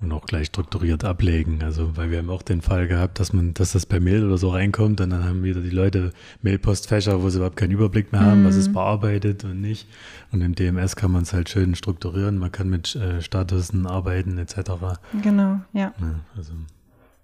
Und 0.00 0.12
auch 0.12 0.26
gleich 0.26 0.48
strukturiert 0.48 1.04
ablegen. 1.04 1.62
Also, 1.62 1.96
weil 1.96 2.10
wir 2.10 2.18
haben 2.18 2.28
auch 2.28 2.42
den 2.42 2.60
Fall 2.60 2.88
gehabt, 2.88 3.20
dass 3.20 3.32
man, 3.32 3.54
dass 3.54 3.72
das 3.72 3.86
per 3.86 4.00
Mail 4.00 4.26
oder 4.26 4.36
so 4.36 4.50
reinkommt 4.50 5.00
und 5.00 5.10
dann 5.10 5.24
haben 5.24 5.44
wieder 5.44 5.60
die 5.60 5.70
Leute 5.70 6.12
Mailpostfächer, 6.42 7.22
wo 7.22 7.30
sie 7.30 7.38
überhaupt 7.38 7.56
keinen 7.56 7.70
Überblick 7.70 8.12
mehr 8.12 8.20
haben, 8.20 8.42
mhm. 8.42 8.46
was 8.46 8.56
ist 8.56 8.72
bearbeitet 8.72 9.44
und 9.44 9.60
nicht. 9.60 9.88
Und 10.30 10.42
im 10.42 10.54
DMS 10.54 10.96
kann 10.96 11.10
man 11.10 11.22
es 11.22 11.32
halt 11.32 11.48
schön 11.48 11.74
strukturieren. 11.74 12.38
Man 12.38 12.52
kann 12.52 12.68
mit 12.68 12.94
äh, 12.96 13.22
Statusen 13.22 13.86
arbeiten 13.86 14.36
etc. 14.36 14.56
Genau, 15.22 15.60
ja. 15.72 15.94
ja. 15.98 16.20
Also, 16.36 16.52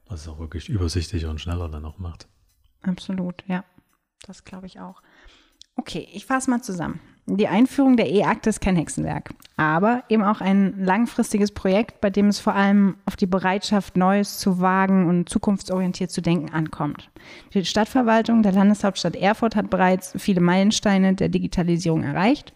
was 0.08 0.22
es 0.22 0.28
auch 0.28 0.38
wirklich 0.38 0.68
übersichtlicher 0.68 1.28
und 1.28 1.40
schneller 1.40 1.68
dann 1.68 1.84
auch 1.84 1.98
macht. 1.98 2.28
Absolut, 2.82 3.44
ja. 3.46 3.64
Das 4.26 4.44
glaube 4.44 4.66
ich 4.66 4.80
auch. 4.80 5.02
Okay, 5.76 6.06
ich 6.12 6.26
fasse 6.26 6.50
mal 6.50 6.62
zusammen. 6.62 7.00
Die 7.32 7.46
Einführung 7.46 7.96
der 7.96 8.10
E-Akte 8.10 8.50
ist 8.50 8.60
kein 8.60 8.74
Hexenwerk, 8.74 9.30
aber 9.56 10.02
eben 10.08 10.24
auch 10.24 10.40
ein 10.40 10.74
langfristiges 10.84 11.52
Projekt, 11.52 12.00
bei 12.00 12.10
dem 12.10 12.26
es 12.26 12.40
vor 12.40 12.56
allem 12.56 12.96
auf 13.06 13.14
die 13.14 13.26
Bereitschaft, 13.26 13.96
Neues 13.96 14.38
zu 14.38 14.60
wagen 14.60 15.06
und 15.06 15.28
zukunftsorientiert 15.28 16.10
zu 16.10 16.22
denken 16.22 16.52
ankommt. 16.52 17.08
Die 17.54 17.64
Stadtverwaltung 17.64 18.42
der 18.42 18.50
Landeshauptstadt 18.50 19.14
Erfurt 19.14 19.54
hat 19.54 19.70
bereits 19.70 20.12
viele 20.18 20.40
Meilensteine 20.40 21.14
der 21.14 21.28
Digitalisierung 21.28 22.02
erreicht 22.02 22.52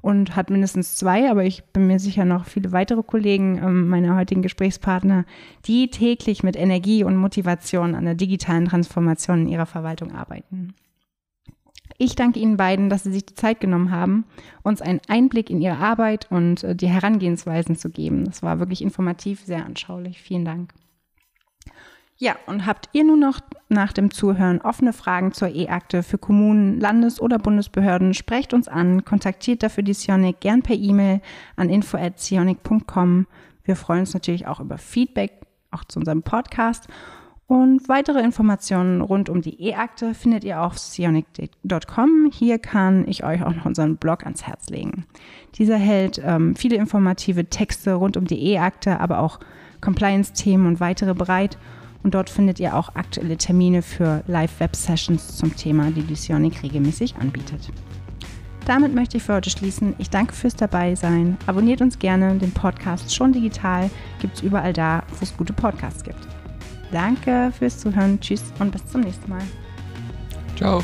und 0.00 0.36
hat 0.36 0.48
mindestens 0.48 0.96
zwei, 0.96 1.30
aber 1.30 1.44
ich 1.44 1.62
bin 1.64 1.86
mir 1.86 1.98
sicher 1.98 2.24
noch 2.24 2.46
viele 2.46 2.72
weitere 2.72 3.02
Kollegen, 3.02 3.58
ähm, 3.58 3.88
meine 3.88 4.16
heutigen 4.16 4.40
Gesprächspartner, 4.40 5.26
die 5.66 5.90
täglich 5.90 6.42
mit 6.42 6.56
Energie 6.56 7.04
und 7.04 7.16
Motivation 7.16 7.94
an 7.94 8.06
der 8.06 8.14
digitalen 8.14 8.68
Transformation 8.68 9.42
in 9.42 9.48
ihrer 9.48 9.66
Verwaltung 9.66 10.12
arbeiten. 10.12 10.74
Ich 11.96 12.16
danke 12.16 12.40
Ihnen 12.40 12.56
beiden, 12.56 12.90
dass 12.90 13.04
Sie 13.04 13.12
sich 13.12 13.26
die 13.26 13.34
Zeit 13.34 13.60
genommen 13.60 13.90
haben, 13.90 14.24
uns 14.62 14.82
einen 14.82 15.00
Einblick 15.08 15.50
in 15.50 15.60
Ihre 15.60 15.78
Arbeit 15.78 16.26
und 16.30 16.64
äh, 16.64 16.74
die 16.74 16.88
Herangehensweisen 16.88 17.76
zu 17.76 17.90
geben. 17.90 18.24
Das 18.24 18.42
war 18.42 18.58
wirklich 18.58 18.82
informativ, 18.82 19.40
sehr 19.44 19.64
anschaulich. 19.64 20.20
Vielen 20.20 20.44
Dank. 20.44 20.72
Ja, 22.16 22.36
und 22.46 22.64
habt 22.64 22.88
ihr 22.92 23.04
nun 23.04 23.20
noch 23.20 23.40
nach 23.68 23.92
dem 23.92 24.10
Zuhören 24.12 24.60
offene 24.60 24.92
Fragen 24.92 25.32
zur 25.32 25.48
E-Akte 25.48 26.04
für 26.04 26.16
Kommunen, 26.16 26.78
Landes- 26.78 27.20
oder 27.20 27.38
Bundesbehörden, 27.38 28.14
sprecht 28.14 28.54
uns 28.54 28.68
an, 28.68 29.04
kontaktiert 29.04 29.64
dafür 29.64 29.82
die 29.82 29.94
Sionic 29.94 30.40
gern 30.40 30.62
per 30.62 30.76
E-Mail 30.76 31.20
an 31.56 31.70
info@sionic.com. 31.70 33.26
Wir 33.64 33.76
freuen 33.76 34.00
uns 34.00 34.14
natürlich 34.14 34.46
auch 34.46 34.60
über 34.60 34.78
Feedback, 34.78 35.32
auch 35.72 35.84
zu 35.84 35.98
unserem 35.98 36.22
Podcast. 36.22 36.86
Und 37.46 37.88
weitere 37.88 38.20
Informationen 38.20 39.02
rund 39.02 39.28
um 39.28 39.42
die 39.42 39.62
E-Akte 39.62 40.14
findet 40.14 40.44
ihr 40.44 40.62
auf 40.62 40.78
sionic.com. 40.78 42.30
Hier 42.32 42.58
kann 42.58 43.06
ich 43.06 43.22
euch 43.22 43.42
auch 43.44 43.54
noch 43.54 43.66
unseren 43.66 43.96
Blog 43.96 44.24
ans 44.24 44.46
Herz 44.46 44.70
legen. 44.70 45.04
Dieser 45.56 45.76
hält 45.76 46.20
ähm, 46.24 46.56
viele 46.56 46.76
informative 46.76 47.44
Texte 47.44 47.94
rund 47.94 48.16
um 48.16 48.26
die 48.26 48.42
E-Akte, 48.52 48.98
aber 48.98 49.18
auch 49.18 49.40
Compliance-Themen 49.82 50.66
und 50.66 50.80
weitere 50.80 51.12
bereit. 51.12 51.58
Und 52.02 52.14
dort 52.14 52.30
findet 52.30 52.60
ihr 52.60 52.76
auch 52.76 52.94
aktuelle 52.94 53.36
Termine 53.36 53.82
für 53.82 54.22
Live-Web-Sessions 54.26 55.36
zum 55.36 55.54
Thema, 55.56 55.90
die 55.90 56.02
die 56.02 56.14
Sionic 56.14 56.62
regelmäßig 56.62 57.16
anbietet. 57.16 57.70
Damit 58.66 58.94
möchte 58.94 59.18
ich 59.18 59.22
für 59.22 59.34
heute 59.34 59.50
schließen. 59.50 59.94
Ich 59.98 60.08
danke 60.08 60.32
fürs 60.32 60.56
Dabeisein. 60.56 61.36
Abonniert 61.46 61.82
uns 61.82 61.98
gerne. 61.98 62.36
Den 62.36 62.52
Podcast 62.52 63.14
schon 63.14 63.32
digital 63.32 63.90
gibt 64.20 64.36
es 64.36 64.42
überall 64.42 64.72
da, 64.72 65.02
wo 65.10 65.22
es 65.22 65.36
gute 65.36 65.52
Podcasts 65.52 66.02
gibt. 66.02 66.33
Danke 66.92 67.52
fürs 67.58 67.78
Zuhören. 67.78 68.20
Tschüss 68.20 68.42
und 68.58 68.70
bis 68.70 68.86
zum 68.86 69.02
nächsten 69.02 69.30
Mal. 69.30 69.42
Ciao. 70.56 70.82